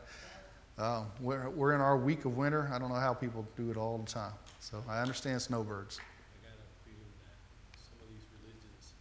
um, 0.79 1.07
we're, 1.21 1.49
we're 1.51 1.75
in 1.75 1.81
our 1.81 1.97
week 1.97 2.25
of 2.25 2.37
winter. 2.37 2.71
I 2.73 2.79
don't 2.79 2.89
know 2.89 2.95
how 3.01 3.13
people 3.15 3.47
do 3.57 3.71
it 3.71 3.77
all 3.77 3.99
the 3.99 4.11
time. 4.11 4.33
So 4.61 4.83
I 4.89 5.01
understand 5.01 5.41
snowbirds. 5.43 5.99
I 6.01 6.49
got 6.49 6.57
a 6.57 6.67
feeling 6.89 7.13
that 7.23 7.37
some 7.77 7.99
of 8.01 8.09
these 8.09 8.25
religions 8.41 8.95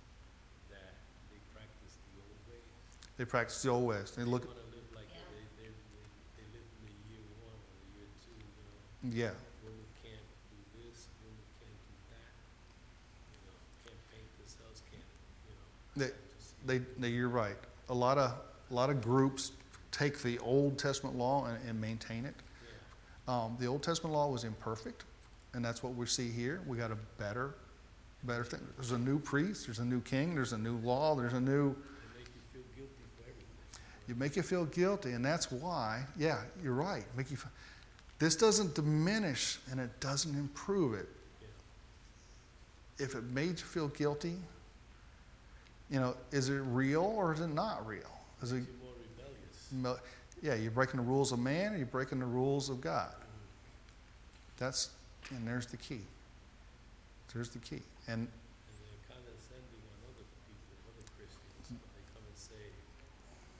that 0.70 1.00
they 1.32 1.40
practice 1.56 1.96
the 2.12 2.20
old 2.20 2.38
ways. 2.50 2.68
They 3.18 3.26
practice 3.26 3.62
the 3.64 3.70
old 3.70 3.88
west. 3.88 4.16
They 4.18 4.24
They 4.24 4.30
look, 4.30 4.46
want 4.46 4.58
to 4.60 4.66
live 4.76 4.88
like 4.94 5.08
Yeah. 5.14 5.24
they, 5.32 5.64
they, 5.64 5.70
they, 5.72 6.06
they 6.38 6.46
live 6.52 6.66
in 6.76 6.82
the 6.92 6.96
year 7.08 7.24
one 7.40 7.56
or 7.56 7.76
the 7.80 7.90
year 7.96 8.10
two, 8.20 8.36
you 8.36 8.52
know. 8.68 9.32
yeah, 9.32 9.34
Women 9.64 9.88
can't 10.04 10.28
do 10.52 10.60
this, 10.84 11.08
women 11.24 11.40
can't 11.64 11.80
do 11.88 11.96
that. 12.12 12.30
You 13.32 13.40
know, 13.48 13.56
can't 13.88 14.02
paint 14.12 14.28
themselves, 14.44 14.84
can't, 14.92 15.08
you 15.48 15.56
know. 15.56 15.66
They, 15.96 16.12
they, 16.68 16.78
they, 17.00 17.10
you're 17.16 17.32
right. 17.32 17.56
A 17.88 17.94
lot 17.96 18.18
of, 18.18 18.36
a 18.36 18.74
lot 18.74 18.90
of 18.90 19.00
groups 19.02 19.52
take 19.92 20.20
the 20.22 20.40
Old 20.40 20.78
Testament 20.78 21.18
law 21.18 21.46
and, 21.46 21.58
and 21.70 21.80
maintain 21.80 22.26
it. 22.26 22.36
Yeah, 23.28 23.44
Um, 23.46 23.58
the 23.60 23.66
Old 23.68 23.84
Testament 23.84 24.14
law 24.16 24.28
was 24.30 24.44
imperfect, 24.44 25.04
and 25.54 25.64
that's 25.64 25.84
what 25.84 25.96
we 25.96 26.06
see 26.06 26.30
here. 26.30 26.62
We 26.66 26.78
got 26.78 26.92
a 26.92 26.98
better, 27.18 27.56
better 28.24 28.44
thing. 28.44 28.62
There's 28.78 28.92
a 28.92 28.98
new 28.98 29.20
priest, 29.20 29.66
there's 29.68 29.80
a 29.80 29.86
new 29.86 30.02
king, 30.02 30.36
there's 30.36 30.54
a 30.54 30.58
new 30.58 30.78
law, 30.78 31.16
there's 31.16 31.34
a 31.34 31.42
new, 31.42 31.70
you 31.70 31.76
feel 32.54 32.64
guilty 32.76 32.94
for 33.18 33.24
everything. 33.24 33.46
you 34.08 34.16
make 34.16 34.36
you 34.36 34.42
feel 34.44 34.66
guilty, 34.66 35.12
and 35.12 35.24
that's 35.24 35.52
why, 35.52 36.04
yeah, 36.18 36.42
you're 36.64 36.74
right. 36.74 37.04
Make 37.18 37.30
you, 37.32 37.38
f- 37.38 37.52
this 38.20 38.36
doesn't 38.36 38.76
diminish 38.76 39.58
and 39.72 39.80
it 39.80 40.00
doesn't 40.00 40.38
improve 40.38 40.94
it. 40.94 41.10
Yeah. 41.42 43.06
If 43.06 43.16
it 43.16 43.24
made 43.24 43.60
you 43.60 43.66
feel 43.66 43.88
guilty, 43.88 44.36
you 45.90 46.00
know, 46.00 46.16
is 46.32 46.50
it 46.50 46.62
real 46.68 47.02
or 47.02 47.34
is 47.34 47.42
it 47.42 47.48
not 47.48 47.86
real? 47.88 48.02
Is 48.44 48.52
it, 48.52 48.58
You're 48.58 48.66
more 48.84 48.94
rebellious. 48.94 49.40
No, 49.42 49.61
yeah, 50.42 50.56
you're 50.56 50.72
breaking 50.72 50.98
the 50.98 51.06
rules 51.06 51.32
of 51.32 51.40
man, 51.40 51.74
or 51.74 51.78
you're 51.78 51.86
breaking 51.86 52.20
the 52.20 52.26
rules 52.26 52.70
of 52.70 52.82
God. 52.82 53.14
That's, 54.58 54.90
and 55.30 55.48
there's 55.48 55.66
the 55.68 55.78
key. 55.78 56.02
There's 57.34 57.50
the 57.50 57.60
key. 57.60 57.82
And 58.08 58.28
And 58.28 58.30
condescending 59.08 59.82
on 59.88 59.98
other 60.10 60.26
people, 60.45 60.91
other 60.91 61.08
Christians, 61.18 61.70
when 61.70 61.80
they 61.95 62.04
come 62.14 62.24
and 62.28 62.38
say, 62.38 62.74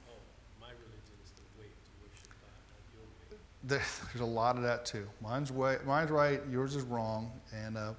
oh, 0.10 0.20
my 0.60 0.68
religion 0.68 1.18
is 1.24 1.32
the 1.38 1.46
way 1.60 1.68
to 1.70 1.92
worship 2.04 2.30
God, 2.42 2.54
not 2.70 2.84
your 2.94 3.06
way. 3.06 3.40
there, 3.64 3.86
there's 4.14 4.22
a 4.22 4.34
lot 4.34 4.58
of 4.58 4.64
that 4.64 4.86
too. 4.86 5.08
Mine's 5.22 5.52
way, 5.52 5.78
mine's 5.86 6.12
right, 6.12 6.42
yours 6.52 6.76
is 6.76 6.84
wrong, 6.84 7.32
and 7.54 7.78
uh, 7.78 7.94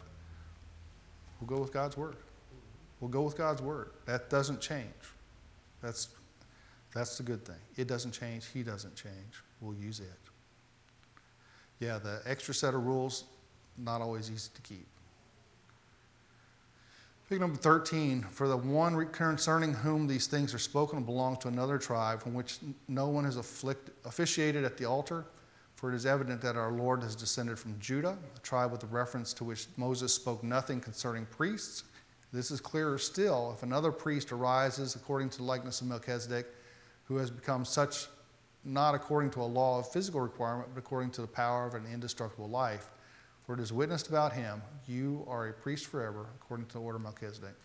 we'll 1.41 1.49
go 1.49 1.61
with 1.61 1.73
God's 1.73 1.97
word. 1.97 2.17
We'll 3.01 3.11
go 3.11 3.23
with 3.23 3.37
God's 3.37 3.63
word. 3.63 3.91
That 4.07 4.31
doesn't 4.31 4.61
change. 4.61 4.87
That's, 5.83 6.09
that's 6.93 7.17
the 7.17 7.23
good 7.23 7.45
thing. 7.45 7.57
It 7.77 7.89
doesn't 7.89 8.13
change. 8.13 8.47
He 8.53 8.63
doesn't 8.63 8.95
change. 8.95 9.43
We'll 9.61 9.75
use 9.75 10.01
it. 10.01 10.07
Yeah, 11.81 11.99
the 11.99 12.21
extra 12.27 12.55
set 12.55 12.75
of 12.75 12.85
rules, 12.85 13.25
not 13.77 14.01
always 14.01 14.31
easy 14.31 14.51
to 14.55 14.63
keep. 14.63 14.87
Pick 17.29 17.41
number 17.41 17.57
13. 17.57 18.23
For 18.23 18.47
the 18.47 18.57
one 18.57 19.07
concerning 19.09 19.73
whom 19.73 20.07
these 20.07 20.27
things 20.27 20.53
are 20.53 20.59
spoken 20.59 21.03
belongs 21.03 21.39
to 21.39 21.49
another 21.49 21.79
tribe 21.79 22.23
from 22.23 22.35
which 22.35 22.59
no 22.89 23.09
one 23.09 23.25
has 23.25 23.37
afflict, 23.37 23.91
officiated 24.05 24.65
at 24.65 24.77
the 24.77 24.85
altar. 24.85 25.25
For 25.77 25.91
it 25.91 25.97
is 25.97 26.07
evident 26.07 26.41
that 26.43 26.57
our 26.57 26.71
Lord 26.71 27.03
has 27.03 27.17
descended 27.17 27.59
from 27.59 27.81
Judah, 27.81 28.17
a 28.37 28.41
tribe 28.41 28.71
with 28.71 28.85
a 28.85 28.87
reference 28.87 29.33
to 29.35 29.45
which 29.45 29.67
Moses 29.77 30.15
spoke 30.15 30.45
nothing 30.45 30.81
concerning 30.81 31.27
priests. 31.27 31.85
This 32.33 32.51
is 32.51 32.61
clearer 32.61 32.99
still 32.99 33.53
if 33.57 33.63
another 33.63 33.91
priest 33.91 34.31
arises 34.31 34.95
according 34.95 35.31
to 35.31 35.39
the 35.39 35.45
likeness 35.45 35.81
of 35.81 35.89
Melchizedek, 35.89 36.47
who 37.05 37.17
has 37.17 37.31
become 37.31 37.65
such 37.65 38.07
not 38.65 38.95
according 38.95 39.31
to 39.31 39.41
a 39.41 39.45
law 39.45 39.79
of 39.79 39.91
physical 39.91 40.21
requirement, 40.21 40.69
but 40.75 40.81
according 40.81 41.11
to 41.11 41.21
the 41.21 41.27
power 41.27 41.67
of 41.67 41.75
an 41.75 41.85
indestructible 41.93 42.49
life. 42.49 42.93
For 43.45 43.55
it 43.55 43.61
is 43.61 43.73
witnessed 43.73 44.09
about 44.09 44.33
him, 44.33 44.63
you 44.87 45.25
are 45.29 45.49
a 45.49 45.53
priest 45.53 45.87
forever, 45.87 46.27
according 46.37 46.67
to 46.67 46.75
the 46.75 46.81
order 46.81 46.97
of 46.97 47.03
Melchizedek. 47.03 47.57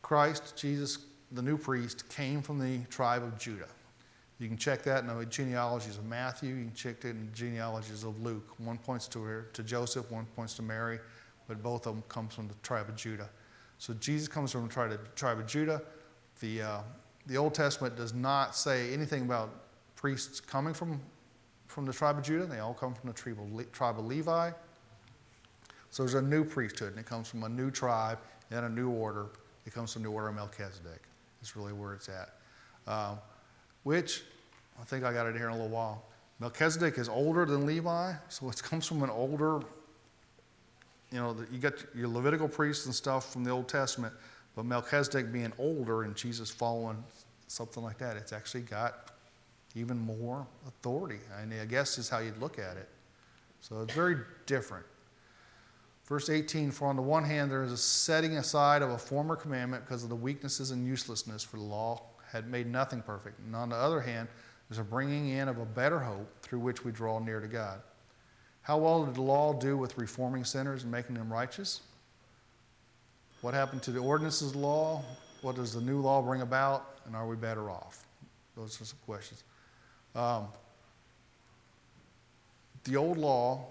Christ, 0.00 0.56
Jesus, 0.56 0.98
the 1.32 1.42
new 1.42 1.58
priest, 1.58 2.08
came 2.08 2.40
from 2.40 2.58
the 2.58 2.86
tribe 2.88 3.22
of 3.22 3.36
Judah. 3.38 3.68
You 4.38 4.48
can 4.48 4.56
check 4.56 4.82
that 4.82 5.04
in 5.04 5.16
the 5.16 5.26
genealogies 5.26 5.96
of 5.98 6.04
Matthew. 6.04 6.54
You 6.54 6.64
can 6.64 6.74
check 6.74 7.04
it 7.04 7.10
in 7.10 7.26
the 7.26 7.32
genealogies 7.32 8.04
of 8.04 8.20
Luke. 8.22 8.54
One 8.58 8.78
points 8.78 9.06
to, 9.08 9.22
her, 9.22 9.48
to 9.52 9.62
Joseph, 9.62 10.10
one 10.10 10.26
points 10.36 10.54
to 10.54 10.62
Mary, 10.62 10.98
but 11.46 11.62
both 11.62 11.86
of 11.86 11.94
them 11.94 12.02
comes 12.08 12.34
from 12.34 12.48
the 12.48 12.54
tribe 12.62 12.88
of 12.88 12.96
Judah. 12.96 13.28
So 13.78 13.94
Jesus 13.94 14.28
comes 14.28 14.52
from 14.52 14.66
the 14.66 14.72
tribe 14.72 14.92
of, 14.92 15.14
tribe 15.14 15.38
of 15.38 15.46
Judah. 15.46 15.82
The, 16.40 16.62
uh, 16.62 16.80
the 17.26 17.36
Old 17.36 17.54
Testament 17.54 17.96
does 17.96 18.14
not 18.14 18.56
say 18.56 18.92
anything 18.92 19.22
about 19.22 19.50
priests 19.96 20.40
coming 20.40 20.74
from, 20.74 21.00
from 21.68 21.86
the 21.86 21.92
tribe 21.92 22.18
of 22.18 22.24
Judah. 22.24 22.46
They 22.46 22.58
all 22.58 22.74
come 22.74 22.94
from 22.94 23.08
the 23.08 23.14
tribe 23.14 23.38
of, 23.38 23.52
Le- 23.52 23.64
tribe 23.64 23.98
of 23.98 24.06
Levi. 24.06 24.50
So 25.90 26.02
there's 26.02 26.14
a 26.14 26.22
new 26.22 26.44
priesthood, 26.44 26.90
and 26.90 26.98
it 26.98 27.06
comes 27.06 27.28
from 27.28 27.44
a 27.44 27.48
new 27.48 27.70
tribe 27.70 28.18
and 28.50 28.64
a 28.64 28.68
new 28.68 28.90
order. 28.90 29.26
It 29.66 29.72
comes 29.72 29.92
from 29.92 30.02
the 30.02 30.08
order 30.08 30.28
of 30.28 30.34
Melchizedek. 30.34 31.02
It's 31.40 31.56
really 31.56 31.72
where 31.72 31.94
it's 31.94 32.08
at. 32.08 32.30
Um, 32.86 33.18
which, 33.84 34.22
I 34.80 34.84
think 34.84 35.04
I 35.04 35.12
got 35.12 35.26
it 35.26 35.36
here 35.36 35.48
in 35.48 35.52
a 35.52 35.56
little 35.56 35.68
while. 35.68 36.04
Melchizedek 36.40 36.98
is 36.98 37.08
older 37.08 37.44
than 37.44 37.66
Levi, 37.66 38.14
so 38.28 38.48
it 38.48 38.60
comes 38.62 38.86
from 38.86 39.02
an 39.02 39.10
older, 39.10 39.60
you 41.12 41.18
know, 41.18 41.36
you 41.52 41.58
got 41.58 41.74
your 41.94 42.08
Levitical 42.08 42.48
priests 42.48 42.86
and 42.86 42.94
stuff 42.94 43.32
from 43.32 43.44
the 43.44 43.50
Old 43.50 43.68
Testament, 43.68 44.12
but 44.54 44.64
Melchizedek 44.64 45.32
being 45.32 45.52
older 45.58 46.02
and 46.02 46.14
Jesus 46.14 46.50
following 46.50 47.02
something 47.46 47.82
like 47.82 47.98
that, 47.98 48.16
it's 48.16 48.32
actually 48.32 48.62
got 48.62 49.10
even 49.74 49.98
more 49.98 50.46
authority. 50.66 51.20
And 51.40 51.52
I 51.54 51.64
guess 51.64 51.98
is 51.98 52.08
how 52.08 52.18
you'd 52.18 52.38
look 52.38 52.58
at 52.58 52.76
it. 52.76 52.88
So 53.60 53.80
it's 53.82 53.94
very 53.94 54.16
different. 54.46 54.84
Verse 56.06 56.28
18 56.28 56.70
For 56.70 56.88
on 56.88 56.96
the 56.96 57.02
one 57.02 57.24
hand, 57.24 57.50
there 57.50 57.64
is 57.64 57.72
a 57.72 57.76
setting 57.76 58.36
aside 58.36 58.82
of 58.82 58.90
a 58.90 58.98
former 58.98 59.36
commandment 59.36 59.84
because 59.84 60.02
of 60.02 60.08
the 60.08 60.16
weaknesses 60.16 60.70
and 60.70 60.86
uselessness, 60.86 61.42
for 61.42 61.56
the 61.56 61.62
law 61.62 62.02
had 62.30 62.48
made 62.50 62.66
nothing 62.66 63.02
perfect. 63.02 63.38
And 63.38 63.54
on 63.54 63.68
the 63.68 63.76
other 63.76 64.00
hand, 64.00 64.28
there's 64.68 64.78
a 64.78 64.84
bringing 64.84 65.28
in 65.28 65.48
of 65.48 65.58
a 65.58 65.64
better 65.64 66.00
hope 66.00 66.28
through 66.42 66.60
which 66.60 66.84
we 66.84 66.92
draw 66.92 67.18
near 67.18 67.40
to 67.40 67.46
God. 67.46 67.80
How 68.62 68.78
well 68.78 69.04
did 69.04 69.14
the 69.14 69.22
law 69.22 69.52
do 69.52 69.76
with 69.76 69.98
reforming 69.98 70.44
sinners 70.44 70.82
and 70.82 70.90
making 70.90 71.16
them 71.16 71.32
righteous? 71.32 71.82
What 73.42 73.54
happened 73.54 73.82
to 73.82 73.90
the 73.90 73.98
ordinances 73.98 74.54
law? 74.54 75.02
What 75.42 75.56
does 75.56 75.74
the 75.74 75.80
new 75.80 76.00
law 76.00 76.22
bring 76.22 76.40
about? 76.40 76.88
And 77.06 77.14
are 77.14 77.26
we 77.26 77.36
better 77.36 77.70
off? 77.70 78.06
Those 78.56 78.80
are 78.80 78.84
some 78.84 78.98
questions. 79.04 79.42
Um, 80.14 80.46
the 82.84 82.96
old 82.96 83.18
law 83.18 83.66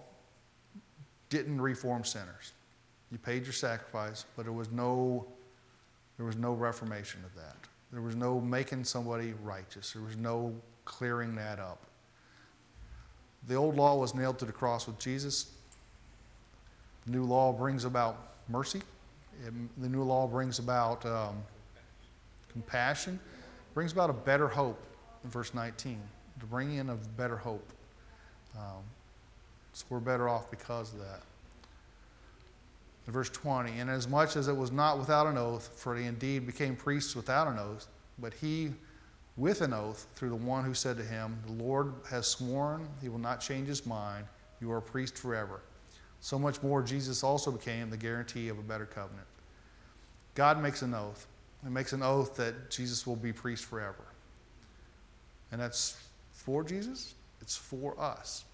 didn't 1.29 1.61
reform 1.61 2.03
sinners. 2.03 2.51
You 3.11 3.17
paid 3.17 3.43
your 3.43 3.53
sacrifice, 3.53 4.25
but 4.35 4.43
there 4.43 4.53
was 4.53 4.69
no, 4.71 5.25
there 6.17 6.25
was 6.25 6.35
no 6.35 6.53
reformation 6.53 7.21
of 7.25 7.33
that. 7.35 7.55
There 7.91 8.01
was 8.01 8.15
no 8.15 8.39
making 8.39 8.83
somebody 8.83 9.33
righteous. 9.43 9.93
There 9.93 10.01
was 10.01 10.17
no 10.17 10.53
clearing 10.85 11.35
that 11.35 11.59
up. 11.59 11.79
The 13.47 13.55
old 13.55 13.75
law 13.75 13.95
was 13.95 14.13
nailed 14.13 14.39
to 14.39 14.45
the 14.45 14.51
cross 14.51 14.87
with 14.87 14.99
Jesus. 14.99 15.51
The 17.05 17.11
new 17.11 17.23
law 17.23 17.53
brings 17.53 17.85
about 17.85 18.17
mercy. 18.49 18.81
It, 19.45 19.53
the 19.81 19.89
new 19.89 20.03
law 20.03 20.27
brings 20.27 20.59
about 20.59 21.05
um, 21.05 21.37
compassion, 22.51 23.19
brings 23.73 23.91
about 23.91 24.09
a 24.09 24.13
better 24.13 24.47
hope 24.47 24.81
in 25.23 25.29
verse 25.29 25.53
19, 25.53 25.99
the 26.39 26.45
bringing 26.45 26.77
in 26.77 26.89
of 26.89 27.15
better 27.17 27.37
hope. 27.37 27.67
Um, 28.57 28.83
so 29.73 29.85
we're 29.89 29.99
better 29.99 30.27
off 30.27 30.51
because 30.51 30.93
of 30.93 30.99
that. 30.99 31.21
In 33.07 33.13
verse 33.13 33.29
20, 33.29 33.79
and 33.79 33.89
as 33.89 34.07
much 34.07 34.35
as 34.35 34.47
it 34.47 34.55
was 34.55 34.71
not 34.71 34.99
without 34.99 35.25
an 35.27 35.37
oath, 35.37 35.71
for 35.75 35.95
he 35.95 36.05
indeed 36.05 36.45
became 36.45 36.75
priests 36.75 37.15
without 37.15 37.47
an 37.47 37.57
oath, 37.57 37.87
but 38.19 38.33
he 38.35 38.73
with 39.37 39.61
an 39.61 39.73
oath 39.73 40.07
through 40.15 40.29
the 40.29 40.35
one 40.35 40.63
who 40.63 40.73
said 40.73 40.97
to 40.97 41.03
him, 41.03 41.39
The 41.47 41.53
Lord 41.53 41.93
has 42.09 42.27
sworn 42.27 42.87
he 43.01 43.09
will 43.09 43.19
not 43.19 43.41
change 43.41 43.67
his 43.67 43.85
mind. 43.85 44.25
You 44.59 44.71
are 44.71 44.77
a 44.77 44.81
priest 44.81 45.17
forever. 45.17 45.61
So 46.21 46.37
much 46.37 46.61
more, 46.61 46.83
Jesus 46.83 47.23
also 47.23 47.51
became 47.51 47.89
the 47.89 47.97
guarantee 47.97 48.47
of 48.49 48.59
a 48.59 48.61
better 48.61 48.85
covenant. 48.85 49.27
God 50.35 50.61
makes 50.61 50.83
an 50.83 50.93
oath. 50.93 51.27
He 51.63 51.69
makes 51.69 51.93
an 51.93 52.03
oath 52.03 52.35
that 52.35 52.69
Jesus 52.69 53.05
will 53.05 53.15
be 53.15 53.33
priest 53.33 53.65
forever. 53.65 54.05
And 55.51 55.59
that's 55.59 55.97
for 56.31 56.63
Jesus, 56.63 57.15
it's 57.41 57.57
for 57.57 57.99
us. 57.99 58.45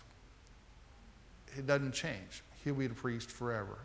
It 1.57 1.67
doesn't 1.67 1.93
change. 1.93 2.43
He'll 2.63 2.75
be 2.75 2.87
the 2.87 2.95
priest 2.95 3.31
forever. 3.31 3.77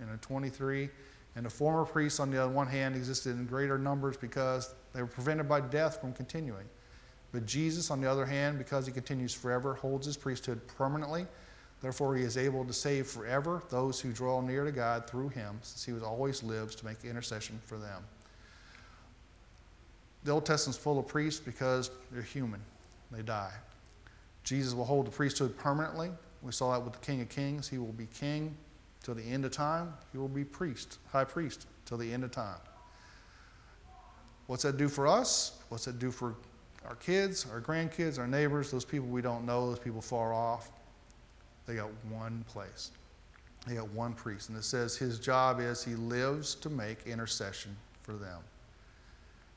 In 0.00 0.06
23, 0.18 0.90
and 1.36 1.46
the 1.46 1.50
former 1.50 1.84
priests, 1.84 2.20
on 2.20 2.30
the 2.30 2.48
one 2.48 2.66
hand, 2.66 2.96
existed 2.96 3.36
in 3.36 3.46
greater 3.46 3.78
numbers 3.78 4.16
because 4.16 4.74
they 4.92 5.00
were 5.00 5.08
prevented 5.08 5.48
by 5.48 5.60
death 5.60 6.00
from 6.00 6.12
continuing. 6.12 6.66
But 7.32 7.46
Jesus, 7.46 7.90
on 7.90 8.00
the 8.00 8.10
other 8.10 8.26
hand, 8.26 8.58
because 8.58 8.86
he 8.86 8.92
continues 8.92 9.34
forever, 9.34 9.74
holds 9.74 10.06
his 10.06 10.16
priesthood 10.16 10.60
permanently. 10.66 11.26
Therefore, 11.84 12.16
he 12.16 12.22
is 12.22 12.38
able 12.38 12.64
to 12.64 12.72
save 12.72 13.06
forever 13.06 13.62
those 13.68 14.00
who 14.00 14.10
draw 14.10 14.40
near 14.40 14.64
to 14.64 14.72
God 14.72 15.06
through 15.06 15.28
him, 15.28 15.58
since 15.60 15.84
he 15.84 15.92
always 16.02 16.42
lives 16.42 16.74
to 16.76 16.86
make 16.86 17.04
intercession 17.04 17.60
for 17.66 17.76
them. 17.76 18.02
The 20.24 20.32
Old 20.32 20.46
Testament's 20.46 20.78
full 20.78 20.98
of 20.98 21.06
priests 21.06 21.40
because 21.40 21.90
they're 22.10 22.22
human, 22.22 22.62
they 23.10 23.20
die. 23.20 23.52
Jesus 24.44 24.72
will 24.72 24.86
hold 24.86 25.06
the 25.06 25.10
priesthood 25.10 25.58
permanently. 25.58 26.10
We 26.40 26.52
saw 26.52 26.72
that 26.72 26.82
with 26.82 26.94
the 26.94 27.00
King 27.00 27.20
of 27.20 27.28
Kings. 27.28 27.68
He 27.68 27.76
will 27.76 27.92
be 27.92 28.06
king 28.18 28.56
till 29.02 29.14
the 29.14 29.22
end 29.22 29.44
of 29.44 29.52
time. 29.52 29.92
He 30.10 30.16
will 30.16 30.26
be 30.26 30.42
priest, 30.42 30.96
high 31.12 31.24
priest, 31.24 31.66
till 31.84 31.98
the 31.98 32.10
end 32.10 32.24
of 32.24 32.30
time. 32.30 32.60
What's 34.46 34.62
that 34.62 34.78
do 34.78 34.88
for 34.88 35.06
us? 35.06 35.58
What's 35.68 35.84
that 35.84 35.98
do 35.98 36.10
for 36.10 36.34
our 36.88 36.94
kids, 36.94 37.46
our 37.52 37.60
grandkids, 37.60 38.18
our 38.18 38.26
neighbors, 38.26 38.70
those 38.70 38.86
people 38.86 39.08
we 39.08 39.20
don't 39.20 39.44
know, 39.44 39.68
those 39.68 39.78
people 39.78 40.00
far 40.00 40.32
off? 40.32 40.70
They 41.66 41.76
got 41.76 41.90
one 42.10 42.44
place. 42.48 42.90
They 43.66 43.76
got 43.76 43.90
one 43.90 44.12
priest. 44.12 44.48
And 44.48 44.58
it 44.58 44.64
says 44.64 44.96
his 44.96 45.18
job 45.18 45.60
is 45.60 45.84
he 45.84 45.94
lives 45.94 46.54
to 46.56 46.68
make 46.68 47.06
intercession 47.06 47.76
for 48.02 48.12
them. 48.12 48.40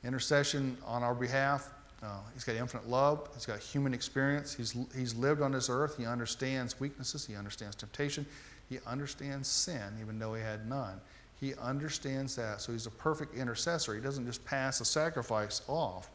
Intercession 0.04 0.78
on 0.86 1.02
our 1.02 1.14
behalf. 1.14 1.70
Uh, 2.02 2.20
he's 2.32 2.44
got 2.44 2.54
infinite 2.54 2.88
love. 2.88 3.28
He's 3.34 3.44
got 3.44 3.58
human 3.58 3.92
experience. 3.92 4.54
He's, 4.54 4.76
he's 4.96 5.14
lived 5.14 5.42
on 5.42 5.52
this 5.52 5.68
earth. 5.68 5.96
He 5.98 6.06
understands 6.06 6.78
weaknesses. 6.78 7.26
He 7.26 7.34
understands 7.34 7.76
temptation. 7.76 8.24
He 8.68 8.78
understands 8.86 9.48
sin, 9.48 9.82
even 10.00 10.18
though 10.18 10.34
he 10.34 10.42
had 10.42 10.68
none. 10.68 11.00
He 11.40 11.54
understands 11.54 12.36
that. 12.36 12.60
So 12.60 12.72
he's 12.72 12.86
a 12.86 12.90
perfect 12.90 13.34
intercessor. 13.34 13.94
He 13.94 14.00
doesn't 14.00 14.26
just 14.26 14.44
pass 14.44 14.80
a 14.80 14.84
sacrifice 14.84 15.62
off. 15.68 16.10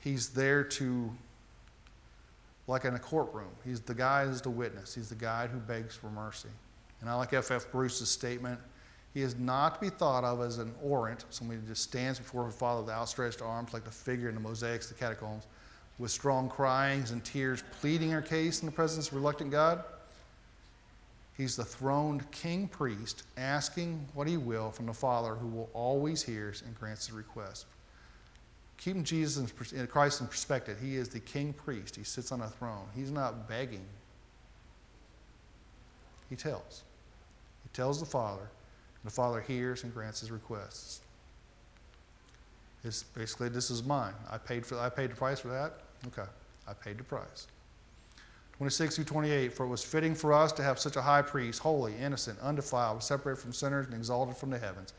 He's 0.00 0.30
there 0.30 0.64
to, 0.64 1.10
like 2.68 2.84
in 2.84 2.94
a 2.94 2.98
courtroom, 2.98 3.50
he's 3.64 3.80
the 3.80 3.94
guy 3.94 4.26
who's 4.26 4.42
the 4.42 4.50
witness. 4.50 4.94
He's 4.94 5.08
the 5.08 5.14
guy 5.14 5.46
who 5.48 5.58
begs 5.58 5.96
for 5.96 6.10
mercy. 6.10 6.50
And 7.00 7.08
I 7.08 7.14
like 7.14 7.32
F. 7.32 7.50
F. 7.50 7.72
Bruce's 7.72 8.10
statement. 8.10 8.60
He 9.14 9.22
is 9.22 9.36
not 9.36 9.76
to 9.76 9.80
be 9.80 9.88
thought 9.88 10.22
of 10.22 10.42
as 10.42 10.58
an 10.58 10.74
orant, 10.84 11.24
somebody 11.30 11.60
who 11.60 11.66
just 11.66 11.82
stands 11.82 12.18
before 12.18 12.44
her 12.44 12.50
father 12.50 12.82
with 12.82 12.90
outstretched 12.90 13.40
arms, 13.40 13.72
like 13.72 13.84
the 13.84 13.90
figure 13.90 14.28
in 14.28 14.34
the 14.34 14.40
mosaics, 14.40 14.88
the 14.88 14.94
catacombs, 14.94 15.46
with 15.98 16.10
strong 16.10 16.48
cryings 16.48 17.10
and 17.10 17.24
tears, 17.24 17.64
pleading 17.80 18.10
her 18.10 18.22
case 18.22 18.60
in 18.60 18.66
the 18.66 18.72
presence 18.72 19.08
of 19.08 19.14
reluctant 19.14 19.50
God. 19.50 19.82
He's 21.38 21.56
the 21.56 21.64
throned 21.64 22.30
king 22.32 22.68
priest 22.68 23.22
asking 23.36 24.06
what 24.12 24.28
he 24.28 24.36
will 24.36 24.70
from 24.72 24.86
the 24.86 24.92
Father 24.92 25.36
who 25.36 25.46
will 25.46 25.70
always 25.72 26.22
hears 26.22 26.62
and 26.62 26.78
grants 26.78 27.06
his 27.06 27.14
request. 27.14 27.64
Keeping 28.78 29.04
Jesus 29.04 29.72
in 29.72 29.86
Christ 29.88 30.20
in 30.20 30.28
perspective, 30.28 30.78
he 30.80 30.96
is 30.96 31.08
the 31.08 31.20
king 31.20 31.52
priest. 31.52 31.96
He 31.96 32.04
sits 32.04 32.30
on 32.30 32.40
a 32.40 32.48
throne. 32.48 32.86
He's 32.94 33.10
not 33.10 33.48
begging. 33.48 33.84
He 36.30 36.36
tells. 36.36 36.84
He 37.64 37.68
tells 37.72 38.00
the 38.00 38.06
Father, 38.06 38.42
and 38.42 39.04
the 39.04 39.10
Father 39.10 39.40
hears 39.40 39.82
and 39.82 39.92
grants 39.92 40.20
his 40.20 40.30
requests. 40.30 41.00
It's 42.84 43.02
basically 43.02 43.48
this 43.48 43.70
is 43.70 43.82
mine. 43.82 44.14
I 44.30 44.38
paid 44.38 44.64
for 44.64 44.78
I 44.78 44.88
paid 44.88 45.10
the 45.10 45.16
price 45.16 45.40
for 45.40 45.48
that. 45.48 45.80
Okay. 46.06 46.28
I 46.68 46.72
paid 46.72 46.98
the 46.98 47.04
price. 47.04 47.48
26 48.58 48.96
through 48.96 49.04
28, 49.04 49.52
for 49.52 49.66
it 49.66 49.68
was 49.68 49.84
fitting 49.84 50.14
for 50.14 50.32
us 50.32 50.50
to 50.52 50.62
have 50.64 50.80
such 50.80 50.96
a 50.96 51.02
high 51.02 51.22
priest, 51.22 51.60
holy, 51.60 51.94
innocent, 51.96 52.38
undefiled, 52.40 53.02
separated 53.02 53.40
from 53.40 53.52
sinners, 53.52 53.86
and 53.86 53.94
exalted 53.94 54.36
from 54.36 54.50
the 54.50 54.58
heavens, 54.58 54.94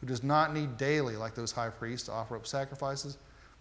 who 0.00 0.06
does 0.06 0.22
not 0.22 0.52
need 0.52 0.76
daily, 0.76 1.16
like 1.16 1.34
those 1.34 1.52
high 1.52 1.70
priests, 1.70 2.06
to 2.06 2.12
offer 2.12 2.36
up 2.36 2.46
sacrifices, 2.46 3.18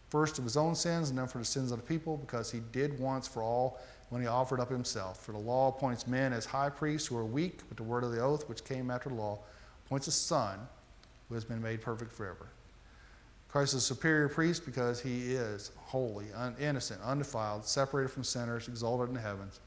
first 0.09 0.37
of 0.37 0.43
his 0.43 0.57
own 0.57 0.75
sins 0.75 1.09
and 1.09 1.17
then 1.17 1.27
for 1.27 1.39
the 1.39 1.45
sins 1.45 1.71
of 1.71 1.79
the 1.79 1.85
people, 1.85 2.17
because 2.17 2.51
he 2.51 2.61
did 2.71 2.99
once 2.99 3.27
for 3.27 3.41
all 3.41 3.79
when 4.09 4.21
he 4.21 4.27
offered 4.27 4.59
up 4.59 4.69
himself. 4.69 5.23
For 5.25 5.31
the 5.31 5.39
law 5.39 5.69
appoints 5.69 6.05
men 6.05 6.33
as 6.33 6.45
high 6.45 6.69
priests 6.69 7.07
who 7.07 7.17
are 7.17 7.25
weak, 7.25 7.61
but 7.67 7.77
the 7.77 7.83
word 7.83 8.03
of 8.03 8.11
the 8.11 8.21
oath, 8.21 8.47
which 8.47 8.63
came 8.63 8.91
after 8.91 9.09
the 9.09 9.15
law, 9.15 9.39
appoints 9.85 10.07
a 10.07 10.11
son 10.11 10.59
who 11.27 11.35
has 11.35 11.45
been 11.45 11.61
made 11.61 11.81
perfect 11.81 12.11
forever. 12.11 12.49
Christ 13.49 13.75
is 13.75 13.83
a 13.83 13.85
superior 13.85 14.29
priest 14.29 14.65
because 14.65 14.99
he 14.99 15.33
is 15.33 15.71
holy, 15.77 16.25
un- 16.33 16.55
innocent, 16.59 16.99
undefiled, 17.01 17.65
separated 17.65 18.09
from 18.09 18.23
sinners, 18.23 18.67
exalted 18.67 19.09
in 19.09 19.15
the 19.15 19.21
heavens. 19.21 19.59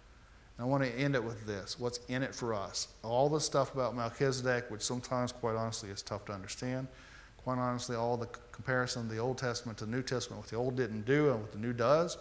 I 0.58 0.64
want 0.64 0.82
to 0.84 0.90
end 0.90 1.14
it 1.14 1.22
with 1.22 1.46
this 1.46 1.78
what's 1.78 2.00
in 2.08 2.22
it 2.22 2.34
for 2.34 2.54
us? 2.54 2.88
All 3.02 3.28
the 3.28 3.40
stuff 3.40 3.74
about 3.74 3.94
Melchizedek, 3.94 4.70
which 4.70 4.82
sometimes, 4.82 5.32
quite 5.32 5.56
honestly, 5.56 5.90
is 5.90 6.02
tough 6.02 6.24
to 6.26 6.32
understand. 6.32 6.88
Quite 7.36 7.58
honestly, 7.58 7.94
all 7.94 8.16
the 8.16 8.28
comparison 8.52 9.02
of 9.02 9.10
the 9.10 9.18
Old 9.18 9.38
Testament 9.38 9.78
to 9.78 9.84
the 9.84 9.90
New 9.90 10.02
Testament, 10.02 10.42
what 10.42 10.50
the 10.50 10.56
Old 10.56 10.76
didn't 10.76 11.04
do 11.04 11.30
and 11.30 11.40
what 11.40 11.52
the 11.52 11.58
New 11.58 11.72
does, 11.72 12.16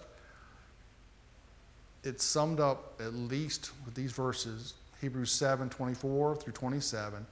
it's 2.03 2.23
summed 2.23 2.59
up 2.59 2.99
at 2.99 3.13
least 3.13 3.71
with 3.85 3.95
these 3.95 4.11
verses, 4.11 4.75
Hebrews 5.01 5.31
7 5.31 5.69
24 5.69 6.35
through 6.35 6.53
27. 6.53 7.25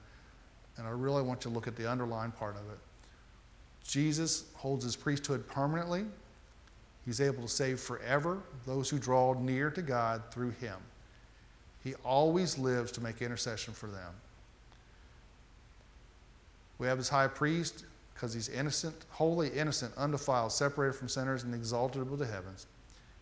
And 0.76 0.86
I 0.86 0.90
really 0.90 1.22
want 1.22 1.44
you 1.44 1.50
to 1.50 1.54
look 1.54 1.68
at 1.68 1.76
the 1.76 1.88
underlying 1.88 2.32
part 2.32 2.56
of 2.56 2.62
it. 2.62 2.78
Jesus 3.86 4.46
holds 4.54 4.84
his 4.84 4.96
priesthood 4.96 5.46
permanently. 5.46 6.04
He's 7.04 7.20
able 7.20 7.42
to 7.42 7.48
save 7.48 7.78
forever 7.78 8.42
those 8.66 8.88
who 8.88 8.98
draw 8.98 9.34
near 9.34 9.70
to 9.70 9.82
God 9.82 10.22
through 10.32 10.50
him. 10.50 10.76
He 11.84 11.94
always 12.02 12.58
lives 12.58 12.90
to 12.92 13.02
make 13.02 13.20
intercession 13.20 13.74
for 13.74 13.86
them. 13.86 14.14
We 16.78 16.86
have 16.86 16.96
his 16.98 17.10
high 17.10 17.28
priest 17.28 17.84
because 18.14 18.32
he's 18.32 18.48
innocent, 18.48 18.96
holy, 19.10 19.50
innocent, 19.50 19.92
undefiled, 19.96 20.52
separated 20.52 20.94
from 20.96 21.08
sinners, 21.08 21.42
and 21.42 21.54
exalted 21.54 22.00
above 22.00 22.18
the 22.18 22.26
heavens. 22.26 22.66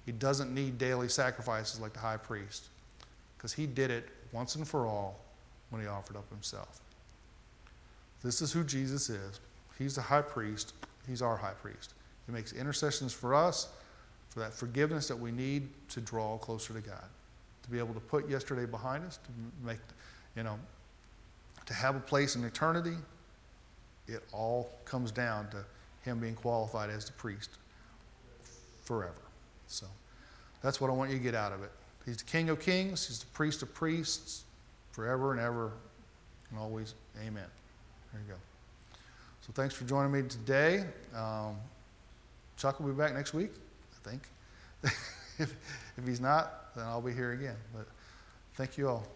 He 0.07 0.13
doesn't 0.13 0.55
need 0.55 0.79
daily 0.79 1.09
sacrifices 1.09 1.81
like 1.81 1.93
the 1.93 1.99
high 1.99 2.17
priest 2.17 2.69
because 3.37 3.53
he 3.53 3.67
did 3.67 3.91
it 3.91 4.09
once 4.31 4.55
and 4.55 4.67
for 4.67 4.87
all 4.87 5.19
when 5.71 5.83
he 5.83 5.89
offered 5.89 6.17
up 6.17 6.29
himself. 6.31 6.81
This 8.23 8.41
is 8.41 8.53
who 8.53 8.63
Jesus 8.63 9.11
is. 9.11 9.41
He's 9.79 9.97
the 9.97 10.03
high 10.03 10.23
priest, 10.23 10.75
he's 11.09 11.23
our 11.23 11.37
high 11.37 11.55
priest. 11.61 11.95
He 12.27 12.33
makes 12.33 12.53
intercessions 12.53 13.13
for 13.13 13.35
us 13.35 13.69
for 14.31 14.41
that 14.41 14.55
forgiveness 14.55 15.09
that 15.09 15.19
we 15.19 15.33
need 15.33 15.69
to 15.91 16.01
draw 16.01 16.39
closer 16.39 16.73
to 16.73 16.81
God. 16.81 17.05
To 17.63 17.71
be 17.71 17.79
able 17.79 17.95
to 17.95 18.01
put 18.01 18.29
yesterday 18.29 18.67
behind 18.67 19.05
us, 19.05 19.19
to 19.19 19.31
make, 19.65 19.79
you 20.37 20.43
know, 20.43 20.59
to 21.67 21.75
have 21.75 21.95
a 21.95 22.01
place 22.01 22.35
in 22.35 22.45
eternity, 22.45 22.97
it 24.09 24.23
all 24.33 24.71
comes 24.85 25.13
down 25.13 25.49
to 25.51 25.65
him 26.03 26.19
being 26.19 26.35
qualified 26.35 26.91
as 26.91 27.05
the 27.05 27.13
priest 27.13 27.51
forever. 28.83 29.23
So 29.69 29.87
that's 30.61 30.81
what 30.81 30.91
I 30.91 30.93
want 30.93 31.11
you 31.11 31.19
to 31.19 31.23
get 31.23 31.35
out 31.35 31.53
of 31.53 31.63
it. 31.63 31.71
He's 32.05 32.17
the 32.17 32.25
King 32.25 32.51
of 32.51 32.59
kings, 32.59 33.07
he's 33.07 33.21
the 33.21 33.27
priest 33.27 33.63
of 33.63 33.73
priests, 33.73 34.45
forever 34.93 35.33
and 35.33 35.41
ever 35.41 35.73
and 36.51 36.59
always. 36.59 36.95
Amen. 37.19 37.45
There 38.13 38.23
you 38.27 38.33
go. 38.33 38.39
So 39.41 39.53
thanks 39.55 39.75
for 39.75 39.85
joining 39.85 40.13
me 40.13 40.23
today. 40.23 40.85
Um, 41.17 41.57
Chuck 42.57 42.79
will 42.79 42.89
be 42.89 42.95
back 42.95 43.15
next 43.15 43.35
week, 43.35 43.51
I 44.05 44.11
think. 44.11 44.29
if, 45.97 46.07
he's 46.07 46.20
not, 46.20 46.74
then 46.74 46.84
I'll 46.84 47.03
be 47.03 47.12
here 47.12 47.32
again. 47.32 47.57
But 47.74 47.86
thank 48.55 48.78
you 48.78 48.88
all. 48.88 49.07